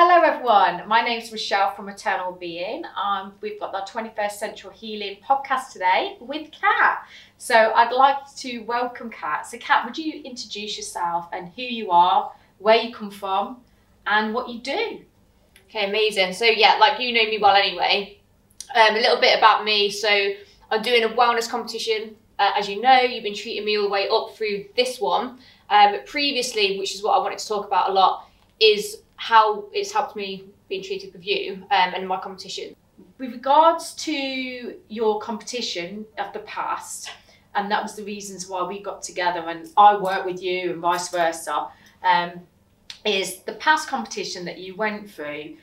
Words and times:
Hello, 0.00 0.22
everyone. 0.22 0.86
My 0.86 1.02
name's 1.02 1.32
Rochelle 1.32 1.74
from 1.74 1.88
Eternal 1.88 2.30
Being. 2.30 2.84
Um, 2.96 3.32
we've 3.40 3.58
got 3.58 3.72
the 3.72 3.80
21st 3.92 4.30
Century 4.30 4.72
Healing 4.72 5.16
podcast 5.28 5.72
today 5.72 6.16
with 6.20 6.52
Kat. 6.52 7.04
So 7.36 7.72
I'd 7.74 7.90
like 7.90 8.18
to 8.36 8.60
welcome 8.60 9.10
Kat. 9.10 9.44
So, 9.44 9.58
Kat, 9.58 9.84
would 9.84 9.98
you 9.98 10.22
introduce 10.22 10.76
yourself 10.76 11.26
and 11.32 11.48
who 11.48 11.62
you 11.62 11.90
are, 11.90 12.30
where 12.58 12.76
you 12.76 12.94
come 12.94 13.10
from, 13.10 13.56
and 14.06 14.32
what 14.32 14.48
you 14.48 14.60
do? 14.60 15.00
Okay, 15.68 15.88
amazing. 15.88 16.32
So 16.32 16.44
yeah, 16.44 16.76
like 16.76 17.00
you 17.00 17.12
know 17.12 17.28
me 17.28 17.38
well 17.38 17.56
anyway. 17.56 18.20
Um, 18.76 18.94
a 18.94 19.00
little 19.00 19.20
bit 19.20 19.36
about 19.36 19.64
me. 19.64 19.90
So 19.90 20.08
I'm 20.70 20.80
doing 20.80 21.02
a 21.02 21.08
wellness 21.08 21.50
competition. 21.50 22.14
Uh, 22.38 22.52
as 22.56 22.68
you 22.68 22.80
know, 22.80 23.00
you've 23.00 23.24
been 23.24 23.34
treating 23.34 23.64
me 23.64 23.76
all 23.76 23.86
the 23.86 23.90
way 23.90 24.08
up 24.08 24.36
through 24.36 24.66
this 24.76 25.00
one. 25.00 25.40
Um, 25.70 25.96
previously, 26.06 26.78
which 26.78 26.94
is 26.94 27.02
what 27.02 27.14
I 27.14 27.18
wanted 27.18 27.40
to 27.40 27.48
talk 27.48 27.66
about 27.66 27.90
a 27.90 27.92
lot, 27.92 28.28
is 28.60 28.98
how 29.18 29.66
it's 29.72 29.92
helped 29.92 30.16
me 30.16 30.44
being 30.68 30.82
treated 30.82 31.12
with 31.12 31.26
you 31.26 31.54
um, 31.70 31.92
and 31.94 32.08
my 32.08 32.18
competition. 32.18 32.74
With 33.18 33.32
regards 33.32 33.94
to 33.94 34.76
your 34.88 35.20
competition 35.20 36.06
of 36.18 36.32
the 36.32 36.38
past, 36.40 37.10
and 37.54 37.70
that 37.70 37.82
was 37.82 37.96
the 37.96 38.04
reasons 38.04 38.48
why 38.48 38.62
we 38.62 38.80
got 38.80 39.02
together 39.02 39.40
and 39.40 39.68
I 39.76 39.96
work 39.96 40.24
with 40.24 40.40
you 40.40 40.70
and 40.70 40.80
vice 40.80 41.08
versa, 41.08 41.66
um, 42.04 42.32
is 43.04 43.40
the 43.42 43.54
past 43.54 43.88
competition 43.88 44.44
that 44.44 44.58
you 44.58 44.76
went 44.76 45.10
through. 45.10 45.56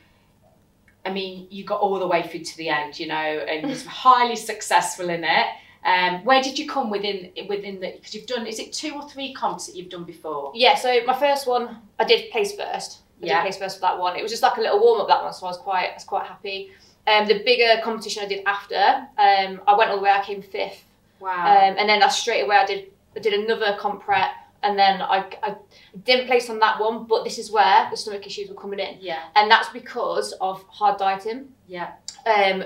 I 1.06 1.12
mean, 1.12 1.48
you 1.50 1.64
got 1.64 1.80
all 1.80 1.98
the 1.98 2.08
way 2.08 2.24
through 2.24 2.44
to 2.44 2.58
the 2.58 2.68
end, 2.68 3.00
you 3.00 3.08
know, 3.08 3.16
and 3.16 3.70
was 3.70 3.86
highly 4.06 4.36
successful 4.36 5.10
in 5.10 5.24
it. 5.24 5.48
Um, 5.86 6.26
where 6.26 6.42
did 6.42 6.58
you 6.60 6.68
come 6.68 6.90
within 6.90 7.32
within 7.48 7.80
the? 7.80 7.92
Because 7.96 8.16
you've 8.16 8.26
done, 8.26 8.48
is 8.48 8.60
it 8.60 8.74
two 8.74 8.96
or 8.96 9.08
three 9.08 9.34
comps 9.34 9.68
that 9.68 9.76
you've 9.76 9.90
done 9.90 10.04
before? 10.04 10.52
Yeah, 10.56 10.76
so 10.76 11.06
my 11.06 11.18
first 11.18 11.46
one, 11.46 11.78
I 12.00 12.06
did 12.06 12.32
place 12.32 12.56
first. 12.56 13.04
I 13.22 13.26
Yeah. 13.26 13.36
did 13.36 13.42
place 13.44 13.58
first 13.58 13.78
for 13.78 13.82
that 13.82 13.98
one. 13.98 14.16
It 14.18 14.22
was 14.22 14.32
just 14.32 14.44
like 14.44 14.58
a 14.58 14.62
little 14.62 14.80
warm 14.80 15.02
up 15.02 15.08
that 15.08 15.24
one, 15.24 15.34
so 15.34 15.46
I 15.46 15.50
was 15.50 15.58
quite, 15.58 15.90
I 15.92 15.94
was 15.94 16.04
quite 16.04 16.26
happy. 16.28 16.72
Um, 17.08 17.28
the 17.28 17.44
bigger 17.44 17.82
competition 17.84 18.24
I 18.24 18.28
did 18.28 18.44
after, 18.46 19.08
um, 19.18 19.62
I 19.68 19.76
went 19.78 19.90
all 19.92 19.98
the 19.98 20.02
way. 20.04 20.10
I 20.12 20.24
came 20.24 20.42
fifth, 20.42 20.84
Wow. 21.20 21.32
um, 21.32 21.76
and 21.78 21.88
then 21.88 22.02
I 22.04 22.08
straight 22.10 22.42
away 22.42 22.56
I 22.58 22.66
did, 22.66 22.92
I 23.16 23.20
did 23.20 23.34
another 23.34 23.78
comp 23.80 24.02
prep, 24.02 24.32
and 24.64 24.78
then 24.78 25.02
I, 25.02 25.26
I 25.44 25.56
didn't 26.04 26.26
place 26.28 26.50
on 26.50 26.60
that 26.60 26.80
one. 26.80 27.06
But 27.06 27.24
this 27.24 27.38
is 27.38 27.52
where 27.52 27.88
the 27.92 27.96
stomach 27.98 28.26
issues 28.26 28.50
were 28.50 28.56
coming 28.56 28.80
in, 28.80 28.98
yeah. 29.00 29.20
and 29.36 29.50
that's 29.50 29.70
because 29.70 30.34
of 30.42 30.64
hard 30.64 30.98
dieting, 30.98 31.50
Yeah. 31.68 31.92
um, 32.26 32.64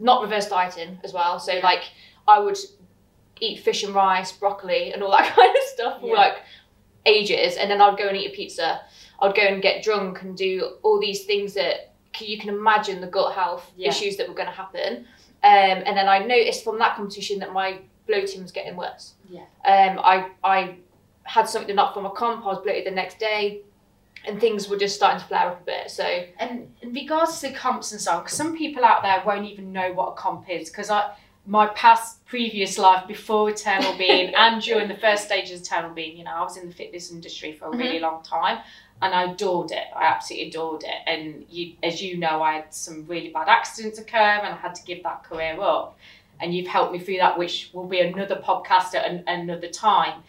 not 0.00 0.22
reverse 0.22 0.48
dieting 0.48 0.98
as 1.04 1.12
well. 1.12 1.38
So 1.38 1.52
Yeah. 1.52 1.60
like 1.64 1.84
I 2.26 2.38
would 2.40 2.56
eat 3.40 3.58
fish 3.60 3.82
and 3.84 3.94
rice, 3.94 4.32
broccoli, 4.32 4.92
and 4.92 5.02
all 5.02 5.10
that 5.10 5.26
kind 5.36 5.54
of 5.54 5.62
stuff 5.64 6.00
for 6.00 6.08
Yeah. 6.08 6.14
like 6.14 6.36
ages, 7.04 7.56
and 7.56 7.70
then 7.70 7.80
I'd 7.82 7.98
go 7.98 8.08
and 8.08 8.16
eat 8.16 8.32
a 8.32 8.34
pizza. 8.34 8.80
I'd 9.22 9.34
go 9.34 9.42
and 9.42 9.62
get 9.62 9.82
drunk 9.84 10.22
and 10.22 10.36
do 10.36 10.76
all 10.82 11.00
these 11.00 11.24
things 11.24 11.54
that 11.54 11.92
you 12.18 12.38
can 12.38 12.50
imagine 12.50 13.00
the 13.00 13.06
gut 13.06 13.34
health 13.34 13.70
Yeah. 13.76 13.88
issues 13.88 14.16
that 14.18 14.28
were 14.28 14.34
going 14.34 14.48
to 14.48 14.54
happen. 14.54 15.06
Um, 15.44 15.82
and 15.86 15.96
then 15.96 16.08
I 16.08 16.18
noticed 16.18 16.62
from 16.64 16.78
that 16.80 16.96
competition 16.96 17.38
that 17.38 17.52
my 17.52 17.78
bloating 18.06 18.42
was 18.42 18.52
getting 18.52 18.76
worse. 18.76 19.14
Yeah. 19.30 19.42
Um, 19.64 19.98
I 20.02 20.30
I 20.44 20.76
had 21.24 21.48
something 21.48 21.78
up 21.78 21.94
from 21.94 22.04
a 22.04 22.10
comp. 22.10 22.44
I 22.44 22.48
was 22.48 22.58
bloated 22.62 22.84
the 22.86 22.90
next 22.90 23.18
day, 23.20 23.60
and 24.26 24.40
things 24.40 24.68
were 24.68 24.76
just 24.76 24.96
starting 24.96 25.20
to 25.20 25.26
flare 25.26 25.48
up 25.48 25.62
a 25.62 25.64
bit. 25.64 25.90
So 25.90 26.04
And 26.38 26.72
in 26.82 26.92
regards 26.92 27.40
to 27.40 27.52
comps 27.52 27.92
and 27.92 28.00
so 28.00 28.12
on, 28.12 28.22
'cause 28.22 28.32
some 28.34 28.56
people 28.56 28.84
out 28.84 29.02
there 29.02 29.22
won't 29.24 29.46
even 29.46 29.72
know 29.72 29.92
what 29.92 30.08
a 30.10 30.14
comp 30.14 30.48
is. 30.50 30.68
Because 30.68 30.90
I, 30.90 31.12
my 31.46 31.66
past 31.68 32.24
previous 32.26 32.78
life 32.78 33.06
before 33.08 33.50
Eternal 33.50 33.96
Being 33.98 34.32
and 34.42 34.62
during 34.62 34.86
the 34.88 34.96
first 34.96 35.24
stages 35.24 35.60
of 35.60 35.66
Eternal 35.66 35.90
Being, 35.90 36.16
you 36.18 36.24
know, 36.24 36.32
I 36.34 36.42
was 36.42 36.56
in 36.56 36.68
the 36.68 36.74
fitness 36.74 37.10
industry 37.10 37.52
for 37.52 37.66
a 37.66 37.76
really 37.76 37.98
long 37.98 38.22
time, 38.22 38.58
and 39.02 39.14
I 39.14 39.32
adored 39.32 39.72
it. 39.72 39.84
I 39.94 40.04
absolutely 40.04 40.48
adored 40.48 40.84
it. 40.84 40.94
And 41.06 41.44
you, 41.50 41.74
as 41.82 42.00
you 42.00 42.16
know, 42.16 42.42
I 42.42 42.54
had 42.54 42.72
some 42.72 43.04
really 43.06 43.30
bad 43.30 43.48
accidents 43.48 43.98
occur, 43.98 44.16
and 44.16 44.46
I 44.46 44.56
had 44.56 44.74
to 44.76 44.84
give 44.84 45.02
that 45.02 45.24
career 45.24 45.60
up. 45.60 45.98
And 46.40 46.54
you've 46.54 46.68
helped 46.68 46.92
me 46.92 46.98
through 46.98 47.18
that, 47.18 47.38
which 47.38 47.70
will 47.72 47.86
be 47.86 48.00
another 48.00 48.36
podcast 48.36 48.94
at 48.94 49.04
an, 49.04 49.24
another 49.26 49.68
time. 49.68 50.22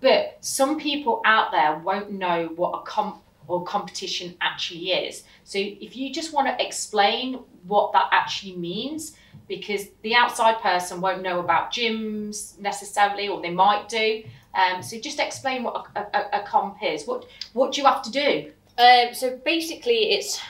But 0.00 0.38
some 0.40 0.78
people 0.78 1.20
out 1.24 1.50
there 1.50 1.76
won't 1.78 2.12
know 2.12 2.50
what 2.56 2.70
a 2.70 2.82
comp 2.82 3.22
or 3.46 3.64
competition 3.64 4.36
actually 4.40 4.92
is. 4.92 5.24
So 5.44 5.58
if 5.58 5.96
you 5.96 6.12
just 6.12 6.32
want 6.32 6.46
to 6.46 6.64
explain 6.64 7.40
what 7.66 7.92
that 7.92 8.08
actually 8.12 8.56
means, 8.56 9.16
because 9.48 9.88
the 10.02 10.14
outside 10.14 10.60
person 10.60 11.00
won't 11.00 11.22
know 11.22 11.40
about 11.40 11.72
gyms 11.72 12.58
necessarily, 12.60 13.28
or 13.28 13.42
they 13.42 13.50
might 13.50 13.88
do. 13.88 14.22
Um, 14.54 14.82
so 14.82 14.98
just 14.98 15.20
explain 15.20 15.62
what 15.62 15.86
a, 15.94 16.00
a, 16.00 16.40
a 16.40 16.46
comp 16.46 16.82
is. 16.82 17.06
What 17.06 17.26
what 17.52 17.72
do 17.72 17.80
you 17.80 17.86
have 17.86 18.02
to 18.02 18.10
do? 18.10 18.52
um, 18.78 19.14
so 19.14 19.38
basically, 19.44 20.12
it's 20.12 20.40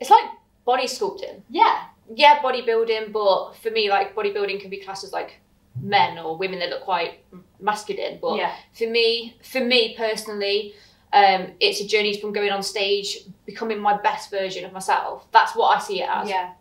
it's 0.00 0.10
like 0.10 0.24
body 0.64 0.84
sculpting. 0.86 1.42
Yeah, 1.50 1.84
yeah, 2.14 2.40
bodybuilding, 2.40 3.12
but 3.12 3.52
for 3.62 3.70
me, 3.70 3.88
like 3.90 4.14
bodybuilding 4.14 4.60
can 4.60 4.70
be 4.70 4.78
classed 4.78 5.04
as 5.04 5.12
like 5.12 5.40
men 5.80 6.18
or 6.18 6.36
women 6.36 6.58
that 6.60 6.70
look 6.70 6.82
quite 6.82 7.24
masculine. 7.60 8.18
But 8.20 8.36
yeah, 8.36 8.54
for 8.72 8.88
me, 8.88 9.36
for 9.42 9.60
me 9.60 9.94
personally, 9.96 10.74
um, 11.12 11.52
it's 11.60 11.80
a 11.80 11.86
journey 11.86 12.20
from 12.20 12.32
going 12.32 12.50
on 12.50 12.62
stage, 12.62 13.18
becoming 13.46 13.78
my 13.78 13.96
best 14.00 14.30
version 14.30 14.64
of 14.64 14.72
myself. 14.72 15.26
That's 15.32 15.54
what 15.54 15.76
I 15.76 15.80
see 15.80 16.02
it 16.02 16.08
as. 16.08 16.28
yeah, 16.28 16.52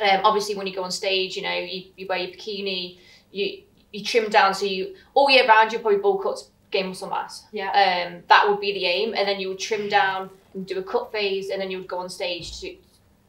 Um, 0.00 0.20
obviously, 0.24 0.54
when 0.54 0.66
you 0.66 0.74
go 0.74 0.84
on 0.84 0.90
stage, 0.92 1.36
you 1.36 1.42
know, 1.42 1.54
you, 1.54 1.84
you 1.96 2.06
wear 2.08 2.18
your 2.18 2.36
bikini, 2.36 2.98
you 3.32 3.62
you 3.92 4.04
trim 4.04 4.28
down, 4.30 4.54
so 4.54 4.66
you 4.66 4.94
all 5.14 5.30
year 5.30 5.46
round 5.46 5.72
you're 5.72 5.80
probably 5.80 6.00
ball 6.00 6.18
cuts, 6.18 6.50
gain 6.70 6.88
muscle 6.88 7.08
mass. 7.08 7.44
yeah, 7.52 7.70
Um, 8.08 8.22
that 8.28 8.48
would 8.48 8.60
be 8.60 8.72
the 8.72 8.84
aim, 8.86 9.14
and 9.16 9.26
then 9.28 9.40
you 9.40 9.48
would 9.48 9.58
trim 9.58 9.88
down 9.88 10.30
and 10.54 10.66
do 10.66 10.78
a 10.78 10.82
cut 10.82 11.12
phase, 11.12 11.50
and 11.50 11.60
then 11.60 11.70
you 11.70 11.78
would 11.78 11.88
go 11.88 11.98
on 11.98 12.08
stage 12.08 12.60
to 12.60 12.76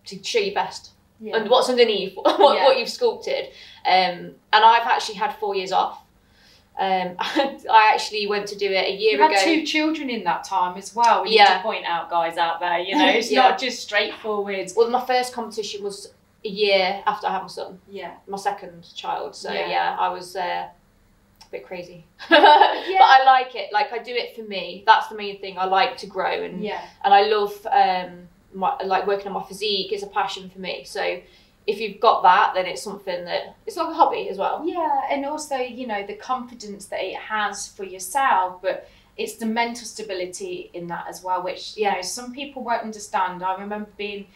to 0.05 0.23
show 0.23 0.39
your 0.39 0.53
best 0.53 0.91
yeah. 1.19 1.35
and 1.35 1.49
what's 1.49 1.67
underneath 1.69 2.15
what, 2.15 2.39
Yeah. 2.57 2.63
what 2.63 2.79
you've 2.79 2.87
sculpted 2.87 3.47
um, 3.85 4.13
and 4.23 4.35
i've 4.53 4.87
actually 4.87 5.15
had 5.15 5.33
four 5.35 5.53
years 5.53 5.73
off 5.73 5.99
um, 6.79 7.15
i 7.19 7.91
actually 7.93 8.25
went 8.27 8.47
to 8.47 8.55
do 8.55 8.67
it 8.71 8.85
a 8.87 8.91
year 8.95 9.15
ago. 9.15 9.23
You've 9.23 9.31
ago 9.31 9.39
had 9.39 9.43
two 9.45 9.65
children 9.65 10.09
in 10.09 10.23
that 10.23 10.43
time 10.45 10.77
as 10.77 10.95
well. 10.95 11.23
We 11.23 11.31
need 11.31 11.35
Yeah. 11.37 11.57
to 11.57 11.63
point 11.63 11.83
out, 11.85 12.09
guys 12.09 12.37
out 12.37 12.61
there, 12.61 12.79
you 12.79 12.95
know, 12.95 13.07
it's 13.17 13.29
Yeah. 13.31 13.49
not 13.49 13.59
just 13.59 13.81
straightforward. 13.81 14.71
well 14.77 14.89
my 14.89 15.03
first 15.05 15.33
competition 15.33 15.83
was 15.83 16.13
a 16.45 16.49
year 16.49 17.01
after 17.05 17.27
i 17.27 17.31
had 17.31 17.41
my 17.41 17.47
son. 17.47 17.79
Yeah, 17.89 18.13
my 18.27 18.37
second 18.37 18.85
child 18.95 19.35
so 19.35 19.51
Yeah. 19.51 19.69
yeah, 19.69 19.97
i 19.99 20.09
was 20.09 20.35
uh, 20.35 20.67
a 20.69 21.49
bit 21.51 21.65
crazy. 21.65 22.05
But 22.29 22.39
i 22.41 23.23
like 23.25 23.55
it 23.55 23.71
like 23.73 23.91
i 23.93 23.97
do 23.99 24.13
it 24.13 24.35
for 24.35 24.43
me. 24.43 24.83
That's 24.85 25.07
the 25.07 25.15
main 25.15 25.39
thing 25.39 25.57
i 25.57 25.65
like 25.65 25.97
to 25.97 26.07
grow 26.07 26.43
and 26.43 26.63
yeah, 26.63 26.81
and 27.03 27.13
i 27.13 27.23
love 27.23 27.55
um, 27.71 28.27
my, 28.53 28.77
like 28.83 29.05
working 29.07 29.27
on 29.27 29.33
my 29.33 29.43
physique 29.43 29.91
is 29.93 30.03
a 30.03 30.07
passion 30.07 30.49
for 30.49 30.59
me. 30.59 30.83
So 30.85 31.19
if 31.67 31.79
you've 31.81 31.99
got 31.99 32.23
that 32.23 32.53
then 32.55 32.65
it's 32.65 32.81
something 32.81 33.25
that 33.25 33.55
it's 33.65 33.75
like 33.77 33.89
a 33.89 33.93
hobby 33.93 34.29
as 34.29 34.37
well. 34.37 34.63
Yeah, 34.65 35.01
and 35.11 35.25
also, 35.25 35.57
you 35.57 35.85
know, 35.85 36.05
the 36.05 36.15
confidence 36.15 36.85
that 36.87 37.01
it 37.03 37.15
has 37.17 37.67
for 37.67 37.83
yourself, 37.83 38.61
but 38.61 38.87
it's 39.17 39.35
the 39.35 39.45
mental 39.47 39.85
stability 39.85 40.69
in 40.73 40.87
that 40.87 41.05
as 41.09 41.23
well, 41.23 41.43
which, 41.43 41.75
you 41.75 41.85
know, 41.91 42.01
some 42.01 42.31
people 42.33 42.63
won't 42.63 42.83
understand. 42.83 43.43
I 43.43 43.53
remember 43.59 43.89
being 43.97 44.27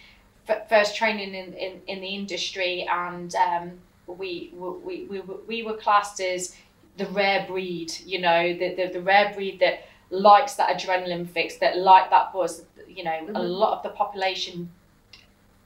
f- 0.51 0.69
first 0.69 0.95
training 0.95 1.33
in, 1.33 1.53
in, 1.53 1.81
in 1.87 2.01
the 2.01 2.07
industry 2.07 2.87
and 2.91 3.33
um, 3.35 3.71
we, 4.07 4.51
we, 4.53 5.05
we, 5.05 5.19
we, 5.21 5.35
we 5.47 5.63
were 5.63 5.77
classed 5.77 6.19
as 6.21 6.55
the 6.97 7.05
rare 7.07 7.45
breed, 7.47 7.91
you 8.05 8.19
know, 8.19 8.53
the, 8.53 8.75
the, 8.75 8.89
the 8.93 9.01
rare 9.01 9.33
breed 9.33 9.59
that 9.59 9.85
likes 10.09 10.55
that 10.55 10.77
adrenaline 10.77 11.27
fix, 11.27 11.57
that 11.57 11.77
like 11.77 12.09
that 12.09 12.33
buzz. 12.33 12.65
You 12.87 13.05
know, 13.05 13.19
a 13.29 13.31
Mhm. 13.39 13.49
lot 13.59 13.77
of 13.77 13.83
the 13.83 13.89
population 13.89 14.69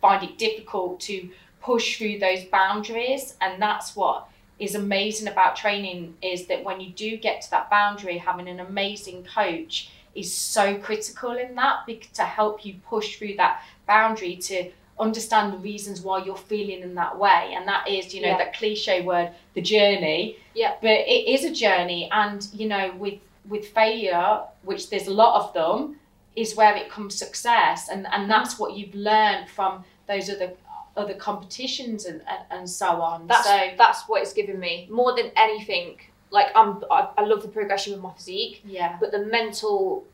find 0.01 0.23
it 0.23 0.37
difficult 0.37 0.99
to 1.01 1.29
push 1.61 1.97
through 1.97 2.19
those 2.19 2.43
boundaries 2.45 3.35
and 3.41 3.59
that's 3.61 3.95
what 3.95 4.27
is 4.59 4.75
amazing 4.75 5.27
about 5.27 5.55
training 5.55 6.15
is 6.21 6.45
that 6.47 6.63
when 6.63 6.79
you 6.79 6.91
do 6.91 7.17
get 7.17 7.41
to 7.41 7.49
that 7.49 7.69
boundary 7.69 8.17
having 8.19 8.47
an 8.47 8.59
amazing 8.59 9.23
coach 9.23 9.89
is 10.13 10.31
so 10.33 10.77
critical 10.77 11.31
in 11.31 11.55
that 11.55 11.79
to 12.13 12.21
help 12.23 12.63
you 12.65 12.75
push 12.87 13.17
through 13.17 13.35
that 13.35 13.61
boundary 13.87 14.35
to 14.37 14.71
understand 14.99 15.53
the 15.53 15.57
reasons 15.57 16.01
why 16.01 16.23
you're 16.23 16.37
feeling 16.37 16.81
in 16.81 16.95
that 16.95 17.17
way. 17.17 17.53
And 17.55 17.67
that 17.67 17.87
is 17.87 18.13
you 18.13 18.21
know 18.21 18.29
Yeah. 18.29 18.37
that 18.37 18.53
cliche 18.53 19.01
word 19.01 19.31
the 19.53 19.61
journey. 19.61 20.37
Yeah. 20.53 20.75
but 20.81 20.91
it 20.91 21.27
is 21.27 21.43
a 21.43 21.51
journey. 21.51 22.09
And 22.11 22.47
you 22.53 22.67
know 22.67 22.93
with 22.97 23.19
with 23.47 23.67
failure 23.69 24.41
which 24.63 24.89
there's 24.89 25.07
a 25.07 25.13
lot 25.13 25.41
of 25.41 25.53
them 25.53 25.99
is 26.35 26.55
where 26.55 26.75
it 26.75 26.89
comes 26.89 27.15
success. 27.15 27.89
And 27.89 28.05
and 28.07 28.13
mm-hmm. 28.13 28.29
that's 28.29 28.57
what 28.59 28.75
you've 28.77 28.95
learned 28.95 29.49
from 29.49 29.83
those 30.07 30.29
other 30.29 30.53
other 30.97 31.13
competitions 31.13 32.05
and 32.05 32.21
and, 32.27 32.39
and 32.51 32.69
so 32.69 33.01
on. 33.01 33.27
That's 33.27 33.45
so 33.45 33.71
that's 33.77 34.03
what 34.07 34.21
it's 34.21 34.33
given 34.33 34.59
me. 34.59 34.87
More 34.89 35.15
than 35.15 35.31
anything. 35.35 35.99
Like 36.31 36.47
I'm, 36.55 36.83
I, 36.91 37.09
I 37.17 37.23
love 37.23 37.43
the 37.43 37.47
progression 37.47 37.93
with 37.93 38.01
my 38.01 38.11
physique, 38.11 38.61
yeah. 38.65 38.97
But 38.99 39.11
the 39.11 39.25
mental 39.25 40.05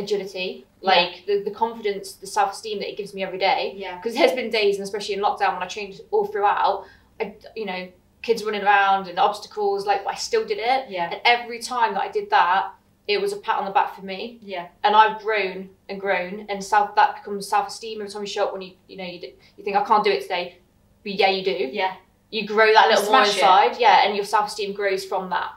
agility, 0.00 0.66
Yeah. 0.80 0.90
like 0.92 1.26
the, 1.26 1.42
the 1.42 1.50
confidence, 1.50 2.12
the 2.14 2.26
self 2.26 2.52
esteem 2.52 2.78
that 2.80 2.88
it 2.90 2.96
gives 2.96 3.14
me 3.14 3.22
every 3.22 3.38
day. 3.38 3.74
yeah 3.76 3.96
Because 3.96 4.14
there's 4.16 4.32
been 4.32 4.50
days, 4.50 4.76
and 4.76 4.84
especially 4.84 5.14
in 5.14 5.20
lockdown 5.20 5.54
when 5.54 5.62
I 5.62 5.66
trained 5.66 6.00
all 6.10 6.26
throughout, 6.26 6.84
I, 7.20 7.34
you 7.54 7.66
know, 7.66 7.88
kids 8.22 8.44
running 8.44 8.62
around 8.62 9.08
and 9.08 9.18
obstacles, 9.18 9.86
like 9.86 10.06
I 10.06 10.14
still 10.14 10.44
did 10.44 10.58
it. 10.58 10.90
yeah 10.90 11.10
And 11.12 11.20
every 11.24 11.58
time 11.60 11.94
that 11.94 12.02
I 12.02 12.08
did 12.10 12.30
that, 12.30 12.72
it 13.08 13.20
was 13.20 13.32
a 13.32 13.38
pat 13.38 13.58
on 13.58 13.64
the 13.64 13.70
back 13.72 13.96
for 13.96 14.02
me. 14.02 14.38
Yeah. 14.42 14.68
And 14.84 14.94
I've 14.94 15.20
grown 15.20 15.70
and 15.88 16.00
grown, 16.00 16.46
and 16.48 16.62
self 16.62 16.94
that 16.96 17.16
becomes 17.16 17.48
self 17.48 17.68
esteem 17.68 18.00
every 18.00 18.10
time 18.12 18.22
you 18.22 18.28
show 18.28 18.44
up 18.46 18.52
when 18.52 18.62
you 18.62 18.72
you 18.88 18.96
know 18.96 19.04
you 19.04 19.20
do, 19.20 19.30
you 19.56 19.64
think 19.64 19.76
I 19.76 19.84
can't 19.84 20.04
do 20.04 20.10
it 20.10 20.22
today, 20.22 20.58
but 21.02 21.12
yeah 21.12 21.30
you 21.30 21.42
do. 21.44 21.70
Yeah. 21.72 21.94
You 22.30 22.46
grow 22.46 22.72
that 22.72 22.86
little 22.88 23.02
more 23.10 23.24
Smash 23.24 23.30
it. 23.30 23.40
inside, 23.40 23.76
yeah, 23.80 24.06
and 24.06 24.14
your 24.14 24.24
self 24.24 24.46
esteem 24.48 24.72
grows 24.72 25.04
from 25.04 25.30
that. 25.30 25.50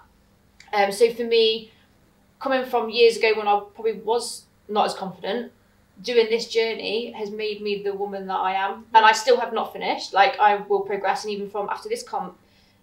Um, 0.73 0.91
so 0.91 1.13
for 1.13 1.23
me, 1.23 1.71
coming 2.43 2.65
from 2.65 2.89
years 2.89 3.15
ago 3.15 3.31
when 3.37 3.47
I 3.47 3.61
probably 3.73 3.93
was 3.93 4.43
not 4.67 4.85
as 4.85 4.93
confident, 4.93 5.51
doing 6.01 6.27
this 6.29 6.47
journey 6.49 7.13
has 7.13 7.31
made 7.31 7.61
me 7.61 7.81
the 7.81 7.93
woman 7.93 8.27
that 8.27 8.39
I 8.39 8.53
am, 8.53 8.85
and 8.93 9.05
I 9.05 9.13
still 9.13 9.39
have 9.39 9.53
not 9.53 9.71
finished. 9.71 10.13
Like 10.13 10.37
I 10.39 10.57
will 10.57 10.81
progress, 10.81 11.23
and 11.23 11.33
even 11.33 11.49
from 11.49 11.69
after 11.69 11.87
this 11.87 12.03
comp, 12.03 12.37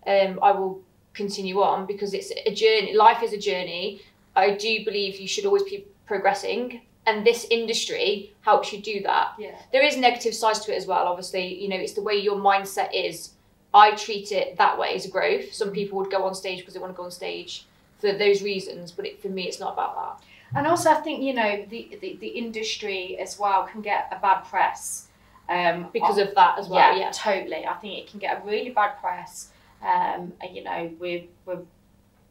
um, 0.06 0.38
I 0.42 0.52
will 0.52 0.80
continue 1.12 1.60
on 1.60 1.86
because 1.86 2.14
it's 2.14 2.32
a 2.46 2.54
journey. 2.54 2.94
Life 2.94 3.22
is 3.22 3.34
a 3.34 3.38
journey. 3.38 4.00
I 4.34 4.52
do 4.52 4.84
believe 4.84 5.20
you 5.20 5.28
should 5.28 5.44
always 5.44 5.64
be 5.64 5.84
progressing, 6.06 6.80
and 7.06 7.26
this 7.26 7.46
industry 7.50 8.32
helps 8.40 8.72
you 8.72 8.80
do 8.80 9.02
that. 9.02 9.34
Yeah. 9.38 9.58
There 9.72 9.84
is 9.84 9.96
negative 9.98 10.34
sides 10.34 10.60
to 10.60 10.72
it 10.72 10.76
as 10.76 10.86
well. 10.86 11.06
Obviously, 11.06 11.62
you 11.62 11.68
know, 11.68 11.76
it's 11.76 11.92
the 11.92 12.02
way 12.02 12.14
your 12.14 12.36
mindset 12.36 12.90
is. 12.94 13.32
I 13.72 13.92
treat 13.92 14.32
it 14.32 14.56
that 14.56 14.78
way 14.78 14.94
as 14.94 15.04
a 15.04 15.10
growth. 15.10 15.52
Some 15.52 15.70
people 15.70 15.98
would 15.98 16.10
go 16.10 16.24
on 16.24 16.34
stage 16.34 16.60
because 16.60 16.74
they 16.74 16.80
want 16.80 16.92
to 16.92 16.96
go 16.96 17.04
on 17.04 17.10
stage 17.10 17.66
for 18.00 18.12
those 18.12 18.42
reasons, 18.42 18.92
but 18.92 19.06
it, 19.06 19.22
for 19.22 19.28
me, 19.28 19.46
it's 19.46 19.60
not 19.60 19.72
about 19.74 19.94
that. 19.96 20.26
And 20.58 20.66
also, 20.66 20.90
I 20.90 20.94
think 20.94 21.22
you 21.22 21.34
know 21.34 21.64
the, 21.68 21.96
the, 22.00 22.16
the 22.20 22.26
industry 22.28 23.18
as 23.18 23.38
well 23.38 23.64
can 23.64 23.82
get 23.82 24.08
a 24.10 24.18
bad 24.20 24.42
press 24.42 25.08
um, 25.50 25.88
Because 25.92 26.18
of 26.18 26.32
that 26.36 26.58
as 26.58 26.68
well, 26.68 26.78
yeah, 26.78 27.00
yeah. 27.06 27.10
totally. 27.12 27.66
I 27.66 27.74
think 27.74 27.98
it 27.98 28.10
can 28.10 28.20
get 28.20 28.40
a 28.40 28.46
really 28.46 28.70
bad 28.70 29.00
press. 29.00 29.50
Um, 29.82 30.32
and, 30.40 30.54
you 30.54 30.62
know, 30.62 30.90
we're, 30.98 31.24
we're 31.44 31.62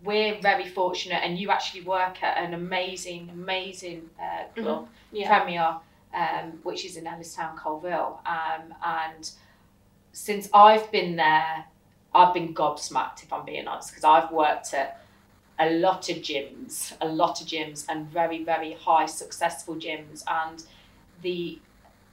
we're 0.01 0.39
very 0.39 0.69
fortunate, 0.69 1.21
and 1.24 1.38
you 1.38 1.51
actually 1.51 1.81
work 1.81 2.24
at 2.24 2.38
an 2.38 2.54
amazing, 2.54 3.30
amazing 3.33 4.10
uh, 4.22 4.45
club, 4.56 4.83
Mm-hmm. 4.86 5.15
Yeah. 5.18 5.27
Premier, 5.27 5.75
um, 6.13 6.60
which 6.63 6.86
is 6.86 6.95
in 6.95 7.04
Ellistown, 7.04 7.57
Coalville. 7.57 8.19
Um, 8.25 8.74
and 8.86 9.30
since 10.13 10.48
I've 10.54 10.89
been 10.89 11.18
there, 11.18 11.65
I've 12.15 12.33
been 12.33 12.54
gobsmacked, 12.54 13.24
if 13.24 13.33
I'm 13.33 13.44
being 13.44 13.68
honest, 13.68 13.89
because 13.89 14.06
I've 14.06 14.31
worked 14.31 14.74
at 14.74 15.01
a 15.59 15.69
lot 15.71 16.09
of 16.09 16.17
gyms, 16.17 16.94
a 17.01 17.07
lot 17.07 17.41
of 17.41 17.47
gyms, 17.47 17.85
and 17.89 18.07
very, 18.07 18.44
very 18.44 18.73
high 18.73 19.06
successful 19.06 19.75
gyms. 19.75 20.23
And 20.27 20.63
the, 21.21 21.59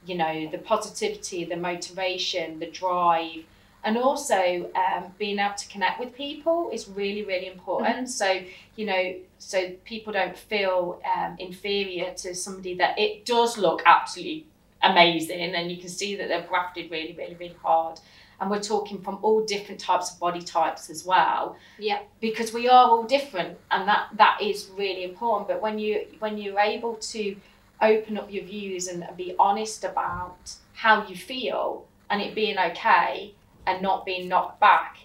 you 0.05 0.15
know, 0.15 0.49
the 0.51 0.57
positivity, 0.57 1.45
the 1.45 1.55
motivation, 1.55 2.59
the 2.59 2.69
drive, 2.69 3.45
and 3.83 3.97
also 3.97 4.69
um, 4.75 5.13
being 5.17 5.39
able 5.39 5.55
to 5.55 5.67
connect 5.69 5.99
with 5.99 6.13
people 6.13 6.69
is 6.73 6.89
really, 6.89 7.23
really 7.23 7.47
important. 7.47 8.09
So, 8.09 8.41
you 8.75 8.85
know, 8.85 9.15
so 9.37 9.71
people 9.85 10.11
don't 10.11 10.37
feel 10.37 11.01
um, 11.15 11.37
inferior 11.39 12.13
to 12.15 12.35
somebody 12.35 12.75
that 12.75 12.99
it 12.99 13.25
does 13.25 13.57
look 13.57 13.81
absolutely 13.85 14.45
amazing, 14.83 15.39
and 15.55 15.71
you 15.71 15.77
can 15.77 15.89
see 15.89 16.15
that 16.15 16.27
they're 16.27 16.45
grafted 16.47 16.89
really, 16.91 17.13
really, 17.17 17.35
really 17.35 17.55
hard. 17.63 17.99
And 18.39 18.51
we're 18.51 18.61
talking 18.61 19.01
from 19.01 19.17
all 19.23 19.43
different 19.43 19.81
types 19.81 20.11
of 20.11 20.19
body 20.19 20.41
types 20.41 20.91
as 20.91 21.03
well 21.03 21.55
Yeah. 21.79 21.99
because 22.21 22.53
we 22.53 22.69
are 22.69 22.87
all 22.87 23.03
different 23.03 23.57
and 23.71 23.87
that 23.87 24.09
that 24.13 24.39
is 24.43 24.69
really 24.77 25.03
important 25.05 25.47
but 25.47 25.59
when 25.59 25.79
you 25.79 26.05
when 26.19 26.37
you're 26.37 26.59
able 26.59 26.95
to 26.97 27.35
open 27.81 28.15
up 28.15 28.31
your 28.31 28.43
views 28.43 28.87
and 28.89 29.03
be 29.17 29.33
honest 29.39 29.83
about 29.83 30.37
how 30.73 31.07
you 31.07 31.15
feel 31.15 31.87
and 32.11 32.21
it 32.21 32.35
being 32.35 32.59
okay 32.59 33.33
and 33.65 33.81
not 33.81 34.05
being 34.05 34.27
knocked 34.27 34.59
back 34.59 34.97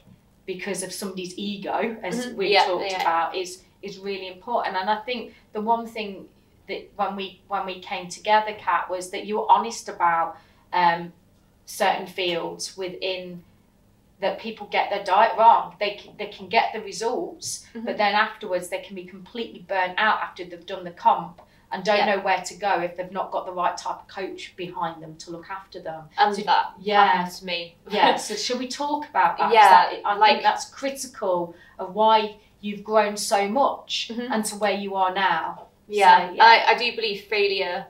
because 0.45 0.83
of 0.83 0.93
somebody's 0.93 1.33
ego 1.39 1.97
as 2.03 2.27
Mhm. 2.27 2.35
we 2.35 2.53
Yeah, 2.53 2.67
talked 2.67 2.91
yeah. 2.91 3.01
about 3.01 3.35
is 3.35 3.63
is 3.81 3.99
really 3.99 4.29
important 4.29 4.77
and 4.77 4.91
i 4.91 4.97
think 4.97 5.33
the 5.55 5.61
one 5.63 5.87
thing 5.87 6.29
that 6.73 6.91
when 6.97 7.17
we 7.17 7.41
when 7.49 7.65
we 7.67 7.77
came 7.81 8.09
together 8.09 8.53
kat 8.67 8.89
was 8.91 9.11
that 9.11 9.23
you 9.27 9.35
were 9.39 9.51
honest 9.57 9.89
about 9.89 10.37
um, 10.73 11.13
certain 11.67 12.07
fields 12.07 12.77
within 12.77 13.43
that 14.21 14.39
people 14.39 14.67
get 14.71 14.89
their 14.89 15.03
diet 15.05 15.33
wrong. 15.37 15.75
They 15.81 15.95
can, 16.01 16.11
they 16.17 16.27
can 16.37 16.49
get 16.49 16.73
the 16.73 16.81
results, 16.81 17.67
Mhm. 17.75 17.85
but 17.87 17.97
then 17.99 18.15
afterwards 18.15 18.69
they 18.69 18.81
can 18.87 18.95
be 18.95 19.05
completely 19.05 19.61
burnt 19.69 19.95
out 19.99 20.19
after 20.27 20.45
they've 20.45 20.65
done 20.75 20.85
the 20.85 20.93
comp 20.93 21.41
and 21.73 21.83
don't 21.85 21.97
Yeah. 21.99 22.15
know 22.15 22.21
where 22.21 22.41
to 22.51 22.55
go 22.55 22.73
if 22.83 22.97
they've 22.97 23.11
not 23.21 23.33
got 23.33 23.47
the 23.47 23.53
right 23.63 23.77
type 23.77 23.99
of 24.03 24.07
coach 24.07 24.55
behind 24.57 25.03
them 25.03 25.17
to 25.23 25.31
look 25.33 25.51
after 25.51 25.81
them. 25.81 26.03
And 26.19 26.37
So- 26.37 26.43
that 26.43 26.67
yeah. 26.81 27.05
happened 27.07 27.35
to 27.37 27.45
me. 27.45 27.77
Yeah, 27.91 28.15
so 28.29 28.35
should 28.37 28.59
we 28.61 28.69
talk 28.69 29.09
about 29.09 29.39
that? 29.39 29.53
Yeah, 29.53 29.69
that- 29.91 30.03
I 30.05 30.15
like- 30.15 30.31
think 30.31 30.43
that's 30.45 30.67
critical 30.81 31.55
of 31.81 31.93
why 31.95 32.37
you've 32.61 32.85
grown 32.85 33.17
so 33.17 33.49
much 33.49 34.11
Mhm. 34.15 34.29
and 34.31 34.45
to 34.51 34.55
where 34.57 34.77
you 34.85 34.95
are 34.95 35.13
now. 35.13 35.67
Yeah, 35.89 36.29
So, 36.29 36.35
yeah. 36.35 36.45
I, 36.45 36.65
I 36.73 36.79
do 36.79 36.95
believe 36.97 37.23
failure 37.23 37.87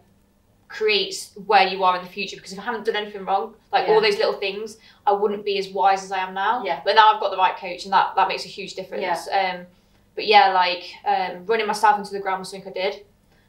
creates 0.68 1.32
where 1.46 1.66
you 1.66 1.84
are 1.84 1.98
in 1.98 2.02
the 2.04 2.10
future 2.10 2.36
because 2.36 2.52
if 2.52 2.58
I 2.58 2.62
haven't 2.62 2.86
done 2.86 2.96
anything 2.96 3.24
wrong, 3.26 3.54
like 3.70 3.86
Yeah. 3.86 3.94
all 3.94 4.00
those 4.00 4.16
little 4.16 4.34
things, 4.34 4.78
I 5.06 5.12
wouldn't 5.12 5.44
be 5.44 5.58
as 5.58 5.68
wise 5.68 6.02
as 6.02 6.10
I 6.12 6.18
am 6.18 6.32
now. 6.34 6.64
Yeah. 6.64 6.80
But 6.84 6.94
now 6.96 7.12
I've 7.12 7.20
got 7.20 7.30
the 7.30 7.36
right 7.36 7.56
coach 7.56 7.84
and 7.84 7.92
that, 7.92 8.14
that 8.16 8.26
makes 8.28 8.44
a 8.46 8.48
huge 8.48 8.74
difference. 8.74 9.28
Yeah. 9.30 9.52
Um, 9.60 9.66
but 10.14 10.26
yeah, 10.26 10.52
like 10.52 10.84
um, 11.06 11.44
running 11.46 11.66
myself 11.66 11.98
into 11.98 12.12
the 12.12 12.20
ground 12.20 12.40
was 12.40 12.50
something 12.50 12.70
I 12.70 12.72
did. 12.72 13.04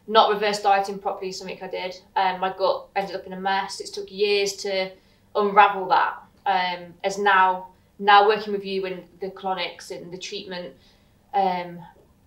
Not 0.05 0.31
reverse 0.33 0.61
dieting 0.61 0.99
properly 0.99 1.29
is 1.29 1.37
something 1.37 1.57
I 1.61 1.67
did. 1.67 1.95
Um, 2.15 2.41
my 2.41 2.53
gut 2.57 2.87
ended 2.95 3.15
up 3.15 3.25
in 3.25 3.31
a 3.33 3.39
mess. 3.39 3.79
It 3.79 3.87
took 3.93 4.11
years 4.11 4.53
to 4.57 4.91
unravel 5.33 5.87
that. 5.87 6.17
Um, 6.45 6.93
as 7.05 7.17
now, 7.17 7.67
now 7.99 8.27
working 8.27 8.51
with 8.51 8.65
you 8.65 8.85
and 8.85 9.03
the 9.21 9.29
colonics 9.29 9.91
and 9.91 10.11
the 10.11 10.17
treatment, 10.17 10.73
um, 11.33 11.79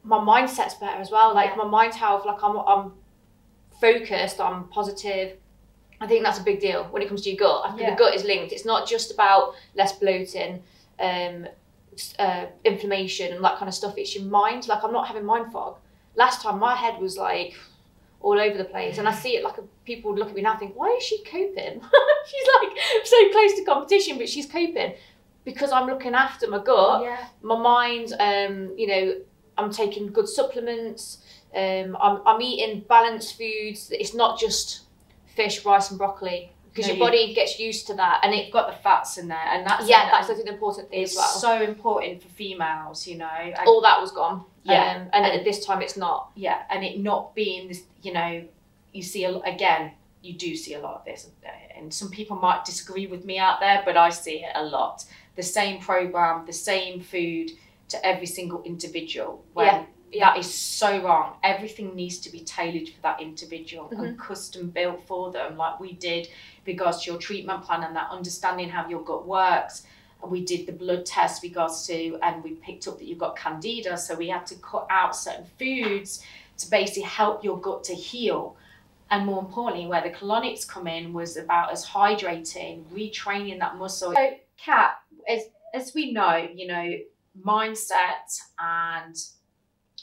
my 0.07 0.19
mindset's 0.19 0.75
better 0.75 1.01
as 1.01 1.11
well. 1.11 1.35
Like 1.35 1.51
Yeah. 1.51 1.57
my 1.57 1.65
mind 1.79 1.95
health, 1.95 2.25
like 2.25 2.43
I'm, 2.43 2.57
I'm 2.59 2.93
focused, 3.81 4.41
I'm 4.41 4.69
positive. 4.69 5.37
I 6.01 6.07
think 6.07 6.23
that's 6.25 6.39
a 6.39 6.43
big 6.43 6.61
deal 6.61 6.85
when 6.91 7.03
it 7.03 7.09
comes 7.09 7.23
to 7.23 7.31
your 7.31 7.39
gut. 7.39 7.63
I 7.65 7.69
think 7.71 7.81
Yeah. 7.83 7.91
the 7.91 7.97
gut 7.97 8.15
is 8.15 8.25
linked. 8.25 8.53
It's 8.53 8.65
not 8.65 8.87
just 8.87 9.11
about 9.13 9.55
less 9.75 9.93
bloating, 9.99 10.63
um, 11.01 11.49
uh, 12.19 12.47
inflammation, 12.65 13.33
and 13.35 13.43
that 13.45 13.57
kind 13.59 13.69
of 13.69 13.75
stuff. 13.75 13.95
It's 13.97 14.15
your 14.15 14.25
mind. 14.25 14.69
Like 14.69 14.85
I'm 14.85 14.93
not 14.93 15.07
having 15.09 15.25
mind 15.25 15.53
fog. 15.53 15.77
Last 16.15 16.43
time 16.43 16.59
my 16.59 16.75
head 16.75 17.01
was 17.01 17.17
like 17.17 17.55
all 18.21 18.39
over 18.39 18.57
the 18.59 18.65
place, 18.65 18.99
and 18.99 19.09
I 19.09 19.13
see 19.15 19.37
it 19.37 19.45
like 19.45 19.59
a, 19.59 19.63
people 19.85 20.11
would 20.11 20.19
look 20.19 20.29
at 20.29 20.35
me 20.35 20.43
now 20.43 20.53
and 20.53 20.61
think, 20.61 20.77
why 20.77 20.89
is 20.99 21.03
she 21.03 21.23
coping? 21.25 21.81
she's 22.31 22.49
like 22.61 22.73
so 23.05 23.31
close 23.31 23.55
to 23.55 23.65
competition, 23.65 24.19
but 24.19 24.29
she's 24.29 24.47
coping 24.47 24.95
because 25.45 25.71
I'm 25.73 25.87
looking 25.87 26.15
after 26.15 26.49
my 26.49 26.59
gut 26.63 27.03
Yeah. 27.03 27.25
my 27.41 27.57
mind 27.57 28.13
um 28.19 28.75
you 28.77 28.87
know 28.89 29.15
i'm 29.59 29.71
taking 29.71 30.07
good 30.13 30.29
supplements 30.29 31.19
um 31.55 31.97
i'm, 32.01 32.21
I'm 32.27 32.41
eating 32.43 32.85
balanced 32.89 33.37
foods 33.39 33.91
it's 33.91 34.15
not 34.15 34.39
just 34.39 34.83
fish 35.35 35.65
rice 35.65 35.91
and 35.91 35.99
broccoli 35.99 36.53
because 36.73 36.89
No, 36.89 36.95
your 36.95 36.97
you- 36.99 37.05
body 37.11 37.35
gets 37.35 37.59
used 37.59 37.87
to 37.87 37.95
that 37.95 38.21
and 38.23 38.35
it 38.35 38.53
got 38.53 38.67
the 38.71 38.77
fats 38.83 39.17
in 39.17 39.29
there, 39.29 39.47
and 39.53 39.67
that's 39.67 39.89
yeah 39.89 40.11
that's 40.11 40.29
an 40.29 40.47
important 40.47 40.91
thing 40.91 41.03
it's 41.03 41.13
as 41.13 41.17
well 41.17 41.29
so 41.59 41.63
important 41.63 42.23
for 42.23 42.29
females. 42.29 43.07
You 43.07 43.17
know, 43.17 43.25
I- 43.27 43.65
all 43.67 43.81
that 43.81 43.99
was 43.99 44.11
gone 44.13 44.45
Yeah. 44.63 44.97
um, 44.97 45.03
and, 45.15 45.25
And- 45.25 45.39
at 45.39 45.43
this 45.45 45.65
time 45.65 45.81
it's 45.81 45.97
not 45.97 46.33
yeah, 46.35 46.63
and 46.69 46.85
it 46.85 47.01
not 47.01 47.35
being 47.35 47.69
this, 47.69 47.83
you 48.03 48.13
know, 48.13 48.45
you 48.93 49.03
see 49.03 49.25
a, 49.25 49.35
again, 49.41 49.93
you 50.21 50.35
do 50.35 50.55
see 50.55 50.75
a 50.75 50.79
lot 50.81 50.95
of 50.97 51.05
this, 51.07 51.31
and 51.75 51.93
some 51.95 52.11
people 52.11 52.37
might 52.37 52.67
disagree 52.67 53.07
with 53.07 53.25
me 53.25 53.39
out 53.39 53.59
there, 53.61 53.83
but 53.87 53.97
I 53.97 54.11
see 54.11 54.45
it 54.45 54.53
a 54.55 54.63
lot. 54.65 55.05
The 55.37 55.43
same 55.43 55.81
program, 55.81 56.45
the 56.45 56.53
same 56.53 57.01
food 57.01 57.53
to 57.89 58.05
every 58.07 58.27
single 58.27 58.63
individual. 58.65 59.45
When 59.53 59.67
Yeah, 59.67 59.85
yeah. 60.13 60.25
that 60.31 60.39
is 60.39 60.53
so 60.53 61.03
wrong. 61.03 61.37
Everything 61.43 61.95
needs 61.95 62.19
to 62.19 62.31
be 62.31 62.41
tailored 62.41 62.89
for 62.89 63.01
that 63.03 63.21
individual 63.21 63.85
Mm-hmm. 63.89 64.05
and 64.05 64.19
custom 64.19 64.71
built 64.71 65.07
for 65.07 65.31
them, 65.33 65.57
like 65.57 65.79
we 65.81 65.93
did 65.93 66.29
regards 66.67 67.03
to 67.05 67.11
your 67.11 67.21
treatment 67.21 67.63
plan 67.65 67.83
and 67.85 67.95
that 67.97 68.11
understanding 68.11 68.69
how 68.69 68.89
your 68.89 69.03
gut 69.05 69.27
works. 69.27 69.85
We 70.27 70.45
did 70.45 70.67
the 70.67 70.73
blood 70.73 71.05
test 71.07 71.43
regards 71.43 71.87
to, 71.87 72.19
and 72.23 72.43
we 72.43 72.53
picked 72.55 72.89
up 72.89 72.99
that 72.99 73.05
you've 73.07 73.19
got 73.19 73.37
candida, 73.37 73.97
so 73.99 74.15
we 74.17 74.29
had 74.29 74.47
to 74.47 74.55
cut 74.57 74.87
out 74.91 75.15
certain 75.15 75.47
foods 75.59 76.25
to 76.59 76.71
basically 76.71 77.03
help 77.03 77.45
your 77.45 77.61
gut 77.61 77.85
to 77.85 77.95
heal. 77.95 78.57
And 79.11 79.25
more 79.27 79.39
importantly, 79.41 79.87
where 79.87 80.01
the 80.03 80.11
colonics 80.11 80.67
come 80.67 80.89
in 80.89 81.13
was 81.13 81.37
about 81.37 81.71
us 81.71 81.87
hydrating, 81.89 82.83
retraining 82.93 83.61
that 83.61 83.77
muscle. 83.77 84.15
So, 84.15 84.37
Kat, 84.57 84.99
as 85.29 85.43
as 85.75 85.95
we 85.95 86.13
know, 86.13 86.49
you 86.53 86.67
know, 86.67 86.91
mindset 87.45 88.39
and 88.59 89.15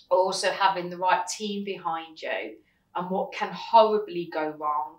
also 0.09 0.51
having 0.51 0.89
the 0.89 0.97
right 0.97 1.25
team 1.27 1.63
behind 1.63 2.21
you, 2.21 2.57
and 2.95 3.09
what 3.09 3.33
can 3.33 3.51
horribly 3.51 4.29
go 4.31 4.49
wrong 4.59 4.97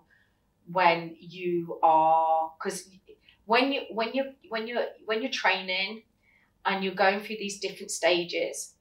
when 0.71 1.15
you 1.19 1.79
are 1.83 2.51
because 2.57 2.89
when 3.45 3.71
you 3.71 3.81
when 3.91 4.13
you 4.13 4.31
when 4.49 4.67
you 4.67 4.79
when 5.05 5.21
you're 5.21 5.31
training 5.31 6.03
and 6.65 6.83
you're 6.83 6.95
going 6.95 7.19
through 7.19 7.37
these 7.37 7.59
different 7.59 7.91
stages, 7.91 8.73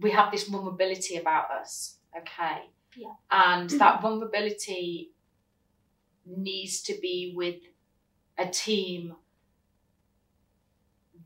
we 0.00 0.10
have 0.10 0.32
this 0.32 0.48
vulnerability 0.48 1.16
about 1.16 1.50
us, 1.50 1.98
okay? 2.16 2.62
Yeah. 2.96 3.12
And 3.30 3.68
that 3.70 4.00
vulnerability 4.00 5.10
needs 6.24 6.80
to 6.82 6.94
be 7.00 7.34
with 7.36 7.56
a 8.38 8.46
team 8.46 9.14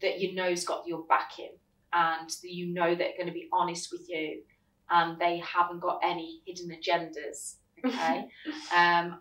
that 0.00 0.20
you 0.20 0.34
know's 0.34 0.64
got 0.64 0.86
your 0.86 1.04
backing 1.08 1.52
and 1.92 2.28
that 2.28 2.52
you 2.52 2.66
know 2.66 2.94
they're 2.94 3.16
going 3.16 3.26
to 3.26 3.32
be 3.32 3.48
honest 3.52 3.90
with 3.92 4.08
you 4.08 4.42
and 4.90 5.18
they 5.18 5.38
haven't 5.38 5.80
got 5.80 6.00
any 6.02 6.40
hidden 6.46 6.70
agendas. 6.70 7.56
Okay, 7.84 8.28
um, 8.76 9.18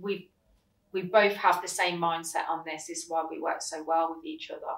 we 0.00 0.30
we 0.92 1.02
both 1.02 1.34
have 1.34 1.60
the 1.60 1.68
same 1.68 2.00
mindset 2.00 2.48
on 2.48 2.62
this. 2.64 2.86
This 2.86 3.04
is 3.04 3.04
why 3.08 3.24
we 3.30 3.40
work 3.40 3.60
so 3.62 3.82
well 3.82 4.14
with 4.14 4.24
each 4.24 4.50
other. 4.50 4.76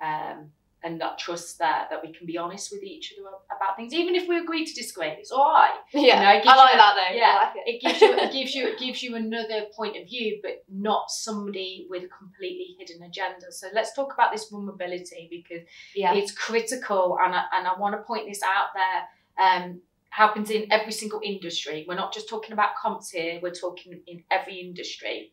Um, 0.00 0.50
and 0.84 1.00
that 1.00 1.18
trust 1.18 1.58
there 1.58 1.86
that 1.90 2.02
we 2.04 2.12
can 2.12 2.26
be 2.26 2.36
honest 2.36 2.70
with 2.72 2.82
each 2.82 3.14
other 3.18 3.28
about 3.56 3.76
things, 3.76 3.94
even 3.94 4.14
if 4.14 4.28
we 4.28 4.38
agree 4.38 4.64
to 4.64 4.74
disagree. 4.74 5.08
It's 5.08 5.30
all 5.30 5.50
right. 5.52 5.74
Yeah, 5.92 6.22
know, 6.22 6.30
it 6.30 6.42
gives 6.42 6.48
I 6.48 6.56
like 6.56 6.72
you 6.72 6.78
that 6.78 6.94
though. 6.96 7.16
yeah. 7.16 7.38
I 7.40 7.44
like 7.44 7.56
it. 7.56 7.70
It 7.74 7.80
gives 7.80 8.00
you 8.00 8.12
it 8.14 8.32
gives 8.38 8.54
you 8.54 8.66
it 8.68 8.78
gives 8.78 9.02
you 9.02 9.14
another 9.16 9.66
point 9.76 9.96
of 9.96 10.08
view, 10.08 10.40
but 10.42 10.64
not 10.70 11.10
somebody 11.10 11.86
with 11.88 12.04
a 12.04 12.08
completely 12.08 12.76
hidden 12.78 13.02
agenda. 13.02 13.50
So 13.50 13.68
let's 13.74 13.94
talk 13.94 14.12
about 14.12 14.32
this 14.32 14.48
vulnerability 14.48 15.28
because 15.30 15.66
Yeah. 15.94 16.14
it's 16.14 16.32
critical, 16.32 17.18
and 17.22 17.34
I, 17.34 17.44
and 17.52 17.66
I 17.66 17.78
want 17.78 17.94
to 17.94 18.02
point 18.02 18.26
this 18.28 18.42
out 18.42 18.68
there. 18.74 19.02
Um, 19.46 19.80
happens 20.10 20.50
in 20.50 20.70
every 20.70 20.92
single 20.92 21.22
industry. 21.24 21.86
We're 21.88 21.94
not 21.94 22.12
just 22.12 22.28
talking 22.28 22.52
about 22.52 22.76
comps 22.76 23.08
here. 23.10 23.40
We're 23.42 23.54
talking 23.54 23.98
in 24.06 24.22
every 24.30 24.60
industry 24.60 25.32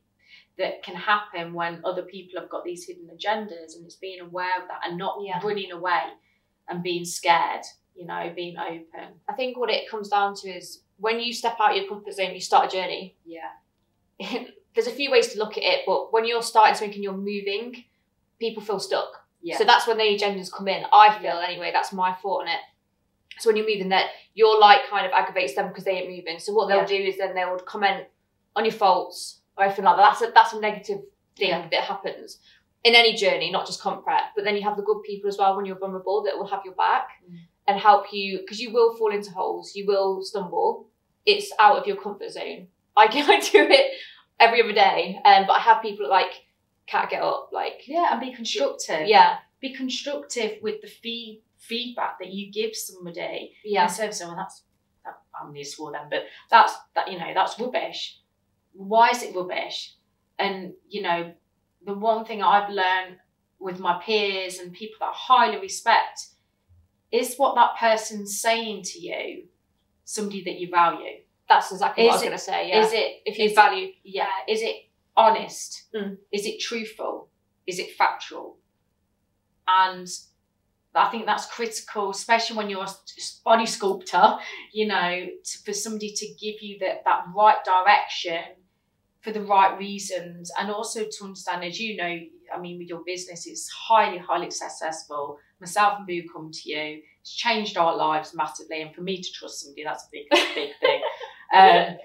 that 0.60 0.84
can 0.84 0.96
happen 0.96 1.54
when 1.54 1.82
other 1.84 2.04
people 2.04 2.40
have 2.40 2.50
got 2.50 2.64
these 2.64 2.86
hidden 2.86 3.10
agendas, 3.10 3.76
and 3.76 3.86
it's 3.86 3.96
being 3.96 4.20
aware 4.20 4.62
of 4.62 4.68
that 4.68 4.82
and 4.86 4.98
not 4.98 5.18
Yeah. 5.22 5.40
running 5.44 5.72
away 5.72 6.02
and 6.68 6.84
being 6.84 7.06
scared. 7.06 7.64
You 7.96 8.06
know, 8.06 8.32
being 8.34 8.58
open. 8.58 9.20
I 9.28 9.34
think 9.34 9.58
what 9.58 9.70
it 9.70 9.90
comes 9.90 10.08
down 10.08 10.34
to 10.36 10.50
is 10.50 10.84
when 11.00 11.20
you 11.20 11.34
step 11.34 11.58
out 11.60 11.72
of 11.72 11.78
your 11.78 11.88
comfort 11.90 12.14
zone, 12.14 12.34
you 12.34 12.40
start 12.40 12.68
a 12.72 12.78
journey. 12.78 13.18
Yeah. 13.26 13.50
There's 14.74 14.88
a 14.88 14.92
few 14.92 15.12
ways 15.12 15.30
to 15.34 15.40
look 15.40 15.58
at 15.58 15.64
it, 15.64 15.82
but 15.86 16.14
when 16.14 16.26
you're 16.26 16.42
starting 16.42 16.76
something 16.76 16.94
and 16.96 17.04
you're 17.04 17.14
moving, 17.14 17.84
people 18.40 18.64
feel 18.64 18.80
stuck. 18.80 19.26
Yeah. 19.42 19.58
So 19.58 19.66
that's 19.66 19.86
when 19.88 19.98
the 19.98 20.04
agendas 20.04 20.50
come 20.52 20.68
in. 20.70 20.86
I 20.94 21.20
feel 21.20 21.40
anyway. 21.40 21.72
That's 21.74 21.92
my 21.92 22.14
thought 22.14 22.44
on 22.44 22.48
it. 22.48 22.60
So 23.40 23.50
when 23.50 23.58
you're 23.58 23.68
moving, 23.68 23.90
that 23.90 24.12
your 24.34 24.58
light 24.60 24.82
kind 24.90 25.06
of 25.06 25.12
aggravates 25.12 25.56
them 25.56 25.68
because 25.70 25.84
they 25.84 25.98
ain't 25.98 26.10
moving. 26.10 26.40
So 26.40 26.54
what 26.54 26.68
they'll 26.68 26.80
Yeah. 26.80 26.86
do 26.86 26.96
is 26.96 27.18
then 27.18 27.36
they'll 27.36 27.60
comment 27.60 28.08
on 28.56 28.64
your 28.66 28.74
faults 28.74 29.39
or 29.60 29.66
anything 29.66 29.86
like 29.86 29.98
that. 29.98 30.10
That's 30.20 30.22
a 30.22 30.32
that's 30.34 30.54
a 30.54 30.60
negative 30.60 31.00
thing 31.38 31.50
Yeah. 31.50 31.68
that 31.72 31.82
happens 31.84 32.40
in 32.84 32.96
any 32.96 33.14
journey, 33.16 33.52
not 33.52 33.66
just 33.66 33.82
comp 33.82 34.04
prep. 34.04 34.24
But 34.36 34.46
then 34.46 34.56
you 34.56 34.64
have 34.64 34.78
the 34.78 34.84
good 34.84 35.04
people 35.04 35.28
as 35.30 35.38
well 35.38 35.56
when 35.56 35.66
you're 35.66 35.78
vulnerable 35.78 36.24
that 36.24 36.38
will 36.38 36.48
have 36.48 36.62
your 36.66 36.76
back 36.76 37.10
Mm. 37.30 37.38
and 37.68 37.80
help 37.80 38.12
you 38.14 38.40
because 38.40 38.60
you 38.60 38.72
will 38.74 38.96
fall 38.98 39.12
into 39.12 39.32
holes, 39.32 39.76
you 39.76 39.86
will 39.86 40.22
stumble. 40.24 40.88
It's 41.26 41.52
out 41.60 41.78
of 41.78 41.86
your 41.88 41.98
comfort 41.98 42.32
zone. 42.32 42.68
I 42.96 43.04
I 43.36 43.40
do 43.40 43.68
it 43.70 43.92
every 44.40 44.62
other 44.64 44.74
day, 44.74 45.20
um, 45.26 45.46
but 45.48 45.54
I 45.54 45.60
have 45.60 45.82
people 45.82 46.06
that 46.06 46.12
like 46.12 46.32
can't 46.88 47.10
get 47.10 47.22
up. 47.22 47.50
Like 47.52 47.84
Yeah, 47.88 48.08
and 48.12 48.22
be 48.22 48.34
constructive. 48.34 49.08
yeah, 49.08 49.38
Be 49.60 49.74
constructive 49.74 50.60
with 50.62 50.82
the 50.82 50.88
fee- 50.88 51.42
feedback 51.58 52.18
that 52.20 52.30
you 52.30 52.52
give 52.52 52.76
somebody. 52.76 53.54
yeah. 53.66 53.86
Of 53.86 53.92
saying, 53.92 54.14
well, 54.22 54.36
that's, 54.38 54.64
that, 55.04 55.20
I'm 55.40 55.54
to 55.54 55.64
swore 55.66 55.92
then, 55.92 56.08
but 56.10 56.24
that's, 56.50 56.74
that, 56.96 57.12
you 57.12 57.20
know, 57.20 57.32
that's 57.34 57.60
rubbish. 57.60 58.19
Why 58.80 59.10
is 59.10 59.24
it 59.24 59.36
rubbish? 59.36 59.96
And, 60.38 60.72
you 60.88 61.02
know, 61.02 61.34
the 61.86 61.94
one 61.94 62.24
thing 62.24 62.42
I've 62.42 62.70
learned 62.70 63.18
with 63.60 63.78
my 63.78 64.02
peers 64.02 64.60
and 64.60 64.72
people 64.72 64.96
that 65.02 65.08
I 65.08 65.14
highly 65.14 65.60
respect 65.60 66.28
is 67.12 67.36
what 67.36 67.56
that 67.56 67.76
person's 67.78 68.40
saying 68.40 68.84
to 68.84 69.00
you 69.00 69.44
somebody 70.06 70.46
that 70.46 70.60
you 70.60 70.70
value. 70.72 71.18
That's 71.50 71.74
exactly 71.74 72.06
what 72.06 72.12
I 72.12 72.14
was 72.14 72.22
it- 72.22 72.26
going 72.28 72.38
to 72.38 72.44
say. 72.44 72.70
Yeah. 72.70 72.86
Is 72.86 72.94
it 72.94 73.22
if 73.26 73.38
you 73.38 73.46
is 73.46 73.52
it- 73.52 73.56
value, 73.56 73.88
yeah, 74.06 74.30
is 74.48 74.62
it 74.62 74.76
honest? 75.18 75.88
Mm. 75.94 76.16
Is 76.32 76.46
it 76.46 76.62
truthful? 76.62 77.28
Is 77.68 77.80
it 77.80 77.98
factual? 77.98 78.60
And 79.68 80.08
I 80.96 81.10
think 81.10 81.26
that's 81.26 81.48
critical, 81.48 82.12
especially 82.12 82.56
when 82.56 82.70
you're 82.70 82.86
a 82.86 82.90
body 83.44 83.66
sculptor, 83.66 84.38
you 84.72 84.88
know, 84.88 85.28
to, 85.44 85.58
for 85.66 85.74
somebody 85.74 86.14
to 86.14 86.26
give 86.40 86.62
you 86.62 86.80
that, 86.80 87.04
that 87.04 87.26
right 87.36 87.58
direction 87.66 88.44
for 89.22 89.32
the 89.32 89.42
right 89.44 89.78
reasons. 89.78 90.52
And 90.60 90.72
also 90.72 91.02
to 91.04 91.24
understand, 91.24 91.64
as 91.64 91.80
you 91.80 91.98
know, 91.98 92.20
I 92.56 92.60
mean, 92.60 92.78
with 92.80 92.88
your 92.88 93.02
business, 93.06 93.46
it's 93.48 93.70
highly, 93.70 94.18
highly 94.18 94.50
successful. 94.52 95.38
Myself 95.60 96.00
and 96.00 96.08
Boo 96.08 96.24
come 96.34 96.52
to 96.52 96.70
you. 96.70 97.02
It's 97.22 97.34
changed 97.36 97.78
our 97.78 97.96
lives 97.96 98.34
massively. 98.34 98.82
And 98.82 98.96
for 98.96 99.02
me 99.02 99.22
to 99.22 99.32
trust 99.34 99.62
somebody, 99.62 99.84
that's 99.84 100.06
a 100.06 100.10
big, 100.12 100.26
big 100.56 100.72
thing. 100.80 101.02
Um, 101.52 101.98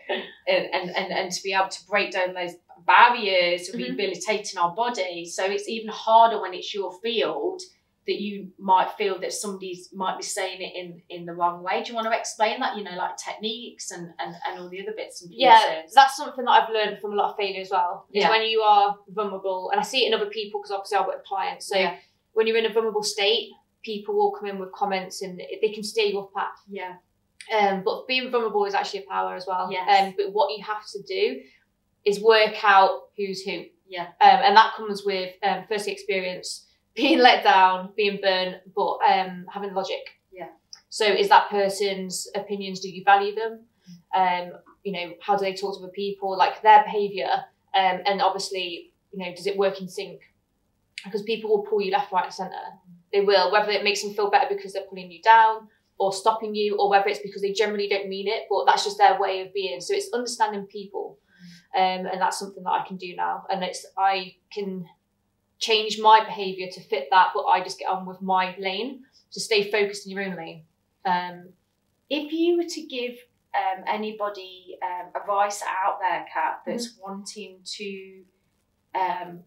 and, 0.49 0.65
and, 0.73 0.91
and, 0.97 1.13
and 1.13 1.31
to 1.31 1.43
be 1.43 1.53
able 1.53 1.69
to 1.69 1.87
break 1.87 2.13
down 2.13 2.33
those 2.33 2.53
barriers, 2.87 3.69
Mhm. 3.69 3.77
rehabilitating 3.77 4.59
our 4.59 4.75
body. 4.75 5.27
So 5.27 5.45
it's 5.45 5.69
even 5.69 5.91
harder 5.91 6.41
when 6.41 6.55
it's 6.55 6.73
your 6.73 6.99
field 7.03 7.61
that 8.07 8.21
you 8.21 8.51
might 8.59 8.91
feel 8.99 9.19
that 9.21 9.33
somebody's 9.33 9.89
might 9.95 10.17
be 10.19 10.23
saying 10.23 10.61
it 10.61 10.73
in 10.77 11.01
in 11.09 11.25
the 11.27 11.33
wrong 11.33 11.63
way. 11.63 11.83
Do 11.83 11.89
you 11.91 11.95
want 11.95 12.07
to 12.13 12.19
explain 12.19 12.61
that? 12.61 12.77
You 12.77 12.85
know, 12.85 12.97
like 12.97 13.17
techniques 13.17 13.91
and 13.91 14.11
and, 14.19 14.35
and 14.47 14.61
all 14.61 14.69
the 14.69 14.83
other 14.83 14.93
bits 14.97 15.23
and 15.23 15.31
pieces. 15.31 15.41
yeah, 15.43 15.83
that's 15.95 16.17
something 16.17 16.45
that 16.45 16.51
I've 16.51 16.71
learned 16.71 16.99
from 17.01 17.13
a 17.13 17.17
lot 17.17 17.31
of 17.31 17.37
failure 17.37 17.61
as 17.63 17.71
well. 17.71 18.07
Is 18.13 18.23
Yeah. 18.25 18.31
when 18.31 18.43
you 18.43 18.61
are 18.61 18.97
vulnerable, 19.09 19.71
and 19.71 19.81
I 19.81 19.83
see 19.85 20.05
it 20.05 20.09
in 20.09 20.15
other 20.15 20.31
people 20.31 20.61
because 20.61 20.71
obviously 20.73 20.99
I 20.99 21.01
work 21.07 21.17
with 21.17 21.25
clients. 21.27 21.67
So 21.69 21.77
yeah, 21.79 21.97
when 22.35 22.47
you're 22.47 22.57
in 22.59 22.67
a 22.67 22.73
vulnerable 22.73 23.03
state, 23.03 23.51
people 23.83 24.15
will 24.15 24.33
come 24.33 24.49
in 24.49 24.59
with 24.59 24.73
comments 24.73 25.23
and 25.23 25.39
they 25.39 25.73
can 25.73 25.83
steer 25.83 26.07
you 26.07 26.19
off 26.21 26.33
path. 26.35 26.59
yeah, 26.71 26.95
Um, 27.57 27.83
but 27.85 28.07
being 28.09 28.31
vulnerable 28.31 28.65
is 28.67 28.75
actually 28.75 29.05
a 29.05 29.09
power 29.09 29.35
as 29.35 29.47
well. 29.47 29.71
Yes. 29.71 29.89
Um, 30.09 30.15
but 30.17 30.33
what 30.33 30.57
you 30.57 30.63
have 30.65 30.87
to 30.93 31.03
do 31.03 31.41
is 32.05 32.21
work 32.21 32.55
out 32.65 33.03
who's 33.17 33.43
who. 33.43 33.65
yeah, 33.87 34.09
Um, 34.21 34.41
and 34.47 34.57
that 34.57 34.75
comes 34.77 35.05
with 35.05 35.35
um, 35.43 35.65
firstly 35.69 35.93
experience, 35.93 36.67
being 36.95 37.19
let 37.19 37.45
down, 37.45 37.93
being 37.97 38.21
burnt, 38.23 38.57
but 38.75 38.99
um, 39.09 39.47
having 39.53 39.75
logic. 39.75 40.11
Yeah. 40.33 40.49
So 40.89 41.05
is 41.05 41.29
that 41.29 41.51
person's 41.51 42.29
opinions? 42.35 42.81
Do 42.81 42.89
you 42.89 43.03
value 43.05 43.35
them? 43.35 43.61
Um, 44.15 44.53
you 44.85 44.93
know, 44.93 45.15
how 45.21 45.37
do 45.37 45.45
they 45.45 45.55
talk 45.55 45.77
to 45.77 45.85
other 45.85 45.93
people? 45.93 46.37
Like 46.37 46.63
their 46.63 46.85
behaviour, 46.85 47.31
um, 47.75 48.01
and 48.07 48.23
obviously, 48.23 48.93
you 49.13 49.19
know, 49.19 49.35
does 49.35 49.47
it 49.47 49.57
work 49.57 49.81
in 49.81 49.89
sync? 49.89 50.21
Because 51.05 51.23
people 51.23 51.51
will 51.51 51.63
pull 51.63 51.83
you 51.83 51.91
left, 51.91 52.13
right, 52.13 52.25
and 52.25 52.33
centre. 52.33 52.55
They 53.13 53.21
will, 53.21 53.53
whether 53.53 53.71
it 53.71 53.85
makes 53.85 54.03
them 54.03 54.15
feel 54.15 54.31
better 54.31 54.47
because 54.49 54.73
they're 54.73 54.85
pulling 54.89 55.11
you 55.11 55.21
down 55.23 55.69
or 55.99 56.13
stopping 56.13 56.55
you, 56.55 56.77
or 56.77 56.91
whether 56.91 57.09
it's 57.09 57.21
because 57.21 57.43
they 57.43 57.53
generally 57.53 57.89
don't 57.89 58.09
mean 58.09 58.27
it, 58.27 58.45
but 58.51 58.65
that's 58.67 58.85
just 58.85 58.99
their 58.99 59.21
way 59.21 59.43
of 59.43 59.55
being. 59.55 59.81
So 59.81 59.95
it's 59.95 60.13
understanding 60.13 60.67
people, 60.67 61.19
um, 61.77 62.07
and 62.07 62.21
that's 62.21 62.39
something 62.39 62.65
that 62.65 62.71
I 62.71 62.87
can 62.87 62.97
do 62.97 63.15
now. 63.15 63.45
And 63.51 63.63
it's 63.63 63.87
I 63.97 64.37
can 64.53 64.87
change 65.67 65.99
my 65.99 66.19
behaviour 66.25 66.69
to 66.73 66.81
fit 66.81 67.09
that, 67.11 67.29
but 67.35 67.45
I 67.55 67.63
just 67.63 67.79
get 67.79 67.89
on 67.89 68.07
with 68.07 68.21
my 68.21 68.55
lane 68.59 69.05
to 69.33 69.41
stay 69.41 69.71
focused 69.71 70.07
in 70.07 70.13
your 70.13 70.23
own 70.27 70.37
lane. 70.37 70.63
Um, 71.05 71.37
If 72.11 72.33
you 72.33 72.57
were 72.59 72.69
to 72.77 72.83
give 72.83 73.15
um, 73.55 73.85
anybody 73.87 74.77
um, 74.83 75.07
advice 75.21 75.63
out 75.63 75.99
there, 76.01 76.27
Kat, 76.33 76.61
that's 76.67 76.89
wanting 77.05 77.59
to 77.79 78.23
um, 78.95 79.41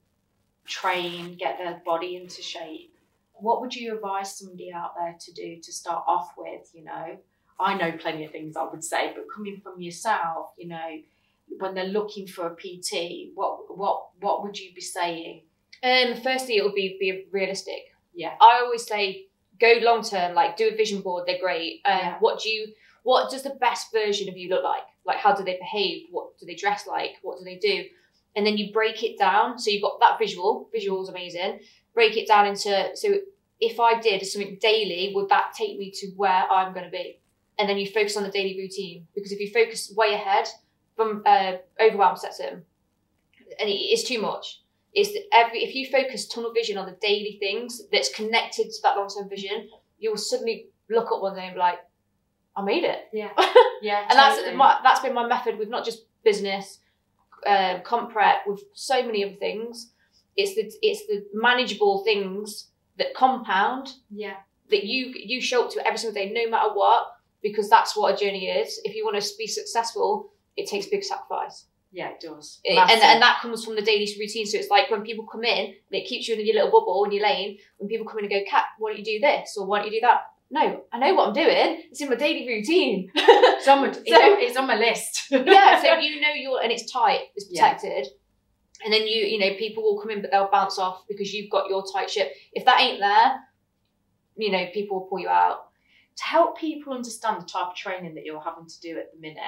train, 0.65 1.35
get 1.37 1.57
their 1.57 1.81
body 1.85 2.15
into 2.15 2.41
shape, 2.41 2.93
what 3.33 3.61
would 3.61 3.75
you 3.75 3.95
advise 3.95 4.37
somebody 4.37 4.71
out 4.73 4.93
there 4.97 5.15
to 5.19 5.31
do 5.33 5.61
to 5.61 5.71
start 5.71 6.03
off 6.07 6.33
with? 6.37 6.69
You 6.73 6.85
know, 6.85 7.17
I 7.59 7.77
know 7.77 7.91
plenty 7.91 8.25
of 8.25 8.31
things 8.31 8.55
I 8.57 8.65
would 8.71 8.83
say, 8.83 9.13
but 9.15 9.25
coming 9.33 9.61
from 9.63 9.81
yourself, 9.81 10.51
you 10.57 10.67
know, 10.67 10.89
when 11.59 11.73
they're 11.75 11.85
looking 11.99 12.27
for 12.27 12.47
a 12.47 12.55
PT, 12.55 13.31
what 13.35 13.77
what 13.77 13.97
what 14.19 14.43
would 14.43 14.57
you 14.59 14.73
be 14.73 14.81
saying? 14.81 15.43
Um, 15.83 16.15
firstly, 16.21 16.57
it 16.57 16.63
would 16.63 16.75
be 16.75 16.97
be 16.99 17.25
realistic. 17.31 17.93
Yeah. 18.13 18.33
I 18.41 18.61
always 18.63 18.85
say 18.85 19.27
go 19.59 19.75
long 19.81 20.03
term. 20.03 20.33
Like 20.33 20.57
do 20.57 20.69
a 20.71 20.75
vision 20.75 21.01
board. 21.01 21.25
They're 21.27 21.39
great. 21.39 21.81
Um, 21.85 21.97
Yeah. 21.97 22.17
What 22.19 22.41
do 22.41 22.49
you? 22.49 22.73
What 23.03 23.31
does 23.31 23.43
the 23.43 23.55
best 23.61 23.91
version 23.93 24.27
of 24.27 24.37
you 24.37 24.49
look 24.49 24.63
like? 24.63 24.83
Like 25.05 25.17
how 25.17 25.33
do 25.33 25.43
they 25.43 25.57
behave? 25.57 26.07
What 26.11 26.37
do 26.39 26.45
they 26.45 26.55
dress 26.55 26.87
like? 26.87 27.15
What 27.21 27.39
do 27.39 27.45
they 27.45 27.57
do? 27.57 27.85
And 28.35 28.45
then 28.45 28.57
you 28.57 28.71
break 28.71 29.03
it 29.03 29.17
down. 29.17 29.57
So 29.57 29.71
you've 29.71 29.81
got 29.81 29.99
that 29.99 30.19
visual. 30.19 30.69
Visual's 30.73 31.09
amazing. 31.09 31.59
Break 31.93 32.17
it 32.17 32.27
down 32.27 32.47
into 32.47 32.89
so 32.95 33.15
if 33.59 33.79
I 33.79 33.99
did 33.99 34.23
something 34.25 34.57
daily, 34.61 35.11
would 35.15 35.29
that 35.29 35.53
take 35.57 35.79
me 35.79 35.91
to 35.91 36.07
where 36.15 36.43
I'm 36.51 36.73
going 36.73 36.85
to 36.85 36.91
be? 36.91 37.19
And 37.57 37.67
then 37.67 37.77
you 37.77 37.87
focus 37.87 38.15
on 38.15 38.21
the 38.21 38.29
daily 38.29 38.55
routine 38.55 39.07
because 39.15 39.31
if 39.31 39.39
you 39.39 39.49
focus 39.51 39.91
way 39.95 40.13
ahead, 40.13 40.47
from 40.97 41.21
uh, 41.25 41.53
overwhelm 41.79 42.17
sets 42.17 42.39
in, 42.39 42.63
and 43.59 43.69
it 43.69 43.71
is 43.71 44.03
too 44.03 44.19
much 44.19 44.61
is 44.95 45.13
that 45.13 45.23
every 45.31 45.59
if 45.59 45.75
you 45.75 45.87
focus 45.87 46.27
tunnel 46.27 46.53
vision 46.53 46.77
on 46.77 46.85
the 46.85 46.97
daily 47.01 47.37
things 47.39 47.81
that's 47.91 48.13
connected 48.13 48.69
to 48.69 48.81
that 48.83 48.97
long 48.97 49.09
term 49.09 49.29
vision, 49.29 49.69
you'll 49.99 50.17
suddenly 50.17 50.67
look 50.89 51.11
up 51.11 51.21
one 51.21 51.35
day 51.35 51.45
and 51.45 51.53
be 51.55 51.59
like, 51.59 51.79
I 52.55 52.61
made 52.63 52.83
it. 52.83 53.07
Yeah, 53.13 53.29
yeah, 53.81 54.05
And 54.09 54.17
that's 54.17 54.37
totally. 54.37 54.55
my, 54.55 54.79
that's 54.83 55.01
been 55.01 55.13
my 55.13 55.27
method 55.27 55.59
with 55.59 55.69
not 55.69 55.85
just 55.85 56.05
business, 56.23 56.79
um, 57.45 57.81
comp 57.83 58.11
prep, 58.11 58.47
with 58.47 58.63
so 58.73 59.03
many 59.05 59.23
other 59.23 59.35
things. 59.35 59.91
It's 60.35 60.55
the 60.55 60.71
it's 60.81 61.05
the 61.07 61.25
manageable 61.33 62.03
things 62.03 62.69
that 62.97 63.13
compound 63.15 63.93
yeah, 64.09 64.37
that 64.69 64.83
you 64.83 65.13
you 65.15 65.41
show 65.41 65.65
up 65.65 65.71
to 65.71 65.85
every 65.85 65.97
single 65.97 66.13
day, 66.15 66.31
no 66.31 66.49
matter 66.49 66.69
what, 66.73 67.07
because 67.41 67.69
that's 67.69 67.95
what 67.95 68.13
a 68.13 68.17
journey 68.17 68.47
is. 68.47 68.79
If 68.83 68.95
you 68.95 69.05
want 69.05 69.21
to 69.21 69.29
be 69.37 69.47
successful, 69.47 70.31
it 70.55 70.67
takes 70.67 70.87
big 70.87 71.03
sacrifice. 71.03 71.65
Yeah, 71.91 72.09
it 72.09 72.19
does. 72.19 72.59
It- 72.63 72.77
and, 72.77 73.01
and 73.01 73.21
that 73.21 73.39
comes 73.41 73.63
from 73.63 73.75
the 73.75 73.81
daily 73.81 74.07
routine. 74.19 74.45
So 74.45 74.57
it's 74.57 74.69
like 74.69 74.91
when 74.91 75.01
people 75.03 75.25
come 75.25 75.43
in 75.45 75.73
it 75.91 76.07
keeps 76.07 76.27
you 76.27 76.35
in 76.35 76.45
your 76.45 76.55
little 76.55 76.71
bubble 76.71 77.05
in 77.05 77.11
your 77.11 77.23
lane. 77.23 77.57
When 77.77 77.87
people 77.89 78.05
come 78.05 78.19
in 78.19 78.25
and 78.25 78.33
go, 78.33 78.41
Kat, 78.49 78.65
why 78.77 78.89
don't 78.91 78.99
you 78.99 79.05
do 79.05 79.19
this 79.19 79.55
or 79.57 79.65
why 79.65 79.79
don't 79.79 79.91
you 79.91 79.99
do 80.01 80.07
that? 80.07 80.21
no, 80.49 80.83
I 80.93 80.97
know 80.99 81.13
what 81.13 81.27
I'm 81.27 81.33
doing. 81.33 81.83
It's 81.91 81.99
in 81.99 82.07
my 82.09 82.15
daily 82.15 82.47
routine. 82.47 83.11
It's 83.13 83.67
on 83.67 83.81
my, 83.81 83.87
it's 83.89 83.97
So- 84.09 84.15
on- 84.15 84.41
it's 84.41 84.55
on 84.57 84.65
my 84.67 84.75
list. 84.77 85.27
yeah, 85.31 85.81
so 85.81 85.95
you 85.99 86.21
know 86.21 86.29
you're 86.35 86.61
and 86.61 86.71
it's 86.71 86.89
tight, 86.91 87.19
it's 87.35 87.47
Yeah. 87.49 87.73
protected. 87.73 88.07
And 88.85 88.93
then 88.93 89.01
you, 89.07 89.25
you 89.25 89.39
know, 89.39 89.55
people 89.57 89.83
will 89.83 89.99
come 89.99 90.11
in 90.11 90.21
but 90.21 90.31
they'll 90.31 90.49
bounce 90.51 90.77
off 90.79 91.03
because 91.09 91.33
you've 91.33 91.49
got 91.51 91.69
your 91.69 91.83
tight 91.91 92.09
ship. 92.09 92.31
If 92.53 92.63
that 92.65 92.79
ain't 92.79 92.99
there, 93.01 93.39
you 94.37 94.51
know, 94.51 94.67
people 94.73 94.99
will 94.99 95.07
pull 95.07 95.19
you 95.19 95.27
out. 95.29 95.65
to 96.17 96.23
help 96.23 96.57
people 96.57 96.93
understand 96.93 97.41
the 97.41 97.45
type 97.45 97.67
of 97.67 97.75
training 97.75 98.15
that 98.15 98.23
you're 98.23 98.39
having 98.41 98.67
to 98.67 98.79
do 98.81 98.97
at 98.97 99.11
the 99.13 99.19
minute. 99.19 99.41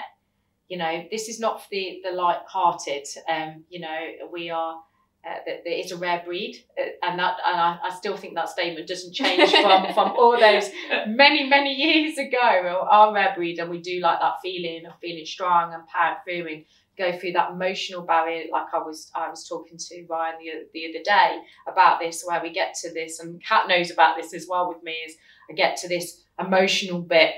You 0.70 0.78
know, 0.78 1.04
this 1.12 1.28
is 1.28 1.40
not 1.40 1.62
for 1.62 1.68
the 1.72 2.02
the 2.04 2.12
light-hearted. 2.12 3.08
Um, 3.28 3.64
you 3.70 3.80
know, 3.82 4.00
we 4.32 4.50
are. 4.50 4.82
Uh, 5.28 5.36
that 5.46 5.66
that 5.66 5.78
it's 5.78 5.92
a 5.92 5.98
rare 5.98 6.24
breed, 6.26 6.64
uh, 6.80 6.84
and 7.04 7.20
that, 7.20 7.36
and 7.46 7.60
I, 7.60 7.78
I 7.84 7.94
still 7.94 8.16
think 8.16 8.36
that 8.36 8.48
statement 8.48 8.88
doesn't 8.88 9.14
change 9.14 9.52
from 9.52 9.88
from 9.94 10.14
all 10.14 10.40
those 10.40 10.70
many 11.08 11.46
many 11.46 11.74
years 11.74 12.18
ago. 12.18 12.62
We 12.64 12.70
are 12.70 13.10
a 13.10 13.14
rare 13.14 13.34
breed, 13.36 13.60
and 13.60 13.70
we 13.70 13.82
do 13.82 14.00
like 14.00 14.22
that 14.22 14.36
feeling 14.42 14.86
of 14.86 14.94
feeling 15.02 15.26
strong 15.26 15.74
and 15.74 15.86
power 15.88 16.16
through 16.24 16.48
and 16.48 16.66
go 17.00 17.18
through 17.18 17.32
that 17.32 17.52
emotional 17.52 18.04
barrier. 18.04 18.46
Like 18.52 18.68
I 18.74 18.78
was 18.78 19.10
I 19.16 19.30
was 19.30 19.48
talking 19.48 19.78
to 19.78 20.06
Ryan 20.08 20.36
the 20.40 20.52
the 20.74 20.90
other 20.90 21.04
day 21.04 21.42
about 21.68 22.00
this, 22.00 22.24
where 22.26 22.42
we 22.42 22.52
get 22.52 22.76
to 22.84 22.94
this, 22.94 23.20
and 23.20 23.44
Kat 23.44 23.68
knows 23.68 23.90
about 23.90 24.18
this 24.18 24.34
as 24.34 24.46
well 24.48 24.70
with 24.70 24.84
me. 24.84 24.92
Is 25.08 25.16
I 25.50 25.54
get 25.54 25.78
to 25.78 25.88
this 25.88 26.22
emotional 26.40 27.02
bit 27.02 27.34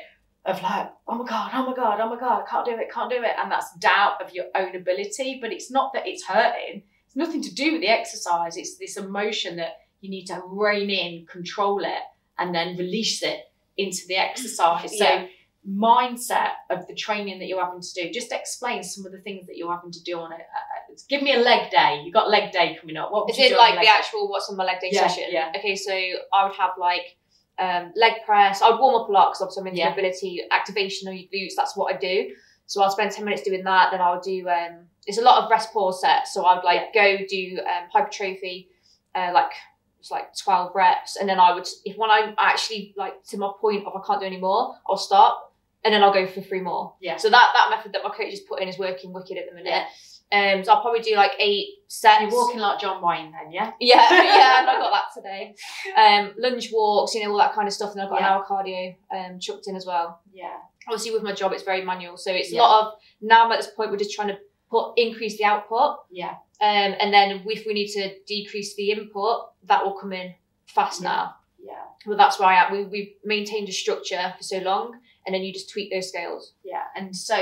of 0.45 0.62
like, 0.63 0.89
oh 1.07 1.15
my 1.15 1.25
god, 1.25 1.51
oh 1.53 1.65
my 1.67 1.75
god, 1.75 2.00
oh 2.01 2.10
my 2.10 2.19
god, 2.19 2.43
I 2.43 2.50
can't 2.50 2.65
do 2.65 2.71
it, 2.71 2.91
can't 2.91 3.10
do 3.12 3.17
it, 3.24 3.36
and 3.39 3.51
that's 3.51 3.74
doubt 3.75 4.21
of 4.21 4.33
your 4.33 4.45
own 4.55 4.75
ability. 4.75 5.38
But 5.41 5.51
it's 5.51 5.69
not 5.71 5.93
that 5.93 6.07
it's 6.07 6.25
hurting. 6.25 6.83
It's 7.07 7.15
nothing 7.15 7.41
to 7.43 7.53
do 7.53 7.74
with 7.74 7.81
the 7.81 7.89
exercise. 7.89 8.57
It's 8.57 8.77
this 8.77 8.98
emotion 8.98 9.57
that 9.57 9.74
you 10.00 10.10
need 10.10 10.25
to 10.27 10.41
rein 10.45 10.89
in, 10.89 11.25
control 11.27 11.83
it, 11.83 12.01
and 12.39 12.55
then 12.55 12.75
release 12.77 13.21
it 13.21 13.51
into 13.77 14.01
the 14.07 14.15
exercise. 14.15 14.98
So 14.98 15.05
Yeah. 15.05 15.27
mindset 15.67 16.53
of 16.71 16.88
the 16.88 16.95
training 16.95 17.38
that 17.39 17.45
you're 17.45 17.63
having 17.63 17.81
to 17.81 17.93
do. 17.93 18.10
Just 18.12 18.31
explain 18.31 18.81
some 18.83 19.05
of 19.05 19.12
the 19.12 19.19
things 19.19 19.45
that 19.48 19.57
you're 19.57 19.74
having 19.74 19.91
to 19.91 20.03
do 20.03 20.19
on 20.19 20.31
it. 20.33 20.39
Uh, 20.41 20.93
give 21.07 21.21
me 21.21 21.33
a 21.36 21.39
leg 21.39 21.69
day. 21.69 22.01
You 22.03 22.12
got 22.12 22.29
leg 22.29 22.51
day 22.51 22.77
coming 22.79 22.98
up. 22.98 23.12
What 23.12 23.25
would 23.25 23.31
Is 23.31 23.38
you 23.38 23.45
it 23.45 23.57
like 23.57 23.79
the 23.79 23.88
actual 23.88 24.27
what's 24.29 24.50
on 24.50 24.57
my 24.57 24.63
leg 24.65 24.79
day 24.81 24.89
Yeah, 24.91 25.07
session? 25.07 25.25
yeah. 25.29 25.51
Okay, 25.55 25.75
so 25.75 25.93
I 26.33 26.45
would 26.48 26.55
have 26.55 26.71
like 26.79 27.15
um, 27.60 27.91
leg 27.96 28.13
press. 28.25 28.62
I 28.62 28.70
would 28.70 28.79
warm 28.79 29.01
up 29.01 29.10
a 29.10 29.12
lot 29.12 29.29
because 29.31 29.41
obviously 29.41 29.62
I'm 29.62 29.67
into 29.67 29.79
Yeah. 29.79 29.89
mobility, 29.89 30.41
activation 30.51 31.08
of 31.08 31.15
your 31.15 31.25
glutes. 31.34 31.53
That's 31.55 31.75
what 31.77 31.93
I 31.93 31.98
do. 31.98 32.34
So 32.65 32.81
I'll 32.81 32.91
spend 32.91 33.12
ten 33.12 33.25
minutes 33.25 33.43
doing 33.43 33.63
that. 33.63 33.91
Then 33.91 34.01
I'll 34.01 34.22
do. 34.22 34.48
Um, 34.48 34.88
it's 35.08 35.17
a 35.17 35.22
lot 35.22 35.43
of 35.43 35.50
rest 35.50 35.74
pause 35.74 36.00
sets. 36.01 36.34
So 36.34 36.46
I'd 36.46 36.63
like 36.63 36.93
go 36.93 37.17
do 37.27 37.60
um, 37.60 37.89
hypertrophy, 37.91 38.70
uh, 39.15 39.31
like 39.34 39.51
it's 40.00 40.10
like 40.12 40.36
twelve 40.38 40.74
reps, 40.74 41.17
and 41.17 41.27
then 41.27 41.39
I 41.39 41.53
would 41.53 41.67
if 41.86 41.98
when 41.98 42.10
I'm 42.10 42.34
actually 42.39 42.93
like 42.98 43.24
to 43.25 43.38
my 43.38 43.51
point 43.60 43.86
of 43.86 43.93
I 43.96 44.05
can't 44.05 44.20
do 44.22 44.25
any 44.25 44.38
more, 44.39 44.75
I'll 44.89 44.98
stop, 44.98 45.53
and 45.84 45.93
then 45.93 46.01
I'll 46.03 46.13
go 46.13 46.25
for 46.27 46.41
three 46.41 46.62
more. 46.62 46.93
Yeah. 47.01 47.17
So 47.17 47.29
that 47.29 47.51
that 47.53 47.75
method 47.75 47.93
that 47.93 48.03
my 48.03 48.10
coach 48.10 48.29
has 48.31 48.39
put 48.39 48.62
in 48.62 48.67
is 48.70 48.79
working 48.79 49.12
wicked 49.12 49.38
at 49.38 49.50
the 49.50 49.55
minute. 49.55 49.86
Um, 50.31 50.63
so 50.63 50.71
I'll 50.73 50.81
probably 50.81 51.01
do 51.01 51.15
like 51.15 51.31
eight 51.39 51.67
sets. 51.88 52.21
You're 52.21 52.31
walking 52.31 52.59
like 52.59 52.79
John 52.79 53.01
Wayne 53.01 53.31
then, 53.33 53.51
yeah? 53.51 53.71
Yeah, 53.79 53.95
yeah, 54.11 54.59
and 54.61 54.69
I 54.69 54.79
got 54.79 54.91
that 54.91 55.13
today. 55.13 55.55
Um, 55.97 56.33
lunge 56.38 56.69
walks, 56.71 57.13
you 57.13 57.23
know, 57.23 57.31
all 57.31 57.38
that 57.39 57.53
kind 57.53 57.67
of 57.67 57.73
stuff, 57.73 57.91
and 57.91 58.01
I've 58.01 58.09
got 58.09 58.21
Yeah. 58.21 58.27
an 58.27 58.33
hour 58.33 58.45
cardio 58.47 58.95
um, 59.13 59.39
chucked 59.39 59.67
in 59.67 59.75
as 59.75 59.85
well. 59.85 60.21
Yeah. 60.33 60.55
Obviously, 60.88 61.11
with 61.11 61.23
my 61.23 61.33
job, 61.33 61.51
it's 61.51 61.63
very 61.63 61.83
manual, 61.83 62.15
so 62.17 62.31
it's 62.31 62.51
Yeah. 62.51 62.59
a 62.59 62.61
lot 62.61 62.88
of 62.88 62.93
now. 63.21 63.45
I'm 63.45 63.51
at 63.51 63.57
this 63.57 63.67
point, 63.75 63.91
we're 63.91 63.97
just 63.97 64.13
trying 64.15 64.29
to 64.29 64.38
put 64.69 64.93
increase 64.97 65.38
the 65.38 65.43
output, 65.43 65.97
Yeah. 66.09 66.35
um, 66.61 66.95
and 67.00 67.13
then 67.13 67.43
if 67.45 67.65
we 67.65 67.73
need 67.73 67.89
to 67.89 68.17
decrease 68.25 68.73
the 68.75 68.91
input, 68.91 69.50
that 69.63 69.83
will 69.85 69.93
come 70.00 70.13
in 70.13 70.33
fast 70.65 71.01
Yeah. 71.01 71.09
now. 71.09 71.35
Yeah. 71.63 71.83
But 72.05 72.17
that's 72.17 72.39
why 72.39 72.55
I 72.55 72.65
am. 72.65 72.71
We 72.71 72.85
we 72.85 73.17
maintained 73.25 73.67
a 73.67 73.73
structure 73.73 74.33
for 74.38 74.43
so 74.43 74.59
long, 74.59 75.00
and 75.25 75.35
then 75.35 75.43
you 75.43 75.51
just 75.53 75.69
tweak 75.69 75.91
those 75.91 76.07
scales. 76.07 76.53
Yeah. 76.63 76.83
And 76.95 77.15
so 77.15 77.35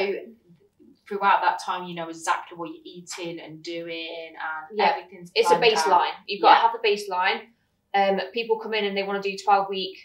throughout 1.09 1.41
that 1.41 1.59
time 1.65 1.85
you 1.87 1.95
know 1.95 2.07
exactly 2.07 2.55
what 2.57 2.69
you're 2.69 2.77
eating 2.85 3.39
and 3.39 3.63
doing 3.63 4.33
and 4.35 4.77
Yeah. 4.77 4.91
everything's 4.95 5.31
It's 5.35 5.49
a 5.51 5.55
planned 5.57 5.75
out. 5.75 5.85
baseline. 5.85 6.11
You've 6.27 6.41
got 6.41 6.49
Yeah. 6.51 6.55
to 6.55 6.61
have 6.61 6.71
the 6.81 6.87
baseline. 6.87 7.41
Um, 7.95 8.21
people 8.33 8.59
come 8.59 8.75
in 8.75 8.85
and 8.85 8.95
they 8.95 9.03
want 9.03 9.21
to 9.21 9.31
do 9.31 9.35
12 9.43 9.67
week 9.67 9.97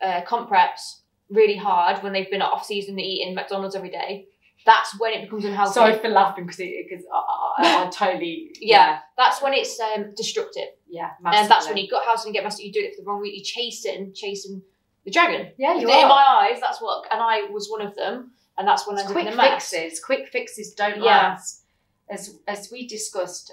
uh, 0.00 0.22
comp 0.22 0.48
preps 0.48 1.00
really 1.28 1.56
hard 1.56 2.02
when 2.02 2.12
they've 2.12 2.30
been 2.30 2.42
off 2.42 2.64
season 2.64 2.98
eating 3.00 3.34
McDonald's 3.34 3.74
every 3.74 3.90
day. 3.90 4.28
That's 4.64 4.98
when 5.00 5.12
it 5.12 5.22
becomes 5.22 5.44
unhealthy. 5.44 5.74
Sorry 5.74 5.98
for 5.98 6.08
laughing 6.08 6.44
because 6.46 6.58
because 6.58 7.04
I, 7.12 7.18
I, 7.58 7.86
I 7.86 7.90
totally 7.90 8.54
Yeah. 8.60 9.00
That's 9.18 9.42
when 9.42 9.52
it's 9.54 9.78
um, 9.80 10.14
destructive. 10.16 10.68
yeah 10.88 11.10
And 11.18 11.26
that's 11.26 11.40
when 11.40 11.48
massively. 11.48 11.82
you 11.82 11.90
gut 11.90 12.04
house 12.06 12.24
and 12.24 12.32
get 12.32 12.44
messed. 12.44 12.62
You 12.62 12.72
do 12.72 12.80
it 12.80 12.94
for 12.94 13.02
the 13.02 13.06
wrong 13.06 13.20
week 13.20 13.34
You're 13.34 13.44
chasing, 13.44 14.12
chasing 14.14 14.62
the 15.04 15.10
dragon. 15.10 15.52
yeah 15.58 15.74
you 15.74 15.80
in 15.90 16.08
my 16.08 16.48
eyes, 16.50 16.60
that's 16.60 16.80
what, 16.80 17.04
and 17.10 17.20
I 17.20 17.42
was 17.50 17.68
one 17.68 17.82
of 17.82 17.94
them. 17.96 18.30
And 18.56 18.66
that's 18.68 18.86
when 18.86 18.96
I 18.96 19.00
It's 19.02 19.10
ended 19.10 19.24
quick 19.24 19.36
mess. 19.36 19.70
fixes 19.70 20.00
quick 20.04 20.28
fixes 20.28 20.74
don't 20.74 20.98
Yeah. 21.02 21.16
last 21.34 21.64
as 22.08 22.38
as 22.46 22.70
we 22.70 22.86
discussed 22.86 23.52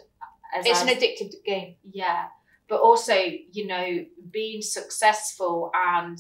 as 0.56 0.66
It's 0.66 0.82
I- 0.82 0.90
an 0.90 0.98
addictive 0.98 1.44
game. 1.46 1.76
yeah 1.92 2.28
but 2.68 2.80
also 2.82 3.16
you 3.16 3.68
know 3.68 4.06
being 4.32 4.62
successful 4.62 5.72
and 5.74 6.18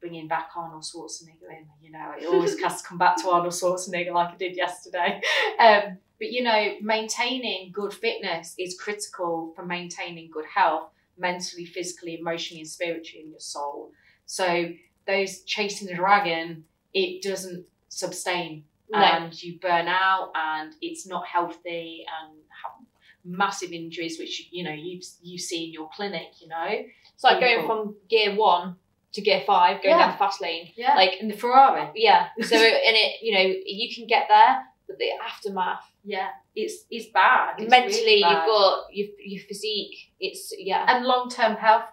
bringing 0.00 0.26
back 0.28 0.48
Arnold 0.56 0.82
Schwarzenegger 0.82 1.50
in 1.50 1.66
you 1.80 1.90
know 1.90 2.12
it 2.18 2.26
always 2.26 2.58
has 2.64 2.82
to 2.82 2.88
come 2.88 2.98
back 2.98 3.16
to 3.22 3.30
Arnold 3.30 3.52
Schwarzenegger 3.52 4.12
like 4.12 4.34
I 4.34 4.36
did 4.36 4.56
yesterday 4.56 5.20
um, 5.58 5.98
but 6.18 6.30
you 6.32 6.42
know 6.42 6.74
maintaining 6.82 7.72
good 7.72 7.92
fitness 7.94 8.54
is 8.58 8.78
critical 8.78 9.52
for 9.54 9.64
maintaining 9.64 10.30
good 10.30 10.46
health 10.46 10.90
mentally 11.18 11.64
physically 11.64 12.18
emotionally 12.18 12.60
and 12.62 12.68
spiritually 12.68 13.24
in 13.24 13.30
your 13.30 13.40
soul 13.40 13.92
so 14.26 14.70
those 15.06 15.42
chasing 15.42 15.86
the 15.88 15.94
dragon 15.94 16.64
it 16.94 17.22
doesn't 17.22 17.64
sustain 17.92 18.64
No. 18.90 18.98
and 18.98 19.42
you 19.42 19.58
burn 19.60 19.86
out 19.88 20.32
and 20.34 20.74
it's 20.80 21.06
not 21.06 21.24
healthy 21.26 22.04
and 22.16 22.32
have 22.62 22.76
massive 23.24 23.72
injuries 23.72 24.18
which 24.18 24.48
you 24.50 24.64
know 24.64 24.72
you 24.86 25.00
you 25.22 25.38
see 25.38 25.66
in 25.66 25.72
your 25.72 25.88
clinic 25.96 26.28
you 26.40 26.48
know 26.48 26.66
It's 27.14 27.24
like 27.24 27.40
going 27.40 27.66
from 27.66 27.96
gear 28.08 28.34
one 28.34 28.76
to 29.14 29.20
gear 29.20 29.42
five, 29.46 29.82
going 29.82 29.90
Yeah. 29.94 29.98
down 30.06 30.12
the 30.12 30.18
fast 30.24 30.40
lane. 30.40 30.66
yeah 30.74 30.94
Like- 30.94 31.16
in 31.22 31.28
the 31.28 31.36
ferrari 31.42 31.84
Yeah. 31.94 32.28
So 32.52 32.56
and 32.56 32.96
it, 33.04 33.22
you 33.22 33.32
know, 33.36 33.46
you 33.80 33.94
can 33.94 34.06
get 34.06 34.24
there, 34.28 34.54
but 34.86 34.96
the 34.98 35.10
aftermath 35.30 35.84
yeah 36.14 36.30
it's 36.56 36.76
it's 36.90 37.06
bad 37.22 37.50
It's 37.60 37.70
mentally, 37.70 38.04
really 38.10 38.22
bad. 38.22 38.30
you've 38.32 38.46
got 38.56 38.72
your 38.98 39.08
your 39.32 39.42
physique. 39.48 39.96
It's 40.26 40.42
yeah. 40.70 40.82
and 40.90 41.04
long-term 41.12 41.54
health 41.66 41.88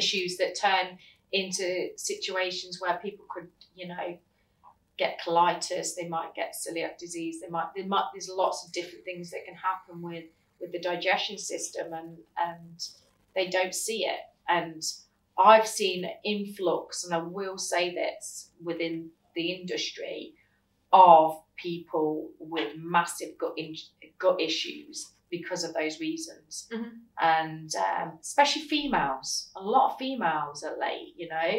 issues 0.00 0.36
that 0.38 0.50
turn 0.66 0.86
into 1.32 1.66
situations 1.96 2.72
where 2.80 2.96
people 3.06 3.26
could 3.34 3.48
you 3.74 3.86
know 3.88 4.06
get 4.96 5.20
colitis 5.26 5.94
they 5.96 6.06
might 6.08 6.34
get 6.34 6.54
celiac 6.54 6.96
disease 6.98 7.40
they 7.40 7.48
might 7.48 7.66
there 7.74 7.86
might 7.86 8.04
there's 8.12 8.28
lots 8.28 8.64
of 8.64 8.72
different 8.72 9.04
things 9.04 9.30
that 9.30 9.44
can 9.44 9.54
happen 9.54 10.00
with 10.00 10.24
with 10.60 10.70
the 10.72 10.78
digestion 10.80 11.36
system 11.36 11.92
and 11.92 12.16
and 12.38 12.88
they 13.34 13.48
don't 13.48 13.74
see 13.74 14.04
it. 14.04 14.20
And 14.48 14.82
i've 15.36 15.66
seen 15.66 16.08
influx 16.24 17.04
and 17.04 17.12
i 17.12 17.18
will 17.18 17.58
say 17.58 17.92
this 17.92 18.50
within 18.62 19.08
the 19.34 19.50
industry 19.50 20.34
of 20.92 21.42
people 21.56 22.30
with 22.38 22.76
massive 22.76 23.36
gut 23.36 23.54
in, 23.56 23.74
gut 24.18 24.40
issues 24.40 25.10
because 25.30 25.64
of 25.64 25.74
those 25.74 25.98
reasons. 25.98 26.68
Mhm. 26.72 26.90
and 27.20 27.74
um, 27.74 28.18
especially 28.20 28.62
females 28.62 29.50
a 29.56 29.62
lot 29.62 29.90
of 29.92 29.98
females 29.98 30.62
are 30.62 30.78
late 30.78 31.14
you 31.16 31.28
know 31.28 31.52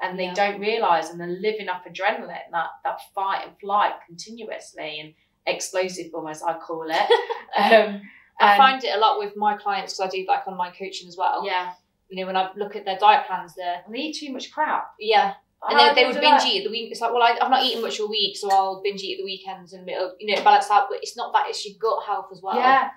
and 0.00 0.18
they 0.18 0.24
Yeah. 0.26 0.34
don't 0.34 0.60
realize 0.60 1.10
and 1.10 1.20
they're 1.20 1.26
living 1.28 1.68
off 1.68 1.84
adrenaline 1.84 2.50
that 2.52 2.68
that 2.84 2.98
fight 3.14 3.44
and 3.46 3.58
flight 3.60 3.92
continuously 4.06 5.00
and 5.00 5.14
explosive 5.46 6.06
almost 6.14 6.44
i 6.44 6.52
call 6.58 6.86
it 6.88 6.96
um, 7.56 8.00
I 8.40 8.56
find 8.56 8.82
it 8.84 8.94
a 8.94 9.00
lot 9.00 9.18
with 9.18 9.34
my 9.36 9.56
clients 9.56 9.96
because 9.98 10.14
I 10.14 10.16
do 10.16 10.24
like 10.28 10.46
online 10.46 10.70
coaching 10.70 11.08
as 11.08 11.16
well. 11.16 11.44
yeah 11.44 11.72
You 12.08 12.20
know, 12.20 12.26
when 12.28 12.36
I 12.36 12.50
look 12.56 12.76
at 12.76 12.84
their 12.84 12.96
diet 12.96 13.26
plans, 13.26 13.54
they're 13.56 13.82
and 13.84 13.92
they 13.92 13.98
eat 13.98 14.16
too 14.16 14.32
much 14.32 14.52
crap 14.52 14.92
yeah, 15.00 15.34
and 15.68 15.76
I 15.76 15.86
then 15.86 15.94
they 15.96 16.04
would 16.06 16.20
binge 16.20 16.42
that. 16.42 16.46
eat 16.46 16.58
at 16.60 16.64
the 16.64 16.70
week. 16.70 16.92
It's 16.92 17.00
like, 17.00 17.12
well, 17.12 17.22
I, 17.24 17.36
I've 17.42 17.50
not 17.50 17.64
eaten 17.64 17.82
much 17.82 17.98
all 17.98 18.08
week, 18.08 18.36
so 18.36 18.48
I'll 18.48 18.80
binge 18.80 19.02
eat 19.02 19.14
at 19.14 19.18
the 19.18 19.24
weekends 19.24 19.72
and 19.72 19.88
it'll 19.88 20.14
you 20.20 20.32
know 20.36 20.40
balance 20.44 20.70
out. 20.70 20.86
But 20.88 20.98
it's 21.02 21.16
not 21.16 21.32
that; 21.32 21.46
it's 21.48 21.66
your 21.66 21.76
gut 21.80 22.04
health 22.06 22.26
as 22.30 22.40
well. 22.40 22.54
Yeah. 22.54 22.90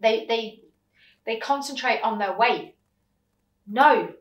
They 0.00 0.24
they 0.26 0.60
they 1.26 1.36
concentrate 1.38 2.00
on 2.02 2.18
their 2.18 2.36
weight. 2.38 2.76
No. 3.66 4.12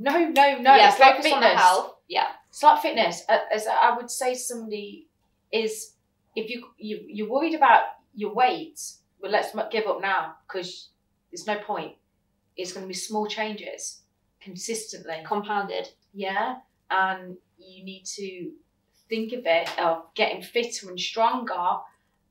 No, 0.00 0.18
no, 0.18 0.58
no. 0.58 0.74
yeah. 0.76 0.90
it's 0.90 0.98
like 0.98 1.16
focus 1.16 1.32
on 1.32 1.40
the 1.40 1.46
fitness. 1.46 1.62
health. 1.62 1.94
Yeah, 2.08 2.26
It's 2.48 2.62
like 2.62 2.82
fitness. 2.82 3.22
As 3.28 3.66
I 3.66 3.94
would 3.96 4.10
say 4.10 4.32
to 4.32 4.38
somebody 4.40 5.06
is 5.52 5.92
if 6.34 6.48
you, 6.48 6.68
you 6.78 7.00
you're 7.06 7.28
worried 7.28 7.54
about 7.54 7.82
your 8.14 8.34
weight, 8.34 8.80
well 9.20 9.30
let's 9.30 9.54
not 9.54 9.70
give 9.70 9.86
up 9.86 10.00
now 10.00 10.34
because 10.48 10.88
there's 11.30 11.46
no 11.46 11.58
point. 11.58 11.92
It's 12.56 12.72
going 12.72 12.84
to 12.84 12.88
be 12.88 12.94
small 12.94 13.26
changes 13.26 14.00
consistently. 14.40 15.22
compounded. 15.24 15.90
Yeah, 16.14 16.56
and 16.90 17.36
you 17.58 17.84
need 17.84 18.04
to 18.16 18.52
think 19.08 19.32
of 19.34 19.42
it 19.44 19.68
of 19.78 20.04
getting 20.14 20.42
fitter 20.42 20.88
and 20.88 20.98
stronger 20.98 21.78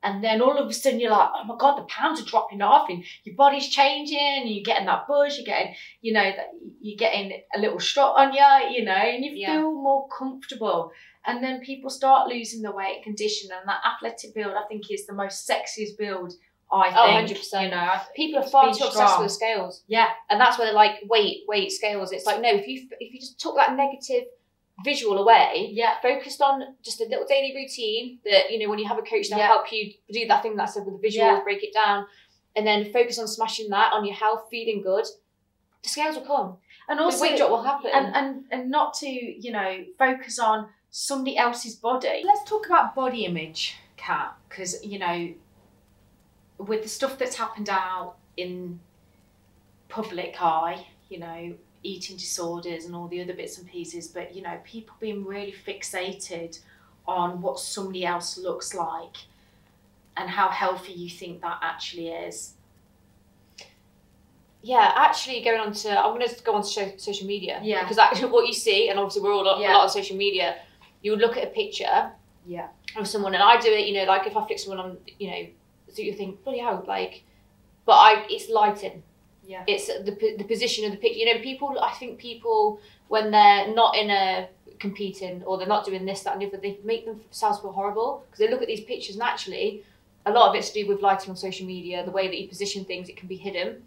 and 0.02 0.22
then 0.24 0.40
all 0.40 0.56
of 0.58 0.68
a 0.68 0.72
sudden 0.72 1.00
you're 1.00 1.10
like, 1.10 1.28
oh 1.34 1.44
my 1.44 1.56
god, 1.58 1.78
the 1.78 1.82
pounds 1.84 2.20
are 2.20 2.24
dropping 2.24 2.62
off, 2.62 2.88
and 2.88 3.04
your 3.24 3.34
body's 3.36 3.68
changing, 3.68 4.18
and 4.18 4.48
you're 4.48 4.64
getting 4.64 4.86
that 4.86 5.06
buzz, 5.06 5.36
you're 5.36 5.44
getting, 5.46 5.74
you 6.00 6.12
know, 6.12 6.22
that 6.24 6.48
you're 6.80 6.96
getting 6.98 7.40
a 7.54 7.58
little 7.60 7.78
strut 7.80 8.14
on 8.16 8.32
you, 8.32 8.76
you 8.78 8.84
know, 8.84 8.92
and 8.92 9.24
you 9.24 9.32
Yeah. 9.36 9.56
feel 9.56 9.72
more 9.72 10.08
comfortable. 10.08 10.90
And 11.26 11.44
then 11.44 11.60
people 11.60 11.90
start 11.90 12.28
losing 12.28 12.62
the 12.62 12.72
weight 12.72 13.02
condition, 13.02 13.50
and 13.52 13.68
that 13.68 13.80
athletic 13.84 14.34
build, 14.34 14.54
I 14.54 14.64
think, 14.68 14.90
is 14.90 15.06
the 15.06 15.12
most 15.14 15.48
sexiest 15.48 15.98
build. 15.98 16.32
I 16.72 16.92
Oh, 16.96 17.04
think, 17.26 17.36
100%. 17.36 17.62
you 17.64 17.70
know, 17.70 18.00
People 18.14 18.40
are 18.42 18.46
far 18.48 18.72
too 18.72 18.84
obsessed 18.84 19.18
with 19.18 19.26
the 19.28 19.34
scales. 19.34 19.82
yeah, 19.88 20.08
and 20.30 20.40
that's 20.40 20.56
where 20.56 20.66
they're 20.68 20.74
like 20.74 21.00
weight 21.08 21.38
weight 21.48 21.72
scales 21.72 22.12
it's 22.12 22.26
like 22.26 22.40
no 22.40 22.48
if 22.48 22.66
you 22.68 22.86
if 23.00 23.12
you 23.12 23.18
just 23.18 23.40
took 23.40 23.56
that 23.56 23.74
negative 23.76 24.22
visual 24.84 25.18
away 25.18 25.68
yeah, 25.72 26.00
focused 26.00 26.40
on 26.40 26.62
just 26.82 27.00
a 27.00 27.04
little 27.04 27.26
daily 27.26 27.52
routine 27.54 28.18
that 28.24 28.50
you 28.50 28.58
know 28.58 28.68
when 28.70 28.78
you 28.78 28.86
have 28.88 28.98
a 28.98 29.02
coach 29.02 29.28
to 29.28 29.36
Yeah. 29.36 29.46
help 29.46 29.70
you 29.72 29.92
do 30.12 30.26
that 30.28 30.42
thing 30.42 30.56
that 30.56 30.62
I 30.64 30.66
said 30.66 30.84
with 30.86 31.00
the 31.00 31.08
visuals 31.08 31.14
Yeah. 31.16 31.40
break 31.42 31.62
it 31.62 31.72
down 31.74 32.06
and 32.56 32.66
then 32.66 32.92
focus 32.92 33.18
on 33.18 33.26
smashing 33.28 33.68
that 33.70 33.92
on 33.92 34.04
your 34.04 34.14
health 34.14 34.44
feeling 34.50 34.82
good 34.82 35.06
the 35.82 35.88
scales 35.88 36.16
will 36.16 36.24
come 36.26 36.56
and 36.88 36.98
also, 37.00 37.16
the 37.18 37.22
weight 37.22 37.36
drop 37.38 37.50
will 37.50 37.62
happen 37.62 37.90
and 37.92 38.14
and 38.14 38.44
and 38.50 38.70
not 38.70 38.94
to 38.94 39.08
you 39.08 39.52
know 39.52 39.84
focus 39.98 40.38
on 40.38 40.68
somebody 40.90 41.36
else's 41.36 41.76
body. 41.76 42.22
Let's 42.24 42.42
talk 42.50 42.66
about 42.66 42.96
body 42.96 43.24
image, 43.24 43.76
Kat, 43.96 44.34
because 44.48 44.84
you 44.84 44.98
know 44.98 45.32
with 46.58 46.82
the 46.82 46.88
stuff 46.88 47.16
that's 47.16 47.36
happened 47.36 47.68
out 47.70 48.16
in 48.36 48.80
public 49.88 50.36
eye, 50.40 50.86
you 51.08 51.18
know, 51.18 51.54
eating 51.82 52.16
disorders 52.16 52.84
and 52.84 52.94
all 52.94 53.08
the 53.08 53.20
other 53.22 53.32
bits 53.34 53.58
and 53.58 53.66
pieces, 53.68 54.08
but 54.08 54.34
you 54.34 54.42
know, 54.42 54.58
people 54.64 54.94
being 55.00 55.24
really 55.24 55.52
fixated 55.66 56.58
on 57.06 57.40
what 57.40 57.58
somebody 57.58 58.04
else 58.04 58.36
looks 58.38 58.74
like 58.74 59.16
and 60.16 60.28
how 60.28 60.48
healthy 60.48 60.92
you 60.92 61.08
think 61.08 61.40
that 61.40 61.58
actually 61.62 62.08
is. 62.08 62.54
yeah 64.62 64.92
actually 64.96 65.42
going 65.42 65.58
on 65.60 65.72
to 65.72 65.88
I'm 65.98 66.14
going 66.18 66.28
to 66.28 66.42
go 66.44 66.54
on 66.54 66.62
to 66.62 66.98
social 66.98 67.26
media 67.26 67.60
Yeah. 67.62 67.82
because 67.82 67.96
actually 67.98 68.30
what 68.36 68.46
you 68.46 68.52
see 68.52 68.90
and 68.90 68.98
obviously 68.98 69.22
we're 69.22 69.32
all 69.32 69.46
a 69.46 69.60
Yeah. 69.60 69.72
lot 69.72 69.84
on 69.84 69.88
social 69.90 70.16
media 70.16 70.56
you 71.02 71.16
look 71.16 71.36
at 71.38 71.44
a 71.44 71.50
picture 71.50 72.10
Yeah. 72.46 72.68
of 72.96 73.06
someone 73.08 73.34
and 73.34 73.42
I 73.42 73.58
do 73.58 73.70
it, 73.70 73.86
you 73.88 73.94
know, 73.94 74.04
like 74.04 74.26
if 74.26 74.36
I 74.36 74.46
flick 74.46 74.58
someone 74.58 74.80
on, 74.84 74.98
you 75.18 75.30
know, 75.30 75.46
so 75.92 76.02
you 76.02 76.12
think, 76.12 76.44
bloody 76.44 76.58
hell, 76.58 76.84
like, 76.86 77.24
but 77.86 77.92
I, 77.94 78.26
it's 78.28 78.48
lighting. 78.50 79.02
Yeah. 79.50 79.64
It's 79.66 79.88
the, 79.88 80.12
the 80.38 80.44
position 80.44 80.84
of 80.86 80.92
the 80.92 80.96
picture. 80.96 81.18
You 81.18 81.26
know, 81.34 81.40
people, 81.42 81.78
I 81.80 81.92
think 81.98 82.18
people, 82.18 82.80
when 83.08 83.30
they're 83.32 83.74
not 83.74 83.96
in 83.96 84.08
a 84.10 84.48
competing 84.78 85.42
or 85.42 85.58
they're 85.58 85.66
not 85.76 85.84
doing 85.84 86.04
this, 86.06 86.22
that, 86.22 86.32
and 86.34 86.42
the 86.42 86.46
other, 86.46 86.58
they 86.58 86.78
make 86.84 87.04
themselves 87.04 87.58
feel 87.60 87.72
horrible 87.72 88.24
because 88.26 88.38
they 88.38 88.48
look 88.48 88.62
at 88.62 88.68
these 88.68 88.84
pictures 88.84 89.16
and 89.16 89.24
actually, 89.24 89.82
a 90.26 90.30
lot 90.30 90.48
of 90.50 90.54
it's 90.54 90.70
to 90.70 90.82
do 90.82 90.88
with 90.88 91.00
lighting 91.02 91.30
on 91.30 91.36
social 91.36 91.66
media, 91.66 92.04
the 92.04 92.12
way 92.12 92.28
that 92.28 92.38
you 92.40 92.46
position 92.46 92.84
things, 92.84 93.08
it 93.08 93.16
can 93.16 93.26
be 93.26 93.36
hidden, 93.36 93.82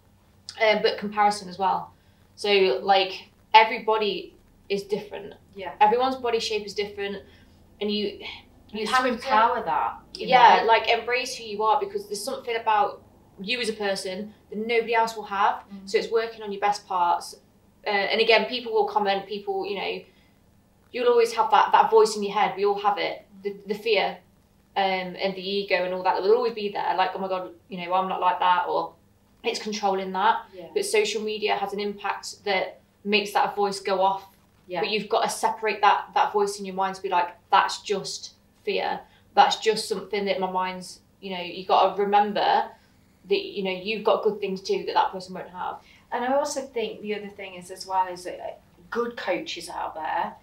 um, 0.62 0.80
but 0.82 0.98
comparison 0.98 1.48
as 1.48 1.58
well. 1.58 1.94
So, 2.36 2.50
like, 2.84 3.30
everybody 3.54 4.36
is 4.68 4.84
different. 4.84 5.36
Yeah. 5.56 5.72
Everyone's 5.80 6.16
body 6.18 6.40
shape 6.40 6.66
is 6.66 6.74
different, 6.74 7.24
and 7.80 7.90
you 7.90 8.20
You 8.72 8.88
have 8.88 9.04
to 9.04 9.10
empower 9.14 9.64
that. 9.64 10.00
you 10.16 10.28
yeah, 10.28 10.62
know? 10.62 10.66
like 10.66 10.90
embrace 10.90 11.36
who 11.36 11.46
you 11.46 11.64
are 11.64 11.80
because 11.80 12.08
there's 12.08 12.24
something 12.24 12.56
about 12.56 13.03
you 13.42 13.60
as 13.60 13.70
a 13.70 13.74
person 13.74 14.34
that 14.50 14.58
nobody 14.58 14.94
else 14.94 15.16
will 15.16 15.24
have. 15.24 15.64
Mm. 15.74 15.90
So 15.90 15.98
it's 15.98 16.12
working 16.12 16.42
on 16.42 16.52
your 16.52 16.62
best 16.62 16.88
parts. 16.88 17.36
Uh, 17.86 17.90
and 17.90 18.22
again, 18.22 18.46
people 18.46 18.72
will 18.72 18.86
comment. 18.86 19.28
People, 19.28 19.66
you 19.66 19.78
know, 19.78 20.02
you'll 20.92 21.10
always 21.10 21.34
have 21.34 21.52
that 21.52 21.72
that 21.72 21.92
voice 21.92 22.16
in 22.16 22.24
your 22.24 22.34
head. 22.34 22.54
We 22.56 22.66
all 22.66 22.80
have 22.80 22.98
it. 22.98 23.26
The 23.44 23.56
the 23.68 23.76
fear, 23.76 24.18
um, 24.76 25.16
and 25.22 25.36
the 25.36 25.42
ego 25.42 25.84
and 25.84 25.94
all 25.94 26.04
that. 26.04 26.16
That 26.16 26.24
will 26.24 26.36
always 26.36 26.54
be 26.54 26.70
there. 26.70 26.96
Like, 26.96 27.12
oh 27.16 27.20
my 27.20 27.28
god, 27.28 27.52
you 27.70 27.78
know, 27.78 27.94
I'm 27.94 28.08
not 28.08 28.22
like 28.22 28.40
that, 28.40 28.66
or 28.68 28.94
it's 29.44 29.60
controlling 29.62 30.12
that. 30.14 30.46
Yeah. 30.54 30.68
But 30.74 30.86
social 30.86 31.22
media 31.22 31.56
has 31.56 31.74
an 31.74 31.80
impact 31.80 32.44
that 32.46 32.82
makes 33.04 33.34
that 33.34 33.56
voice 33.56 33.80
go 33.80 34.02
off. 34.02 34.28
Yeah. 34.68 34.80
But 34.80 34.90
you've 34.92 35.10
got 35.10 35.24
to 35.24 35.30
separate 35.30 35.82
that 35.82 36.10
that 36.14 36.32
voice 36.32 36.60
in 36.60 36.66
your 36.66 36.76
mind 36.76 36.96
to 36.96 37.02
be 37.02 37.10
like, 37.10 37.36
that's 37.52 37.82
just 37.82 38.34
fear. 38.64 39.02
That's 39.36 39.58
just 39.58 39.90
something 39.90 40.26
that 40.26 40.40
my 40.40 40.50
mind's. 40.50 41.00
You 41.20 41.38
know, 41.38 41.42
you 41.42 41.66
got 41.66 41.96
to 41.96 42.02
remember 42.02 42.70
that 43.30 43.42
you 43.44 43.64
know 43.64 43.72
you've 43.72 44.04
got 44.04 44.24
good 44.24 44.40
things 44.40 44.62
too 44.62 44.84
that 44.86 44.94
that 44.94 45.12
person 45.12 45.34
won't 45.34 45.50
have. 45.50 45.78
And 46.12 46.24
I 46.24 46.34
also 46.34 46.62
think 46.62 47.02
the 47.02 47.16
other 47.16 47.30
thing 47.30 47.56
is 47.56 47.72
as 47.72 47.86
well 47.86 48.08
is 48.08 48.26
that 48.26 48.62
good 48.90 49.18
coaches 49.18 49.70
out 49.70 49.96
there. 49.96 50.34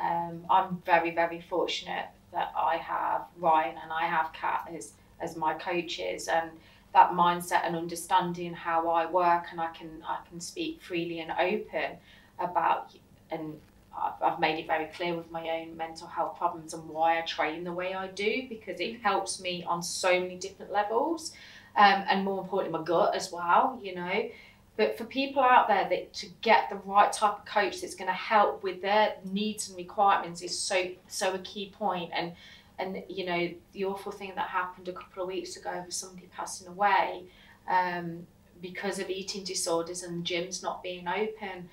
Um, 0.00 0.44
I'm 0.48 0.82
very 0.84 1.10
very 1.10 1.40
fortunate 1.40 2.06
that 2.32 2.52
I 2.56 2.76
have 2.76 3.22
Ryan 3.38 3.76
and 3.82 3.92
I 3.92 4.06
have 4.06 4.32
Kat 4.32 4.70
as 4.74 4.92
as 5.20 5.36
my 5.36 5.54
coaches 5.54 6.28
and 6.28 6.50
that 6.94 7.10
mindset 7.10 7.66
and 7.66 7.76
understanding 7.76 8.54
how 8.54 8.88
I 8.88 9.06
work 9.06 9.46
and 9.50 9.60
I 9.60 9.68
can 9.68 10.02
I 10.06 10.18
can 10.28 10.40
speak 10.40 10.80
freely 10.80 11.20
and 11.20 11.32
open 11.32 11.98
about 12.38 12.94
and 13.30 13.54
I've, 13.96 14.22
I've 14.22 14.40
made 14.40 14.58
it 14.58 14.66
very 14.66 14.86
clear 14.86 15.14
with 15.14 15.30
my 15.30 15.48
own 15.50 15.76
mental 15.76 16.06
health 16.06 16.38
problems 16.38 16.72
and 16.72 16.88
why 16.88 17.18
I 17.18 17.22
train 17.22 17.64
the 17.64 17.72
way 17.72 17.94
I 17.94 18.08
do 18.08 18.46
because 18.48 18.80
it 18.80 19.00
helps 19.02 19.40
me 19.40 19.64
on 19.64 19.82
so 19.82 20.20
many 20.20 20.36
different 20.36 20.72
levels 20.72 21.32
um, 21.78 22.04
and 22.10 22.24
more 22.24 22.42
importantly 22.42 22.78
my 22.78 22.84
gut 22.84 23.14
as 23.14 23.32
well 23.32 23.78
you 23.82 23.94
know 23.94 24.28
but 24.76 24.96
for 24.96 25.04
people 25.04 25.42
out 25.42 25.66
there 25.66 25.88
that 25.88 26.12
to 26.12 26.26
get 26.40 26.70
the 26.70 26.76
right 26.84 27.12
type 27.12 27.38
of 27.38 27.44
coach 27.44 27.80
that's 27.80 27.96
going 27.96 28.08
to 28.08 28.14
help 28.14 28.62
with 28.62 28.82
their 28.82 29.14
needs 29.24 29.68
and 29.68 29.76
requirements 29.76 30.42
is 30.42 30.58
so 30.58 30.88
so 31.08 31.32
a 31.34 31.38
key 31.38 31.72
point. 31.76 32.10
and 32.14 32.32
and 32.78 33.02
you 33.08 33.26
know 33.26 33.50
the 33.72 33.84
awful 33.84 34.12
thing 34.12 34.32
that 34.36 34.48
happened 34.48 34.88
a 34.88 34.92
couple 34.92 35.22
of 35.22 35.28
weeks 35.28 35.56
ago 35.56 35.82
with 35.84 35.94
somebody 35.94 36.28
passing 36.36 36.68
away 36.68 37.24
um, 37.68 38.26
because 38.62 38.98
of 38.98 39.10
eating 39.10 39.44
disorders 39.44 40.02
and 40.02 40.24
gyms 40.24 40.62
not 40.62 40.82
being 40.82 41.06
open 41.08 41.68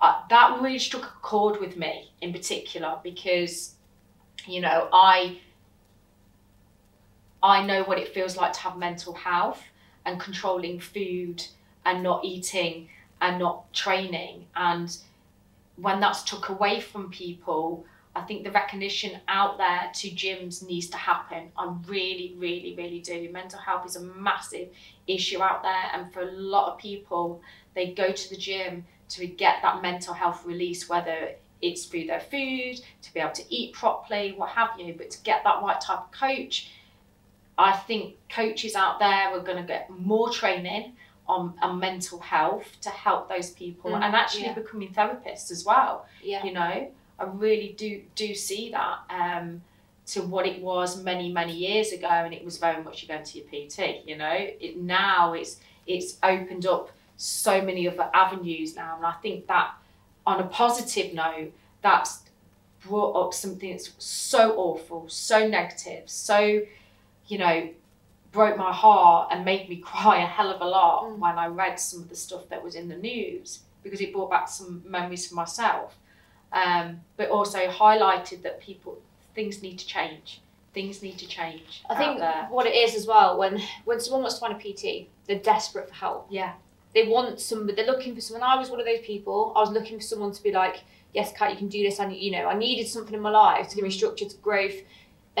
uh, 0.00 0.20
that 0.28 0.60
really 0.60 0.78
struck 0.78 1.04
a 1.04 1.20
chord 1.20 1.60
with 1.60 1.76
me 1.76 2.12
in 2.20 2.32
particular 2.32 2.98
because 3.02 3.74
you 4.46 4.60
know 4.60 4.88
i 4.92 5.36
i 7.42 7.64
know 7.64 7.82
what 7.84 7.98
it 7.98 8.14
feels 8.14 8.36
like 8.36 8.52
to 8.52 8.60
have 8.60 8.76
mental 8.76 9.14
health 9.14 9.62
and 10.04 10.20
controlling 10.20 10.80
food 10.80 11.44
and 11.84 12.02
not 12.02 12.24
eating 12.24 12.88
and 13.20 13.38
not 13.38 13.72
training. 13.72 14.46
And 14.56 14.96
when 15.76 16.00
that's 16.00 16.22
took 16.22 16.48
away 16.48 16.80
from 16.80 17.10
people 17.10 17.84
i 18.16 18.20
think 18.20 18.42
the 18.42 18.50
recognition 18.50 19.18
out 19.28 19.56
there 19.56 19.90
to 19.94 20.10
gyms 20.10 20.66
needs 20.66 20.88
to 20.88 20.96
happen. 20.96 21.50
I 21.56 21.72
really 21.86 22.34
really 22.36 22.74
really 22.76 23.00
do. 23.00 23.30
Mental 23.32 23.58
health 23.58 23.86
is 23.86 23.96
a 23.96 24.02
massive 24.02 24.68
issue 25.06 25.40
out 25.40 25.62
there 25.62 25.86
and 25.94 26.12
for 26.12 26.22
a 26.22 26.32
lot 26.32 26.72
of 26.72 26.78
people 26.78 27.40
they 27.74 27.92
go 27.92 28.10
to 28.10 28.30
the 28.30 28.36
gym 28.36 28.84
to 29.10 29.26
get 29.26 29.62
that 29.62 29.80
mental 29.80 30.12
health 30.12 30.44
release 30.44 30.88
whether 30.88 31.34
it's 31.62 31.84
through 31.84 32.06
their 32.06 32.20
food 32.20 32.80
to 33.02 33.14
be 33.14 33.20
able 33.20 33.32
to 33.32 33.44
eat 33.54 33.72
properly 33.74 34.34
what 34.36 34.50
have 34.50 34.70
you. 34.78 34.94
But 34.96 35.10
to 35.12 35.22
get 35.22 35.44
that 35.44 35.62
right 35.62 35.80
type 35.80 36.00
of 36.00 36.10
coach 36.10 36.70
i 37.60 37.72
think 37.88 38.02
coaches 38.38 38.74
out 38.82 38.98
there 38.98 39.24
are 39.34 39.40
going 39.48 39.56
to 39.64 39.68
get 39.74 39.82
more 39.90 40.28
training 40.40 40.84
on, 41.28 41.42
on 41.62 41.78
mental 41.78 42.18
health 42.18 42.66
to 42.86 42.90
help 42.90 43.28
those 43.28 43.50
people 43.62 43.90
Mm, 43.92 44.02
and 44.04 44.14
actually 44.22 44.44
yeah. 44.50 44.54
becoming 44.62 44.90
therapists 44.98 45.50
as 45.56 45.64
well 45.70 45.94
Yeah. 46.30 46.44
you 46.46 46.52
know 46.52 46.74
i 47.20 47.24
really 47.46 47.70
do 47.82 47.90
do 48.22 48.28
see 48.34 48.64
that 48.78 48.96
um 49.10 49.62
to 50.12 50.22
what 50.22 50.44
it 50.52 50.58
was 50.70 50.88
many 51.10 51.26
many 51.40 51.54
years 51.66 51.88
ago 51.98 52.08
and 52.26 52.32
it 52.38 52.44
was 52.44 52.56
very 52.66 52.82
much 52.82 53.02
you 53.02 53.08
going 53.08 53.22
to 53.30 53.38
your 53.38 53.46
pt 53.52 53.78
you 54.08 54.16
know 54.22 54.36
it 54.66 54.72
now 54.78 55.32
it's 55.40 55.52
it's 55.86 56.10
opened 56.32 56.66
up 56.74 56.84
so 57.16 57.54
many 57.68 57.82
other 57.88 58.08
avenues 58.24 58.74
now 58.82 58.96
and 58.96 59.06
i 59.06 59.12
think 59.24 59.46
that 59.46 59.68
on 60.26 60.40
a 60.40 60.48
positive 60.62 61.08
note 61.14 61.52
that's 61.82 62.12
brought 62.86 63.12
up 63.22 63.32
something 63.34 63.70
that's 63.72 63.90
so 63.98 64.42
awful 64.66 65.00
so 65.08 65.46
negative 65.46 66.02
so 66.06 66.60
you 67.30 67.38
know 67.38 67.68
broke 68.32 68.56
my 68.56 68.72
heart 68.72 69.28
and 69.32 69.44
made 69.44 69.68
me 69.68 69.76
cry 69.90 70.22
a 70.22 70.26
hell 70.26 70.50
of 70.50 70.60
a 70.60 70.64
lot 70.78 71.04
Mm. 71.04 71.18
when 71.18 71.36
i 71.38 71.46
read 71.46 71.78
some 71.80 72.00
of 72.02 72.08
the 72.08 72.16
stuff 72.26 72.42
that 72.50 72.62
was 72.62 72.74
in 72.74 72.88
the 72.88 72.96
news 72.96 73.60
because 73.82 74.00
it 74.00 74.12
brought 74.12 74.30
back 74.30 74.48
some 74.48 74.82
memories 74.86 75.26
for 75.28 75.34
myself 75.34 75.96
um, 76.52 77.00
but 77.16 77.30
also 77.30 77.58
highlighted 77.68 78.42
that 78.42 78.60
people 78.60 78.98
things 79.34 79.62
need 79.62 79.78
to 79.78 79.86
change 79.86 80.40
things 80.74 81.02
need 81.02 81.18
to 81.18 81.26
change 81.26 81.82
I 81.88 81.94
think 81.96 82.18
there. 82.18 82.46
what 82.50 82.66
it 82.66 82.74
is 82.74 82.94
as 82.94 83.06
well 83.06 83.38
when 83.38 83.60
when 83.84 83.98
someone 84.00 84.22
wants 84.22 84.36
to 84.38 84.40
find 84.40 84.54
a 84.54 84.58
PT, 84.58 85.08
they're 85.26 85.38
desperate 85.54 85.88
for 85.88 85.94
help. 85.94 86.26
yeah 86.30 86.52
They 86.94 87.06
want 87.08 87.38
somebody. 87.40 87.74
They're 87.76 87.92
looking 87.94 88.14
for 88.16 88.20
someone. 88.20 88.42
I 88.52 88.56
was 88.58 88.68
one 88.70 88.80
of 88.80 88.86
those 88.86 89.04
people. 89.12 89.52
I 89.56 89.60
was 89.60 89.70
looking 89.70 89.96
for 90.00 90.06
someone 90.12 90.32
to 90.32 90.42
be 90.42 90.50
like, 90.62 90.76
yes, 91.18 91.32
Kat, 91.36 91.52
you 91.52 91.56
can 91.62 91.68
do 91.68 91.80
this. 91.86 92.00
And 92.00 92.08
you 92.26 92.32
know, 92.34 92.44
I 92.52 92.54
needed 92.66 92.86
something 92.88 93.14
in 93.14 93.20
my 93.28 93.30
life 93.30 93.68
to 93.68 93.74
give 93.76 93.84
me 93.84 93.90
Mm. 93.90 93.98
structure 94.00 94.28
to 94.32 94.36
growth, 94.48 94.78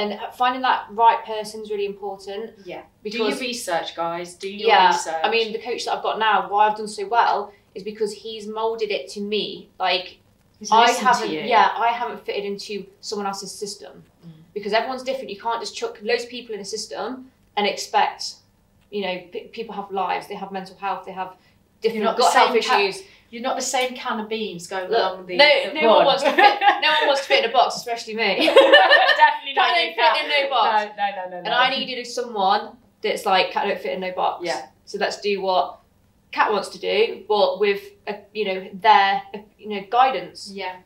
and 0.00 0.18
finding 0.34 0.62
that 0.62 0.86
right 0.90 1.24
person 1.24 1.60
is 1.62 1.70
really 1.70 1.86
important. 1.86 2.52
yeah 2.64 2.82
Because 3.02 3.20
do 3.20 3.24
your 3.28 3.38
research 3.38 3.94
guys 3.94 4.34
do 4.34 4.48
your 4.48 4.68
yeah, 4.68 4.88
research 4.88 5.20
I 5.22 5.30
mean, 5.30 5.52
the 5.52 5.58
coach 5.60 5.84
that 5.84 5.92
I've 5.96 6.02
got 6.02 6.18
now, 6.18 6.48
why 6.50 6.68
I've 6.68 6.76
done 6.76 6.88
so 6.88 7.06
well 7.08 7.52
is 7.74 7.82
because 7.82 8.12
he's 8.12 8.46
molded 8.46 8.90
it 8.90 9.08
to 9.10 9.20
me. 9.20 9.68
Like 9.78 10.18
He's 10.58 10.70
I 10.70 10.90
haven't, 10.90 11.30
yeah, 11.32 11.70
I 11.74 11.88
haven't 11.88 12.24
fitted 12.26 12.44
into 12.44 12.86
someone 13.00 13.26
else's 13.26 13.52
system 13.52 14.02
Mm. 14.26 14.32
because 14.52 14.72
everyone's 14.74 15.02
different. 15.02 15.30
You 15.30 15.40
can't 15.40 15.60
just 15.60 15.74
chuck 15.74 15.98
loads 16.02 16.24
of 16.24 16.28
people 16.30 16.54
in 16.54 16.60
a 16.60 16.64
system 16.76 17.30
and 17.56 17.66
expect, 17.66 18.34
you 18.90 19.00
know, 19.02 19.14
p- 19.32 19.48
people 19.52 19.74
have 19.74 19.90
lives, 19.90 20.26
they 20.28 20.34
have 20.34 20.52
mental 20.52 20.76
health, 20.76 21.06
they 21.06 21.12
have 21.12 21.30
different 21.80 22.04
gut 22.18 22.34
health 22.34 22.54
issues. 22.56 23.02
You're 23.30 23.42
not 23.42 23.54
the 23.56 23.62
same 23.62 23.94
can 23.94 24.18
of 24.20 24.28
beans 24.28 24.66
going 24.66 24.90
Look, 24.90 24.98
along 24.98 25.26
the. 25.26 25.36
no, 25.36 25.48
the 25.72 25.80
no 25.80 25.88
one 25.88 26.04
wants 26.06 26.22
to 26.24 26.30
fit. 26.30 26.60
No 26.60 26.88
one 26.90 27.06
wants 27.06 27.20
to 27.22 27.26
fit 27.28 27.44
in 27.44 27.50
a 27.50 27.52
box, 27.52 27.76
especially 27.76 28.14
me. 28.16 28.36
Definitely 28.46 29.54
not. 29.54 29.68
Can't 29.74 29.96
fit 30.16 30.24
in 30.24 30.28
no 30.44 30.50
box. 30.50 30.92
No, 30.96 31.04
no, 31.10 31.24
no, 31.24 31.30
no. 31.30 31.36
And 31.38 31.54
I 31.54 31.70
needed 31.70 32.04
someone 32.06 32.76
that's 33.02 33.24
like, 33.26 33.52
Kat 33.52 33.68
don't 33.68 33.78
fit 33.80 33.92
in 33.94 34.00
no 34.00 34.12
box. 34.12 34.44
Yeah. 34.44 34.66
So 34.84 34.98
let's 34.98 35.20
do 35.20 35.40
what 35.40 35.78
Kat 36.32 36.52
wants 36.52 36.68
to 36.70 36.78
do, 36.78 37.24
but 37.28 37.60
with 37.60 37.82
a, 38.08 38.18
you 38.34 38.44
know 38.46 38.68
their 38.74 39.22
you 39.58 39.68
know 39.68 39.84
guidance, 39.90 40.50
Yeah. 40.52 40.76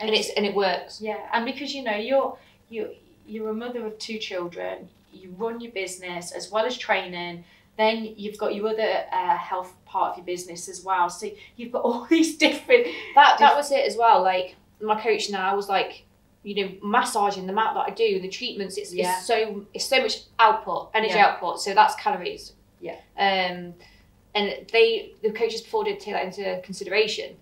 and 0.00 0.10
it's 0.10 0.30
and 0.36 0.44
it 0.44 0.54
works. 0.54 1.00
Yeah, 1.00 1.18
and 1.32 1.44
because 1.44 1.74
you 1.74 1.82
know 1.84 1.96
you're 1.96 2.36
you 2.68 2.90
you're 3.26 3.50
a 3.50 3.54
mother 3.54 3.86
of 3.86 3.98
two 3.98 4.18
children, 4.18 4.88
you 5.12 5.34
run 5.38 5.60
your 5.60 5.72
business 5.72 6.32
as 6.32 6.50
well 6.50 6.64
as 6.64 6.76
training. 6.76 7.44
Then 7.76 8.14
you've 8.16 8.38
got 8.38 8.54
your 8.54 8.68
other 8.68 9.04
uh, 9.12 9.36
health 9.36 9.74
part 9.84 10.12
of 10.12 10.18
your 10.18 10.26
business 10.26 10.68
as 10.68 10.84
well. 10.84 11.10
So 11.10 11.28
you've 11.56 11.72
got 11.72 11.82
all 11.84 12.06
these 12.06 12.36
different. 12.36 12.86
That 13.14 13.38
that 13.40 13.56
was 13.56 13.70
it 13.72 13.86
as 13.86 13.96
well. 13.96 14.22
Like 14.22 14.56
my 14.80 15.00
coach 15.00 15.30
now 15.30 15.54
was 15.56 15.68
like, 15.68 16.04
you 16.42 16.54
know, 16.64 16.72
massaging 16.82 17.46
the 17.46 17.52
amount 17.52 17.74
that 17.74 17.86
I 17.88 17.90
do, 17.90 18.04
and 18.16 18.22
the 18.24 18.28
treatments. 18.28 18.76
It's, 18.76 18.92
Yeah. 18.92 19.16
it's 19.16 19.26
so 19.26 19.64
it's 19.74 19.84
so 19.86 20.00
much 20.00 20.22
output, 20.38 20.90
energy 20.94 21.14
Yeah. 21.14 21.26
output. 21.26 21.60
So 21.60 21.74
that's 21.74 21.94
calories. 21.96 22.52
Yeah. 22.80 22.96
Um, 23.18 23.74
and 24.36 24.66
they 24.72 25.12
the 25.22 25.30
coaches 25.30 25.60
before 25.62 25.84
didn't 25.84 26.00
take 26.00 26.14
that 26.14 26.24
into 26.24 26.60
consideration. 26.64 27.36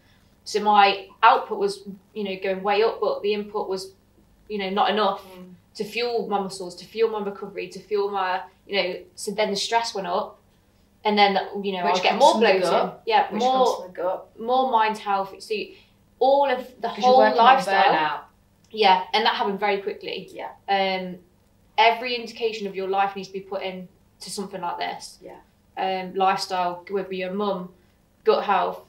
So 0.45 0.61
my 0.61 1.09
output 1.23 1.59
was 1.59 1.83
you 2.14 2.25
know 2.25 2.37
going 2.42 2.62
way 2.62 2.83
up, 2.83 3.01
but 3.01 3.23
the 3.23 3.35
input 3.35 3.68
was 3.68 3.92
you 4.49 4.59
know 4.59 4.71
not 4.71 4.90
enough 4.90 5.23
to 5.75 5.85
fuel 5.85 6.29
my 6.29 6.41
muscles, 6.41 6.75
to 6.77 6.85
fuel 6.85 7.11
my 7.11 7.25
recovery, 7.25 7.69
to 7.69 7.81
fuel 7.81 8.11
my 8.11 8.43
you 8.67 8.83
know. 8.83 8.97
So 9.15 9.33
then 9.33 9.51
the 9.51 9.57
stress 9.57 9.95
went 9.95 10.07
up. 10.07 10.39
And 11.05 11.19
then 11.19 11.37
you 11.65 11.73
know 11.73 11.85
Which 11.85 11.97
I'll 11.97 12.03
get 12.03 12.17
more 12.17 12.39
bloating. 12.39 12.93
Yeah, 13.07 13.33
Which 13.33 13.41
more 13.41 13.65
comes 13.65 13.77
from 13.77 13.87
the 13.89 14.03
gut. 14.03 14.41
more 14.41 14.71
mind 14.71 14.99
health. 14.99 15.35
So 15.41 15.53
you, 15.53 15.75
all 16.21 16.49
of 16.49 16.81
the 16.81 16.89
whole 16.89 17.19
lifestyle. 17.35 18.25
Yeah, 18.71 19.05
and 19.13 19.27
that 19.27 19.35
happened 19.35 19.59
very 19.59 19.83
quickly. 19.83 20.31
Yeah. 20.33 20.51
Um, 20.69 21.19
every 21.77 22.15
indication 22.15 22.67
of 22.69 22.77
your 22.77 22.89
life 22.89 23.17
needs 23.17 23.29
to 23.29 23.35
be 23.35 23.41
put 23.41 23.63
in 23.63 23.89
to 24.21 24.31
something 24.31 24.61
like 24.61 24.79
this. 24.79 25.19
Yeah. 25.21 25.41
Um, 25.77 26.15
lifestyle, 26.15 26.85
whether 26.89 27.13
you're 27.13 27.31
a 27.31 27.35
mum, 27.35 27.71
gut 28.25 28.45
health, 28.45 28.83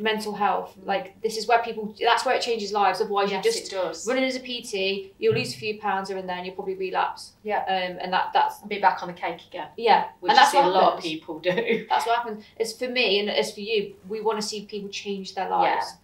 mental 0.00 0.34
health. 0.34 0.74
Mm. 0.80 0.86
Like 0.86 1.20
this 1.22 1.36
is 1.36 1.46
where 1.46 1.60
people. 1.62 1.94
That's 2.00 2.24
where 2.24 2.34
it 2.34 2.42
changes 2.42 2.72
lives. 2.72 3.00
Otherwise, 3.00 3.30
Yes, 3.30 3.44
you 3.44 3.52
just 3.52 3.72
it 3.72 3.76
does. 3.76 4.06
running 4.06 4.24
as 4.24 4.36
a 4.36 4.40
PT. 4.40 5.12
You'll 5.18 5.34
lose 5.34 5.54
a 5.54 5.58
few 5.58 5.78
pounds 5.78 6.08
here 6.08 6.18
and 6.18 6.28
there, 6.28 6.36
and 6.36 6.46
you'll 6.46 6.54
probably 6.54 6.74
relapse. 6.74 7.32
Yeah. 7.42 7.60
Um, 7.62 7.98
and 8.00 8.12
that 8.12 8.30
that's 8.32 8.60
Be 8.62 8.78
back 8.78 9.02
on 9.02 9.08
the 9.08 9.14
cake 9.14 9.40
again, 9.48 9.68
yeah. 9.76 10.08
which 10.20 10.30
and 10.30 10.38
that's 10.38 10.52
see 10.52 10.58
a 10.58 10.62
what 10.62 10.72
lot 10.72 10.92
of 10.98 11.02
people 11.02 11.38
do. 11.38 11.86
That's 11.88 12.06
what 12.06 12.16
happens. 12.16 12.44
It's 12.58 12.72
for 12.72 12.88
me 12.88 13.20
and 13.20 13.28
it's 13.28 13.52
for 13.52 13.60
you. 13.60 13.94
We 14.08 14.20
want 14.20 14.40
to 14.40 14.46
see 14.46 14.64
people 14.66 14.88
change 14.90 15.34
their 15.34 15.48
lives. 15.48 15.86
Yeah. 15.90 15.96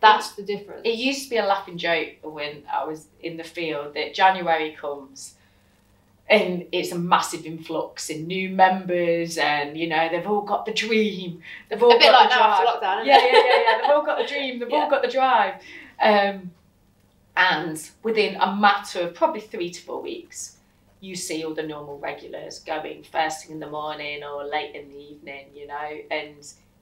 That's 0.00 0.32
the 0.32 0.42
difference. 0.42 0.82
It 0.84 0.96
used 0.96 1.24
to 1.24 1.30
be 1.30 1.36
a 1.38 1.44
laughing 1.46 1.78
joke 1.78 2.10
when 2.22 2.62
I 2.70 2.84
was 2.84 3.06
in 3.22 3.36
the 3.38 3.44
field 3.44 3.94
that 3.94 4.14
January 4.14 4.76
comes 4.78 5.35
and 6.28 6.66
it's 6.72 6.90
a 6.92 6.98
massive 6.98 7.46
influx 7.46 8.10
in 8.10 8.26
new 8.26 8.48
members 8.50 9.38
and 9.38 9.76
you 9.76 9.88
know 9.88 10.08
they've 10.10 10.26
all 10.26 10.42
got 10.42 10.66
the 10.66 10.72
dream. 10.72 11.40
They've 11.68 11.82
all 11.82 11.94
a 11.94 11.98
bit 11.98 12.10
got 12.10 12.20
like 12.20 12.30
the 12.30 12.36
now 12.36 12.46
drive. 12.46 12.66
after 12.66 12.86
lockdown. 12.86 13.06
Yeah, 13.06 13.18
yeah, 13.18 13.32
yeah, 13.32 13.62
yeah. 13.62 13.80
They've 13.82 13.90
all 13.90 14.04
got 14.04 14.18
the 14.18 14.26
dream. 14.32 14.58
They've 14.58 14.68
Yeah. 14.70 14.76
all 14.76 14.90
got 14.90 15.02
the 15.02 15.08
drive. 15.08 15.54
Um, 16.00 16.50
and 17.36 17.90
within 18.02 18.36
a 18.36 18.54
matter 18.56 19.00
of 19.02 19.14
probably 19.14 19.40
three 19.40 19.70
to 19.70 19.80
four 19.82 20.00
weeks, 20.02 20.56
you 21.00 21.14
see 21.14 21.44
all 21.44 21.54
the 21.54 21.62
normal 21.62 21.98
regulars 21.98 22.58
going 22.60 23.04
first 23.04 23.42
thing 23.44 23.52
in 23.52 23.60
the 23.60 23.68
morning 23.70 24.22
or 24.24 24.44
late 24.44 24.74
in 24.74 24.88
the 24.88 24.96
evening, 24.96 25.46
you 25.54 25.66
know, 25.66 25.90
and 26.10 26.34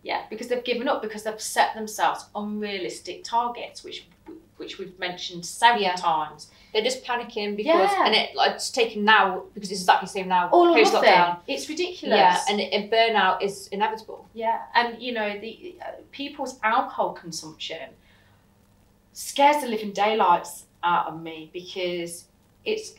yeah, 0.05 0.23
because 0.31 0.47
they've 0.49 0.63
given 0.65 0.87
up 0.87 1.03
because 1.03 1.25
they've 1.25 1.41
set 1.41 1.75
themselves 1.75 2.27
unrealistic 2.35 3.25
targets, 3.25 3.83
which 3.83 4.07
which 4.57 4.79
we've 4.79 4.97
mentioned 4.99 5.45
several 5.45 5.83
Yeah. 5.83 5.95
times. 5.97 6.49
They're 6.73 6.83
just 6.83 7.05
panicking 7.05 7.57
because, 7.57 7.91
Yeah. 7.93 8.05
and 8.07 8.15
it 8.15 8.35
like 8.35 8.53
it's 8.53 8.71
taken 8.71 9.05
now 9.05 9.45
because 9.55 9.71
it's 9.71 9.81
exactly 9.81 10.07
the 10.07 10.13
same 10.13 10.29
now. 10.29 10.49
All 10.51 10.69
or 10.69 10.81
nothing. 10.81 11.03
lockdown. 11.03 11.39
It's 11.47 11.69
ridiculous. 11.69 12.17
Yeah, 12.19 12.39
and, 12.49 12.61
and 12.61 12.91
burnout 12.91 13.43
is 13.43 13.69
inevitable. 13.69 14.27
Yeah, 14.35 14.61
and 14.75 15.01
you 15.01 15.13
know 15.13 15.39
the 15.39 15.77
uh, 15.81 15.91
people's 16.11 16.59
alcohol 16.63 17.13
consumption 17.13 17.91
scares 19.13 19.63
the 19.63 19.69
living 19.69 19.93
daylights 19.93 20.65
out 20.83 21.07
of 21.07 21.21
me 21.23 21.51
because 21.53 22.25
it's 22.65 22.95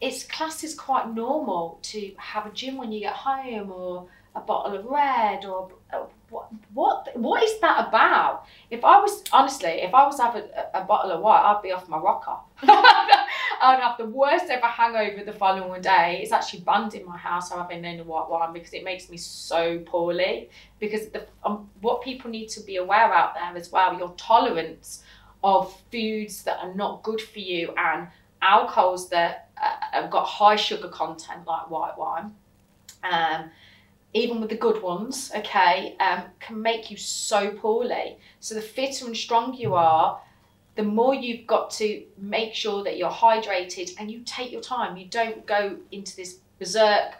it's 0.00 0.24
classed 0.24 0.62
as 0.62 0.74
quite 0.74 1.12
normal 1.12 1.78
to 1.82 2.12
have 2.16 2.46
a 2.46 2.50
gin 2.50 2.76
when 2.76 2.92
you 2.92 3.00
get 3.00 3.12
home 3.14 3.72
or 3.72 4.06
a 4.34 4.40
bottle 4.40 4.76
of 4.78 4.84
red 4.86 5.44
or 5.44 5.70
uh, 5.92 6.04
what 6.30 6.48
what 6.74 7.08
what 7.16 7.42
is 7.42 7.58
that 7.60 7.88
about? 7.88 8.44
If 8.70 8.84
I 8.84 9.00
was 9.00 9.24
honestly, 9.32 9.70
if 9.70 9.94
I 9.94 10.06
was 10.06 10.18
having 10.20 10.44
a, 10.54 10.80
a 10.80 10.84
bottle 10.84 11.12
of 11.12 11.22
white, 11.22 11.40
I'd 11.40 11.62
be 11.62 11.72
off 11.72 11.88
my 11.88 11.98
rocker. 11.98 12.36
I'd 13.60 13.80
have 13.80 13.98
the 13.98 14.06
worst 14.06 14.46
ever 14.50 14.66
hangover 14.66 15.24
the 15.24 15.32
following 15.32 15.80
day. 15.80 16.20
It's 16.22 16.32
actually 16.32 16.60
banned 16.60 16.94
in 16.94 17.06
my 17.06 17.16
house 17.16 17.50
having 17.50 17.84
any 17.84 18.02
white 18.02 18.28
wine 18.28 18.52
because 18.52 18.72
it 18.72 18.84
makes 18.84 19.08
me 19.08 19.16
so 19.16 19.78
poorly. 19.80 20.50
Because 20.78 21.08
the 21.08 21.26
um, 21.44 21.68
what 21.80 22.02
people 22.02 22.30
need 22.30 22.48
to 22.50 22.60
be 22.60 22.76
aware 22.76 23.12
out 23.12 23.34
there 23.34 23.56
as 23.56 23.72
well, 23.72 23.98
your 23.98 24.12
tolerance 24.16 25.02
of 25.42 25.74
foods 25.90 26.42
that 26.42 26.58
are 26.58 26.74
not 26.74 27.02
good 27.02 27.20
for 27.20 27.38
you 27.38 27.72
and 27.76 28.08
alcohols 28.42 29.08
that 29.10 29.50
uh, 29.60 29.76
have 29.92 30.10
got 30.10 30.24
high 30.24 30.56
sugar 30.56 30.88
content 30.88 31.46
like 31.46 31.70
white 31.70 31.96
wine. 31.96 32.32
Um, 33.02 33.50
even 34.14 34.40
with 34.40 34.50
the 34.50 34.56
good 34.56 34.82
ones, 34.82 35.30
okay, 35.36 35.96
um, 36.00 36.24
can 36.40 36.60
make 36.60 36.90
you 36.90 36.96
so 36.96 37.50
poorly. 37.50 38.18
So 38.40 38.54
the 38.54 38.62
fitter 38.62 39.06
and 39.06 39.16
stronger 39.16 39.56
you 39.58 39.74
are, 39.74 40.20
the 40.76 40.82
more 40.82 41.14
you've 41.14 41.46
got 41.46 41.70
to 41.72 42.04
make 42.16 42.54
sure 42.54 42.84
that 42.84 42.96
you're 42.96 43.10
hydrated 43.10 43.94
and 43.98 44.10
you 44.10 44.20
take 44.24 44.50
your 44.52 44.60
time. 44.60 44.96
You 44.96 45.06
don't 45.06 45.44
go 45.46 45.76
into 45.90 46.16
this 46.16 46.38
berserk, 46.58 47.14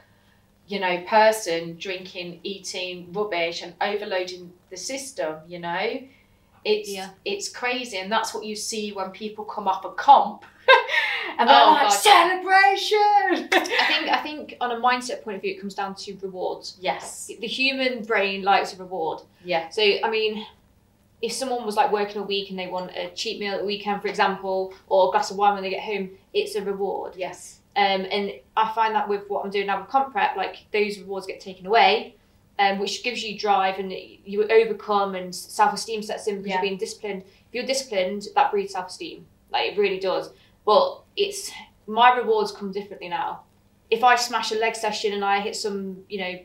you 0.66 0.80
know, 0.80 1.02
person 1.08 1.76
drinking, 1.78 2.40
eating 2.42 3.12
rubbish 3.12 3.62
and 3.62 3.74
overloading 3.80 4.52
the 4.70 4.76
system, 4.76 5.36
you 5.46 5.58
know. 5.58 6.00
It's 6.64 6.88
Yeah. 6.90 7.10
it's 7.24 7.48
crazy 7.48 7.98
and 7.98 8.10
that's 8.10 8.34
what 8.34 8.44
you 8.44 8.56
see 8.56 8.92
when 8.92 9.10
people 9.10 9.44
come 9.44 9.68
off 9.68 9.84
a 9.84 9.90
comp 9.90 10.44
and 11.38 11.48
they're 11.48 11.56
Oh, 11.56 11.72
like 11.72 11.88
God. 11.88 11.90
celebration. 11.90 13.48
I 13.52 13.84
think 13.88 14.08
I 14.08 14.20
think 14.22 14.56
on 14.60 14.72
a 14.72 14.80
mindset 14.80 15.22
point 15.22 15.36
of 15.36 15.42
view, 15.42 15.52
it 15.54 15.60
comes 15.60 15.74
down 15.74 15.94
to 15.96 16.16
rewards. 16.22 16.76
yes. 16.80 17.30
The 17.40 17.46
human 17.46 18.02
brain 18.04 18.42
likes 18.42 18.72
a 18.72 18.76
reward. 18.76 19.20
Yeah. 19.44 19.68
So 19.68 19.82
I 19.82 20.10
mean, 20.10 20.46
if 21.22 21.32
someone 21.32 21.64
was 21.66 21.76
like 21.76 21.92
working 21.92 22.18
a 22.22 22.24
week 22.24 22.50
and 22.50 22.58
they 22.58 22.68
want 22.68 22.90
a 22.96 23.10
cheap 23.14 23.40
meal 23.40 23.54
at 23.54 23.60
the 23.60 23.66
weekend, 23.66 24.02
for 24.02 24.08
example, 24.08 24.72
or 24.88 25.08
a 25.08 25.10
glass 25.10 25.30
of 25.30 25.36
wine 25.36 25.54
when 25.54 25.62
they 25.62 25.70
get 25.70 25.82
home, 25.82 26.10
it's 26.32 26.54
a 26.54 26.62
reward. 26.62 27.14
Yes. 27.16 27.56
Um, 27.76 28.06
and 28.10 28.32
I 28.56 28.72
find 28.74 28.94
that 28.94 29.08
with 29.08 29.28
what 29.28 29.44
I'm 29.44 29.50
doing 29.50 29.66
now 29.66 29.80
with 29.80 29.88
comp 29.88 30.12
prep, 30.12 30.36
like 30.36 30.66
those 30.72 30.98
rewards 30.98 31.26
get 31.26 31.40
taken 31.40 31.64
away, 31.66 32.16
um, 32.58 32.78
which 32.80 33.04
gives 33.04 33.22
you 33.22 33.38
drive 33.38 33.78
and 33.78 33.92
you 33.92 34.42
overcome 34.48 35.14
and 35.14 35.32
self 35.34 35.72
esteem 35.74 36.02
sets 36.02 36.26
in 36.26 36.36
because 36.36 36.48
Yeah. 36.48 36.54
you're 36.54 36.62
being 36.62 36.76
disciplined. 36.78 37.22
If 37.22 37.52
you're 37.54 37.66
disciplined, 37.66 38.26
that 38.34 38.50
breeds 38.50 38.72
self 38.72 38.88
esteem. 38.88 39.26
Like 39.52 39.72
it 39.72 39.78
really 39.78 40.00
does. 40.00 40.30
But 40.68 41.00
it's 41.16 41.50
my 41.86 42.14
rewards 42.14 42.52
come 42.52 42.72
differently 42.72 43.08
now. 43.08 43.40
If 43.90 44.04
I 44.04 44.16
smash 44.16 44.52
a 44.52 44.56
leg 44.56 44.76
session 44.76 45.14
and 45.14 45.24
I 45.24 45.40
hit 45.40 45.56
some, 45.56 46.04
you 46.10 46.18
know, 46.18 46.38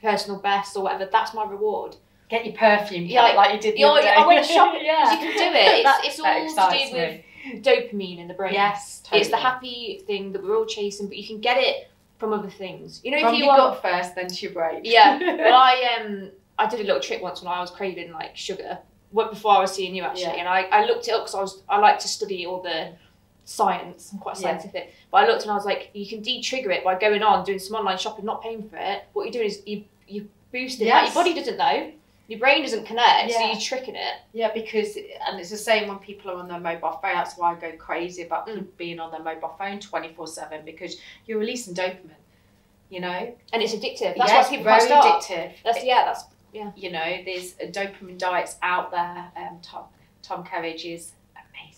personal 0.00 0.40
best 0.40 0.78
or 0.78 0.84
whatever, 0.84 1.06
that's 1.12 1.34
my 1.34 1.44
reward. 1.44 1.96
Get 2.30 2.46
your 2.46 2.54
perfume, 2.54 3.04
Yeah, 3.04 3.24
like, 3.24 3.36
like 3.36 3.54
you 3.54 3.60
did 3.60 3.76
the 3.76 3.84
other 3.84 4.00
day. 4.00 4.14
I 4.16 4.26
went 4.26 4.46
shopping 4.46 4.80
yeah. 4.82 5.12
you 5.12 5.18
can 5.18 5.36
do 5.36 5.58
it. 5.58 5.84
It's, 5.84 6.18
it's 6.18 6.20
all 6.56 6.70
to 6.70 6.78
do 6.78 6.96
with 6.96 7.20
me. 7.52 7.60
dopamine 7.60 8.18
in 8.18 8.28
the 8.28 8.32
brain. 8.32 8.54
Yes, 8.54 9.02
totally. 9.04 9.20
It's 9.20 9.30
the 9.30 9.36
happy 9.36 10.02
thing 10.06 10.32
that 10.32 10.42
we're 10.42 10.56
all 10.56 10.64
chasing, 10.64 11.06
but 11.08 11.18
you 11.18 11.26
can 11.26 11.40
get 11.42 11.58
it 11.58 11.90
from 12.18 12.32
other 12.32 12.48
things. 12.48 13.02
You 13.04 13.10
know, 13.10 13.20
From 13.20 13.34
if 13.34 13.40
you 13.40 13.44
gut 13.44 13.82
first, 13.82 14.14
then 14.14 14.28
to 14.28 14.42
your 14.46 14.52
brain. 14.54 14.80
yeah. 14.84 15.18
Well, 15.36 15.52
I 15.52 15.98
um, 16.00 16.30
I 16.58 16.66
did 16.66 16.80
a 16.80 16.84
little 16.84 17.02
trick 17.02 17.20
once 17.20 17.42
when 17.42 17.52
I 17.52 17.60
was 17.60 17.70
craving 17.70 18.10
like 18.10 18.38
sugar. 18.38 18.78
What 19.10 19.30
before 19.30 19.52
I 19.52 19.60
was 19.60 19.72
seeing 19.74 19.94
you 19.94 20.02
actually, 20.02 20.22
Yeah. 20.22 20.40
and 20.40 20.48
I, 20.48 20.62
I 20.62 20.86
looked 20.86 21.08
it 21.08 21.12
up 21.12 21.24
because 21.24 21.34
I 21.34 21.40
was 21.42 21.62
I 21.68 21.78
like 21.78 21.98
to 22.00 22.08
study 22.08 22.46
all 22.46 22.62
the 22.62 22.92
science. 23.46 24.10
I'm 24.12 24.18
quite 24.18 24.36
Yeah. 24.38 24.50
scientific, 24.58 24.92
but 25.10 25.24
I 25.24 25.26
looked 25.28 25.42
and 25.42 25.50
I 25.52 25.54
was 25.54 25.64
like, 25.64 25.90
you 25.94 26.06
can 26.06 26.20
de-trigger 26.20 26.70
it 26.72 26.84
by 26.84 26.96
going 26.98 27.22
on 27.22 27.44
doing 27.44 27.58
some 27.60 27.76
online 27.76 27.96
shopping, 27.96 28.24
not 28.24 28.42
paying 28.42 28.68
for 28.68 28.76
it. 28.76 29.04
What 29.14 29.22
you're 29.24 29.32
doing 29.32 29.46
is 29.46 29.62
you 29.64 29.84
you 30.08 30.28
boosting 30.52 30.86
that. 30.88 31.04
Yes. 31.04 31.14
Your 31.14 31.24
body 31.24 31.34
doesn't 31.34 31.56
know. 31.56 31.92
Your 32.28 32.40
brain 32.40 32.62
doesn't 32.62 32.84
connect, 32.86 33.32
so 33.32 33.40
you're 33.40 33.60
tricking 33.60 33.94
it. 33.94 34.14
Yeah, 34.32 34.52
because 34.52 34.96
and 34.96 35.38
it's 35.38 35.50
the 35.50 35.56
same 35.56 35.86
when 35.88 35.98
people 36.00 36.32
are 36.32 36.34
on 36.38 36.48
their 36.48 36.58
mobile 36.58 36.98
phone. 37.00 37.12
That's 37.14 37.38
why 37.38 37.52
I 37.52 37.54
go 37.54 37.70
crazy 37.76 38.22
about 38.24 38.48
Mm. 38.48 38.66
being 38.76 38.98
on 38.98 39.12
their 39.12 39.22
mobile 39.22 39.54
phone 39.56 39.78
twenty 39.78 40.12
four 40.12 40.26
seven 40.26 40.64
because 40.64 41.00
you're 41.26 41.38
releasing 41.38 41.72
dopamine. 41.74 42.10
You 42.88 43.00
know, 43.00 43.34
And 43.52 43.62
it's 43.62 43.72
addictive. 43.74 44.16
That's 44.16 44.30
yes, 44.30 44.44
why 44.44 44.56
people 44.56 44.64
very 44.64 44.80
addictive. 44.90 45.52
That's 45.64 45.84
yeah. 45.84 46.04
That's 46.04 46.24
Yeah. 46.52 46.70
You 46.76 46.90
know, 46.90 47.22
there's 47.24 47.54
dopamine 47.54 48.18
diets 48.18 48.56
out 48.62 48.90
there. 48.90 49.30
Um, 49.36 49.60
Tom 49.62 49.84
Tom 50.22 50.44
Kerridge 50.44 50.84
is 50.84 51.12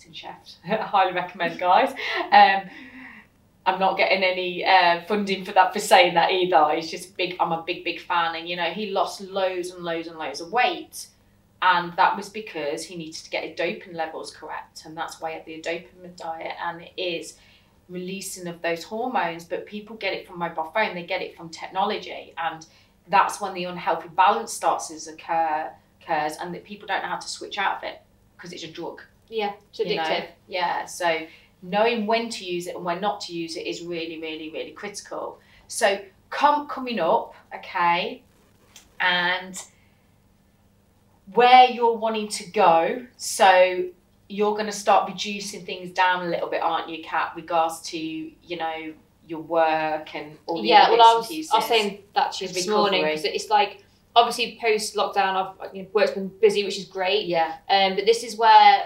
amazing 0.09 0.14
chef. 0.14 0.57
I 0.81 0.83
highly 0.83 1.12
recommend, 1.12 1.59
guys. 1.59 1.92
Um, 2.33 2.68
I'm 3.66 3.79
not 3.79 3.99
getting 3.99 4.25
any 4.25 4.64
uh, 4.64 5.03
funding 5.07 5.44
for 5.44 5.53
that 5.53 5.73
for 5.73 5.79
saying 5.79 6.14
that 6.14 6.31
either. 6.31 6.75
He's 6.75 6.90
just 6.90 7.16
big. 7.16 7.37
I'm 7.38 7.53
a 7.53 7.62
big, 7.66 7.85
big 7.85 8.01
fan, 8.01 8.35
and 8.35 8.49
you 8.49 8.57
know, 8.57 8.71
he 8.71 8.90
lost 8.90 9.21
loads 9.21 9.71
and 9.71 9.85
loads 9.85 10.09
and 10.09 10.18
loads 10.18 10.40
of 10.40 10.53
weight, 10.53 11.09
and 11.61 11.92
that 11.97 12.16
was 12.16 12.29
because 12.29 12.85
he 12.85 12.97
needed 12.97 13.23
to 13.23 13.31
get 13.31 13.44
his 13.44 13.59
dopamine 13.59 13.94
levels 13.94 14.35
correct, 14.35 14.85
and 14.85 14.97
that's 14.97 15.21
why 15.21 15.42
the 15.44 15.61
dopamine 15.61 16.16
diet, 16.16 16.55
and 16.64 16.83
it 16.83 16.92
is 16.97 17.35
releasing 17.88 18.47
of 18.47 18.62
those 18.62 18.85
hormones. 18.85 19.44
But 19.44 19.66
people 19.66 19.97
get 19.97 20.14
it 20.14 20.27
from 20.27 20.38
mobile 20.38 20.71
phone, 20.75 20.94
they 20.94 21.05
get 21.05 21.21
it 21.21 21.37
from 21.37 21.51
technology, 21.51 22.33
and 22.38 22.64
that's 23.09 23.40
when 23.40 23.53
the 23.55 23.64
unhealthy 23.64 24.09
balance 24.09 24.53
starts 24.53 24.88
to 24.88 25.12
occur 25.12 25.71
occurs, 26.01 26.37
and 26.40 26.55
that 26.55 26.64
people 26.64 26.87
don't 26.87 27.03
know 27.03 27.09
how 27.09 27.16
to 27.16 27.29
switch 27.29 27.59
out 27.59 27.79
of 27.79 27.83
it 27.83 28.01
because 28.37 28.53
it's 28.53 28.62
a 28.62 28.71
drug. 28.71 29.03
Yeah, 29.29 29.53
it's 29.71 29.79
you 29.79 29.97
know? 29.97 30.03
addictive. 30.03 30.27
Yeah, 30.47 30.85
so 30.85 31.27
knowing 31.62 32.07
when 32.07 32.29
to 32.31 32.45
use 32.45 32.67
it 32.67 32.77
and 32.77 32.85
when 32.85 33.01
not 33.01 33.21
to 33.23 33.33
use 33.33 33.57
it 33.57 33.67
is 33.67 33.83
really, 33.83 34.21
really, 34.21 34.51
really 34.51 34.73
critical. 34.73 35.38
So 35.67 36.01
come 36.31 36.67
coming 36.69 37.01
up, 37.01 37.35
okay, 37.55 38.23
and 39.01 39.62
where 41.35 41.71
you're 41.71 41.97
wanting 41.97 42.29
to 42.29 42.51
go. 42.51 43.07
So 43.17 43.85
you're 44.29 44.53
going 44.53 44.67
to 44.67 44.73
start 44.73 45.09
reducing 45.09 45.64
things 45.64 45.91
down 45.91 46.27
a 46.27 46.29
little 46.29 46.49
bit, 46.49 46.62
aren't 46.62 46.88
you, 46.88 47.03
Kat? 47.03 47.33
Regards 47.37 47.81
to 47.91 47.99
you 47.99 48.57
know 48.57 48.93
your 49.27 49.41
work 49.41 50.14
and 50.14 50.38
all 50.47 50.62
the 50.62 50.69
yeah, 50.69 50.91
well, 50.91 51.03
I 51.03 51.14
was. 51.17 51.51
I 51.53 51.57
was 51.57 51.67
saying 51.67 52.03
that 52.14 52.33
to 52.33 52.47
you 52.47 52.53
this 52.53 52.67
morning 52.67 53.05
because 53.05 53.25
it's 53.25 53.51
like 53.51 53.85
obviously 54.17 54.59
post 54.61 54.97
lockdown, 54.97 55.57
I've 55.61 55.75
you 55.75 55.83
know, 55.83 55.88
work's 55.93 56.12
been 56.12 56.29
busy, 56.41 56.64
which 56.64 56.79
is 56.79 56.87
great. 56.87 57.27
yeah, 57.27 57.57
Um, 57.69 57.95
but 57.95 58.05
this 58.05 58.25
is 58.25 58.37
where 58.37 58.85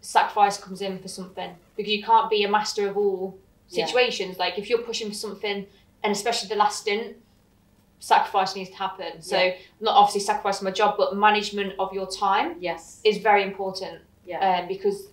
sacrifice 0.00 0.56
comes 0.58 0.80
in 0.80 0.98
for 0.98 1.08
something 1.08 1.54
because 1.76 1.92
you 1.92 2.02
can't 2.02 2.30
be 2.30 2.42
a 2.44 2.48
master 2.48 2.88
of 2.88 2.96
all 2.96 3.38
Yeah. 3.68 3.84
situations. 3.86 4.38
Like 4.38 4.58
if 4.58 4.68
you're 4.68 4.82
pushing 4.82 5.08
for 5.08 5.14
something, 5.14 5.66
and 6.02 6.12
especially 6.12 6.48
the 6.48 6.56
last 6.56 6.80
stint, 6.80 7.16
sacrifice 7.98 8.56
needs 8.56 8.70
to 8.70 8.76
happen. 8.76 9.20
So 9.22 9.38
Yeah. 9.38 9.56
not 9.80 9.94
obviously 9.94 10.20
sacrificing 10.22 10.64
my 10.64 10.70
job, 10.70 10.96
but 10.96 11.14
management 11.14 11.74
of 11.78 11.92
your 11.92 12.06
time 12.06 12.56
yes, 12.60 13.00
is 13.04 13.18
very 13.18 13.42
important. 13.42 14.02
yeah, 14.24 14.60
Um, 14.60 14.68
because 14.68 15.08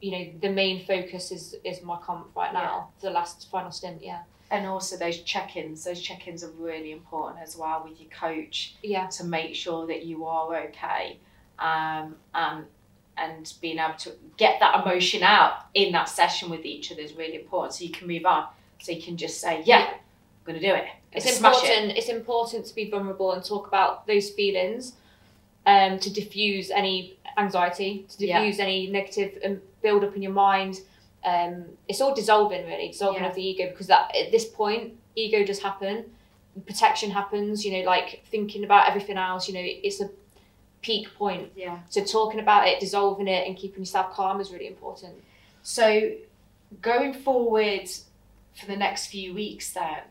you 0.00 0.10
know 0.10 0.32
the 0.40 0.50
main 0.50 0.84
focus 0.84 1.30
is 1.32 1.54
is 1.64 1.80
my 1.82 1.96
comp 1.98 2.34
right 2.36 2.52
now. 2.52 2.90
The 3.00 3.10
last 3.10 3.48
final 3.50 3.70
stint, 3.70 4.02
yeah, 4.02 4.24
and 4.50 4.66
also 4.66 4.96
those 4.98 5.18
check-ins. 5.22 5.84
Those 5.84 6.00
check-ins 6.00 6.44
are 6.44 6.50
really 6.50 6.92
important 6.92 7.40
as 7.42 7.56
well 7.56 7.82
with 7.84 7.98
your 8.00 8.10
coach. 8.10 8.74
yeah, 8.82 9.06
to 9.08 9.24
make 9.24 9.54
sure 9.54 9.86
that 9.86 10.04
you 10.04 10.26
are 10.26 10.54
okay 10.66 11.18
um, 11.58 12.16
and 12.34 12.66
and 13.16 13.52
being 13.60 13.78
able 13.78 13.94
to 13.94 14.12
get 14.36 14.58
that 14.60 14.84
emotion 14.84 15.22
out 15.22 15.52
in 15.74 15.92
that 15.92 16.08
session 16.08 16.50
with 16.50 16.64
each 16.64 16.90
other 16.92 17.00
is 17.02 17.14
really 17.14 17.36
important 17.36 17.72
so 17.74 17.84
you 17.84 17.90
can 17.90 18.06
move 18.08 18.26
on 18.26 18.46
so 18.80 18.90
you 18.92 19.00
can 19.02 19.16
just 19.16 19.40
say 19.40 19.62
yeah 19.64 19.86
i'm 19.90 19.96
gonna 20.44 20.60
do 20.60 20.74
it 20.74 20.86
it's 21.12 21.36
Smash 21.36 21.62
it. 21.62 21.68
important. 21.70 21.96
It's 21.98 22.08
important 22.08 22.66
to 22.66 22.74
be 22.74 22.90
vulnerable 22.90 23.30
and 23.32 23.44
talk 23.44 23.68
about 23.68 24.04
those 24.08 24.30
feelings, 24.30 24.94
um, 25.64 25.98
to 26.00 26.12
diffuse 26.12 26.72
any 26.72 27.16
anxiety, 27.38 28.04
to 28.18 28.26
Yeah. 28.26 28.40
diffuse 28.40 28.58
any 28.58 28.88
negative 28.88 29.38
um, 29.44 29.60
build 29.80 30.02
up 30.02 30.16
in 30.16 30.22
your 30.22 30.32
mind. 30.32 30.80
Um, 31.24 31.66
it's 31.88 32.00
all 32.00 32.14
dissolving, 32.14 32.66
really, 32.66 32.88
dissolving 32.88 33.22
Yeah. 33.22 33.28
of 33.28 33.36
the 33.36 33.46
ego, 33.46 33.68
because 33.70 33.86
that 33.86 34.14
at 34.16 34.32
this 34.32 34.44
point, 34.46 34.94
ego 35.14 35.44
does 35.44 35.60
happen, 35.62 36.10
protection 36.66 37.12
happens. 37.12 37.64
You 37.64 37.72
know, 37.78 37.84
like 37.86 38.24
thinking 38.30 38.64
about 38.64 38.88
everything 38.88 39.16
else. 39.16 39.46
You 39.48 39.54
know, 39.54 39.62
it's 39.64 40.00
a 40.00 40.10
peak 40.86 41.06
point. 41.22 41.46
yeah 41.64 41.78
So 41.88 41.98
talking 42.04 42.40
about 42.40 42.62
it, 42.68 42.80
dissolving 42.80 43.28
it, 43.36 43.46
and 43.46 43.56
keeping 43.56 43.80
yourself 43.84 44.12
calm 44.18 44.40
is 44.40 44.48
really 44.54 44.68
important. 44.76 45.14
so 45.62 45.86
going 46.90 47.12
forward 47.26 47.86
for 48.58 48.66
the 48.72 48.76
next 48.76 49.02
few 49.14 49.28
weeks 49.42 49.66
then 49.72 50.02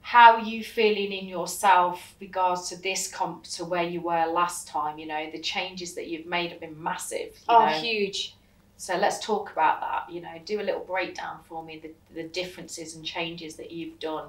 how 0.00 0.34
are 0.36 0.40
you 0.52 0.62
feeling 0.62 1.10
in 1.12 1.26
yourself 1.26 2.14
regards 2.20 2.68
to 2.68 2.76
this 2.80 3.02
comp 3.16 3.42
to 3.44 3.64
where 3.64 3.82
you 3.94 4.00
were 4.00 4.26
last 4.26 4.68
time 4.68 4.98
you 4.98 5.06
know 5.12 5.22
the 5.32 5.40
changes 5.40 5.94
that 5.96 6.06
you've 6.08 6.26
made 6.26 6.50
have 6.52 6.60
been 6.60 6.80
massive 6.90 7.30
you 7.48 7.54
Oh, 7.56 7.66
know? 7.66 7.72
huge. 7.72 8.34
So 8.78 8.92
let's 8.98 9.18
talk 9.24 9.50
about 9.52 9.80
that. 9.80 10.12
You 10.14 10.20
know, 10.20 10.34
do 10.44 10.60
a 10.60 10.66
little 10.68 10.84
breakdown 10.84 11.38
for 11.48 11.64
me 11.64 11.78
the, 11.84 11.92
the 12.14 12.24
differences 12.40 12.94
and 12.94 13.02
changes 13.04 13.56
that 13.56 13.70
you've 13.72 13.98
done 13.98 14.28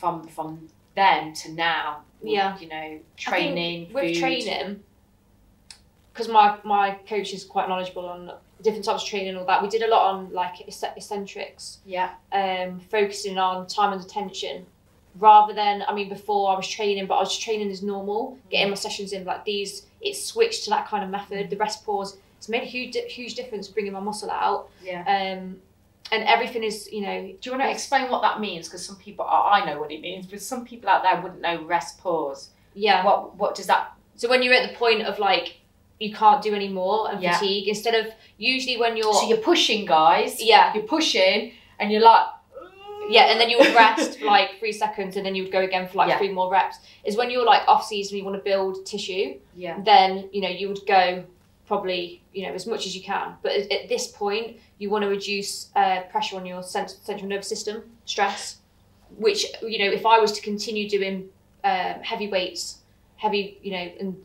from 0.00 0.26
from 0.26 0.68
then 0.96 1.32
to 1.34 1.52
now. 1.52 2.00
with, 2.20 2.32
Yeah. 2.32 2.58
You 2.58 2.68
know, 2.68 3.00
training, 3.16 3.92
with 3.92 4.18
training 4.18 4.82
because 6.12 6.28
my 6.28 6.56
my 6.64 6.92
coach 7.08 7.32
is 7.32 7.44
quite 7.44 7.68
knowledgeable 7.68 8.06
on 8.06 8.32
different 8.62 8.84
types 8.84 9.02
of 9.02 9.08
training 9.08 9.28
and 9.30 9.38
all 9.38 9.46
that 9.46 9.62
we 9.62 9.68
did 9.68 9.82
a 9.82 9.88
lot 9.88 10.14
on 10.14 10.30
like 10.32 10.60
ec- 10.60 10.92
eccentrics 10.96 11.78
Yeah. 11.86 12.10
um 12.32 12.80
focusing 12.80 13.38
on 13.38 13.66
time 13.66 13.92
and 13.94 14.02
attention 14.02 14.66
rather 15.18 15.54
than 15.54 15.82
i 15.88 15.94
mean 15.94 16.08
before 16.10 16.52
i 16.52 16.56
was 16.56 16.68
training 16.68 17.06
but 17.06 17.14
i 17.16 17.20
was 17.20 17.38
training 17.38 17.70
as 17.70 17.82
normal 17.82 18.36
getting 18.50 18.68
my 18.68 18.74
sessions 18.74 19.12
in 19.12 19.24
like 19.24 19.44
these 19.46 19.86
It 20.02 20.14
switched 20.14 20.64
to 20.64 20.70
that 20.70 20.86
kind 20.88 21.02
of 21.04 21.10
method 21.10 21.48
the 21.48 21.56
rest 21.56 21.84
pause 21.86 22.18
it's 22.36 22.48
made 22.50 22.62
a 22.62 22.66
huge 22.66 22.96
huge 23.08 23.34
difference 23.34 23.66
bringing 23.68 23.92
my 23.92 24.00
muscle 24.00 24.30
out 24.30 24.68
Yeah. 24.84 25.02
um 25.16 25.56
and 26.12 26.24
everything 26.24 26.62
is 26.64 26.88
you 26.92 27.02
know 27.02 27.20
Do 27.40 27.50
you 27.50 27.50
want 27.52 27.62
to 27.62 27.70
explain 27.70 28.10
what 28.10 28.22
that 28.22 28.40
means? 28.40 28.66
Because 28.68 28.84
some 28.84 28.96
people, 28.96 29.24
I 29.24 29.60
I 29.60 29.64
know 29.66 29.78
what 29.80 29.90
it 29.92 30.00
means, 30.00 30.26
but 30.26 30.40
some 30.40 30.64
people 30.64 30.88
out 30.90 31.02
there 31.02 31.20
wouldn't 31.22 31.40
know 31.40 31.64
rest 31.64 31.98
pause. 31.98 32.50
yeah 32.74 33.04
What 33.04 33.36
what 33.36 33.54
does 33.54 33.66
that? 33.66 33.92
so 34.16 34.28
when 34.28 34.42
you're 34.42 34.54
at 34.54 34.68
the 34.70 34.76
point 34.76 35.02
of 35.02 35.18
like 35.18 35.56
you 35.98 36.14
can't 36.14 36.42
do 36.42 36.54
any 36.54 36.68
more 36.68 37.10
and 37.10 37.22
Yeah. 37.22 37.36
fatigue 37.38 37.68
instead 37.68 37.94
of 37.94 38.06
usually 38.38 38.76
when 38.78 38.96
you're 38.96 39.12
So 39.14 39.28
you're 39.28 39.38
pushing, 39.52 39.84
guys. 39.86 40.42
yeah 40.52 40.72
You're 40.74 40.84
pushing, 40.98 41.52
and 41.78 41.90
you're 41.92 42.02
like. 42.12 42.26
Yeah, 43.16 43.24
and 43.32 43.40
then 43.40 43.50
you 43.50 43.58
would 43.58 43.74
rest 43.74 44.20
for 44.20 44.26
like 44.36 44.50
three 44.60 44.72
seconds, 44.72 45.16
and 45.16 45.26
then 45.26 45.34
you 45.34 45.42
would 45.42 45.50
go 45.50 45.62
again 45.62 45.88
for 45.88 45.96
like 45.98 46.10
Yeah. 46.10 46.18
three 46.18 46.30
more 46.32 46.48
reps. 46.50 46.76
Is 47.04 47.16
when 47.16 47.28
you're 47.32 47.44
like 47.44 47.62
off 47.66 47.84
season, 47.84 48.16
you 48.18 48.24
want 48.24 48.36
to 48.36 48.42
build 48.52 48.86
tissue, 48.86 49.26
Yeah. 49.56 49.80
then 49.84 50.28
you 50.32 50.40
know 50.42 50.48
you 50.60 50.68
would 50.68 50.84
go 50.86 51.24
probably 51.70 52.20
you 52.32 52.44
know 52.44 52.52
as 52.52 52.66
much 52.66 52.84
as 52.84 52.96
you 52.96 53.02
can. 53.02 53.34
But 53.42 53.52
at, 53.52 53.72
at 53.72 53.88
this 53.88 54.08
point, 54.08 54.56
you 54.78 54.90
want 54.90 55.04
to 55.04 55.08
reduce 55.08 55.70
uh, 55.76 56.00
pressure 56.10 56.36
on 56.36 56.44
your 56.44 56.64
cent- 56.64 56.96
central 57.02 57.28
nervous 57.28 57.48
system, 57.48 57.84
stress. 58.04 58.56
Which 59.16 59.46
you 59.62 59.78
know, 59.78 59.90
if 59.90 60.04
I 60.04 60.18
was 60.18 60.32
to 60.32 60.42
continue 60.42 60.88
doing 60.88 61.28
um, 61.62 61.96
heavy 62.02 62.28
weights, 62.28 62.78
heavy 63.16 63.58
you 63.62 63.70
know, 63.70 63.86
and 64.00 64.16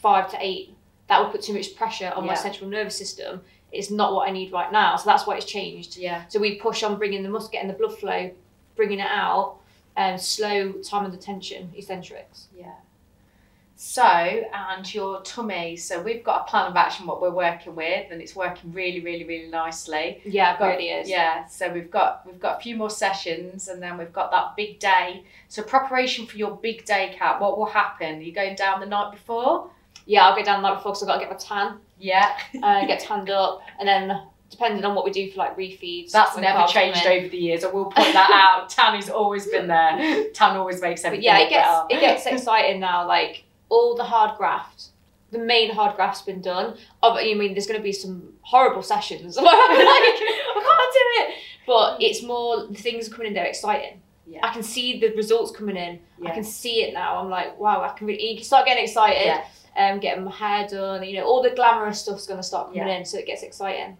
five 0.00 0.30
to 0.30 0.36
eight, 0.40 0.74
that 1.08 1.20
would 1.20 1.32
put 1.32 1.42
too 1.42 1.54
much 1.54 1.74
pressure 1.74 2.12
on 2.14 2.24
my 2.24 2.34
central 2.34 2.70
nervous 2.70 2.96
system. 2.96 3.40
It's 3.72 3.90
not 3.90 4.14
what 4.14 4.28
I 4.28 4.32
need 4.32 4.52
right 4.52 4.70
now, 4.70 4.94
so 4.96 5.10
that's 5.10 5.26
why 5.26 5.36
it's 5.36 5.46
changed. 5.46 5.96
Yeah. 5.96 6.22
So 6.28 6.38
we 6.38 6.54
push 6.60 6.84
on 6.84 6.96
bringing 6.96 7.24
the 7.24 7.28
muscle, 7.28 7.50
getting 7.50 7.66
the 7.66 7.74
blood 7.74 7.98
flow, 7.98 8.30
bringing 8.76 9.00
it 9.00 9.10
out, 9.10 9.56
and 9.96 10.20
slow 10.20 10.72
time 10.90 11.04
and 11.04 11.14
attention 11.14 11.72
eccentrics. 11.76 12.46
Yeah. 12.56 12.74
So, 13.76 14.04
and 14.04 14.94
your 14.94 15.20
tummy. 15.22 15.76
So 15.76 16.00
we've 16.00 16.22
got 16.22 16.42
a 16.42 16.44
plan 16.50 16.70
of 16.70 16.76
action 16.76 17.06
what 17.06 17.20
we're 17.20 17.30
working 17.30 17.74
with, 17.74 18.06
and 18.10 18.22
it's 18.22 18.36
working 18.36 18.72
really, 18.72 19.00
really, 19.00 19.24
really 19.24 19.48
nicely. 19.50 20.20
Yeah, 20.24 20.54
it 20.54 20.58
Got- 20.60 20.66
really 20.68 20.90
is. 20.90 21.08
Yeah. 21.08 21.46
So 21.46 21.72
we've 21.72 21.90
got 21.90 22.24
we've 22.24 22.38
got 22.40 22.58
a 22.58 22.60
few 22.60 22.76
more 22.76 22.90
sessions, 22.90 23.68
and 23.68 23.82
then 23.82 23.98
we've 23.98 24.12
got 24.12 24.30
that 24.30 24.54
big 24.56 24.78
day. 24.78 25.24
So 25.48 25.62
preparation 25.62 26.24
for 26.26 26.36
your 26.36 26.56
big 26.56 26.84
day, 26.84 27.14
Kat. 27.18 27.40
What 27.40 27.58
will 27.58 27.66
happen? 27.66 28.18
Are 28.18 28.22
you 28.22 28.32
going 28.32 28.54
down 28.54 28.78
the 28.80 28.86
night 28.86 29.10
before? 29.10 29.70
Yeah, 30.06 30.26
I'll 30.28 30.36
go 30.36 30.42
down 30.44 30.62
the 30.62 30.68
night 30.68 30.76
before 30.76 30.92
because 30.92 31.02
I've 31.02 31.08
got 31.08 31.14
to 31.14 31.20
get 31.20 31.30
my 31.30 31.36
tan, 31.38 31.78
Yeah. 31.98 32.36
uh, 32.62 32.86
get 32.86 33.00
tanned 33.00 33.30
up, 33.30 33.60
and 33.80 33.88
then 33.88 34.20
depending 34.50 34.84
on 34.84 34.94
what 34.94 35.04
we 35.04 35.10
do 35.10 35.30
for 35.32 35.38
like 35.38 35.56
refeeds. 35.56 36.10
That's 36.12 36.36
never 36.36 36.66
changed 36.68 37.04
over 37.06 37.26
the 37.26 37.36
years. 37.38 37.64
I 37.64 37.68
will 37.72 37.86
point 37.86 38.12
that 38.12 38.30
out. 38.30 38.68
Tan 38.70 38.94
has 38.94 39.10
always 39.10 39.46
been 39.48 39.66
there. 39.66 40.28
Tan 40.32 40.56
always 40.56 40.80
makes 40.80 41.00
But 41.02 41.08
everything 41.08 41.24
yeah, 41.24 41.38
it 41.40 41.48
gets 41.50 41.66
better. 41.68 41.86
it 41.90 42.00
gets 42.00 42.26
exciting 42.26 42.78
now. 42.80 43.08
Like 43.08 43.43
all 43.74 43.94
the 44.00 44.04
hard 44.14 44.32
graft, 44.38 44.78
the 45.30 45.38
main 45.38 45.68
hard 45.78 45.96
graft's 45.96 46.22
been 46.30 46.40
done. 46.52 46.76
Oh, 47.02 47.18
you 47.18 47.36
mean 47.36 47.50
there's 47.54 47.66
going 47.66 47.80
to 47.80 47.88
be 47.90 47.92
some 48.04 48.16
horrible 48.42 48.82
sessions? 48.82 49.36
like 49.38 49.46
I 49.46 50.60
can't 50.68 50.92
do 51.00 51.04
it. 51.22 51.34
But 51.66 52.02
it's 52.06 52.22
more 52.22 52.66
the 52.66 52.74
things 52.86 53.08
coming 53.08 53.28
in. 53.28 53.34
They're 53.34 53.44
exciting. 53.56 54.00
Yeah. 54.26 54.40
I 54.46 54.52
can 54.52 54.62
see 54.62 55.00
the 55.00 55.08
results 55.16 55.50
coming 55.58 55.76
in. 55.76 55.98
Yeah. 56.20 56.28
I 56.30 56.34
can 56.34 56.44
see 56.44 56.82
it 56.84 56.94
now. 56.94 57.16
I'm 57.20 57.28
like, 57.30 57.58
wow, 57.58 57.82
I 57.82 57.90
can 57.96 58.06
really 58.06 58.30
you 58.30 58.36
can 58.36 58.44
start 58.44 58.66
getting 58.66 58.84
excited. 58.84 59.26
Yeah. 59.26 59.44
Um, 59.76 59.98
getting 59.98 60.24
my 60.24 60.30
hair 60.30 60.68
done. 60.68 61.02
You 61.04 61.16
know, 61.18 61.24
all 61.24 61.42
the 61.42 61.50
glamorous 61.50 62.00
stuff's 62.00 62.26
going 62.26 62.38
to 62.38 62.42
start 62.52 62.68
coming 62.68 62.86
Yeah. 62.86 62.98
in, 62.98 63.04
so 63.04 63.18
it 63.18 63.26
gets 63.26 63.42
exciting. 63.42 63.96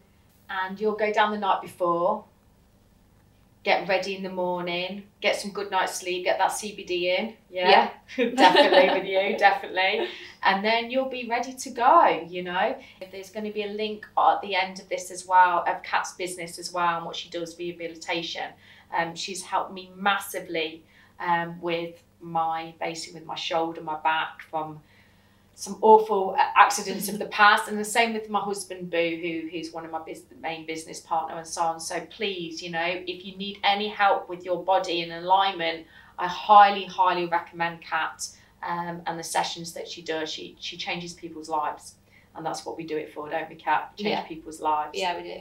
and 0.49 0.79
you'll 0.81 0.95
go 1.05 1.12
down 1.12 1.33
the 1.33 1.39
night 1.39 1.61
before, 1.62 2.25
get 3.65 3.89
ready 3.89 4.15
in 4.15 4.23
the 4.23 4.31
morning, 4.31 5.05
get 5.23 5.37
some 5.37 5.51
good 5.51 5.71
night's 5.71 5.95
sleep, 5.95 6.25
get 6.25 6.39
that 6.39 6.51
CBD 6.51 7.19
in. 7.19 7.35
Yeah, 7.51 7.91
definitely 8.17 9.01
with 9.01 9.09
you, 9.09 9.39
definitely. 9.39 10.09
And 10.43 10.62
then 10.62 10.91
you'll 10.91 11.09
be 11.09 11.27
ready 11.29 11.55
to 11.55 11.71
go, 11.71 12.27
you 12.29 12.43
know. 12.43 12.77
If 13.01 13.11
there's 13.11 13.31
going 13.31 13.47
to 13.47 13.53
be 13.53 13.62
a 13.62 13.69
link 13.69 14.07
at 14.19 14.43
the 14.43 14.55
end 14.55 14.81
of 14.81 14.89
this 14.91 15.11
as 15.11 15.27
well, 15.27 15.65
of 15.67 15.83
Kat's 15.83 16.12
business 16.12 16.59
as 16.59 16.73
well, 16.73 16.99
and 16.99 17.07
what 17.07 17.17
she 17.17 17.31
does 17.31 17.55
for 17.55 17.61
rehabilitation. 17.61 18.53
Um, 18.97 19.17
she's 19.17 19.43
helped 19.43 19.73
me 19.73 19.91
massively 19.97 20.85
um, 21.19 21.59
with 21.61 22.03
my 22.21 22.75
basically 22.79 23.21
with 23.21 23.27
my 23.27 23.35
shoulder, 23.35 23.81
my 23.81 23.99
back 24.01 24.43
from 24.51 24.81
some 25.57 25.78
awful 25.82 26.36
accidents 26.38 27.09
of 27.09 27.18
the 27.18 27.26
past, 27.26 27.68
and 27.68 27.78
the 27.78 27.84
same 27.84 28.12
with 28.12 28.28
my 28.28 28.40
husband 28.40 28.90
Boo, 28.90 29.18
who 29.22 29.48
who's 29.50 29.72
one 29.72 29.84
of 29.84 29.90
my 29.90 30.00
bus- 30.00 30.22
main 30.40 30.66
business 30.66 31.00
partner 31.00 31.36
and 31.36 31.46
so 31.46 31.62
on. 31.62 31.80
So 31.80 32.00
please, 32.11 32.62
you 32.62 32.70
know, 32.70 32.84
if 32.84 33.24
you 33.24 33.36
need 33.36 33.59
any 33.62 33.88
help 33.88 34.28
with 34.28 34.44
your 34.44 34.62
body 34.64 35.02
and 35.02 35.12
alignment, 35.12 35.86
I 36.18 36.26
highly, 36.26 36.84
highly 36.84 37.26
recommend 37.26 37.82
Kat 37.82 38.28
um, 38.62 39.02
and 39.07 39.18
the 39.18 39.22
sessions 39.24 39.72
that 39.74 39.86
she 39.88 40.02
does. 40.02 40.28
She 40.30 40.57
she 40.59 40.76
changes 40.76 41.12
people's 41.12 41.48
lives, 41.48 41.94
and 42.34 42.44
that's 42.44 42.66
what 42.66 42.76
we 42.76 42.84
do 42.84 42.96
it 42.96 43.12
for, 43.14 43.28
don't 43.30 43.48
we, 43.48 43.55
Kat? 43.57 43.96
Change 43.96 44.09
Yeah. 44.11 44.22
people's 44.22 44.61
lives. 44.61 44.90
Yeah, 44.94 45.16
we 45.16 45.22
do. 45.22 45.40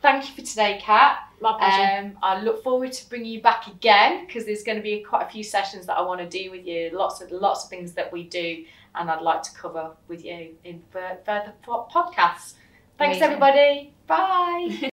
Thank 0.00 0.28
you 0.28 0.34
for 0.34 0.42
today, 0.42 0.80
Kat. 0.82 1.20
My 1.40 1.56
pleasure. 1.56 2.06
Um, 2.06 2.18
I 2.24 2.42
look 2.42 2.64
forward 2.64 2.90
to 2.92 3.08
bringing 3.08 3.30
you 3.30 3.40
back 3.40 3.68
again 3.68 4.26
because 4.26 4.44
there's 4.44 4.64
going 4.64 4.76
to 4.76 4.82
be 4.82 5.00
quite 5.00 5.22
a 5.22 5.30
few 5.30 5.44
sessions 5.44 5.86
that 5.86 5.96
I 5.96 6.02
want 6.02 6.20
to 6.20 6.28
do 6.28 6.50
with 6.50 6.66
you. 6.66 6.90
Lots 6.92 7.20
of 7.20 7.30
lots 7.30 7.62
of 7.64 7.70
things 7.70 7.92
that 7.92 8.12
we 8.12 8.24
do, 8.24 8.64
and 8.94 9.10
I'd 9.10 9.22
like 9.22 9.42
to 9.42 9.52
cover 9.54 9.92
with 10.08 10.24
you 10.24 10.56
in 10.64 10.82
further 10.90 11.54
podcasts. 11.64 12.54
Thanks, 12.98 13.18
Amazing. 13.18 13.22
everybody. 13.22 13.94
Bye. 14.06 14.88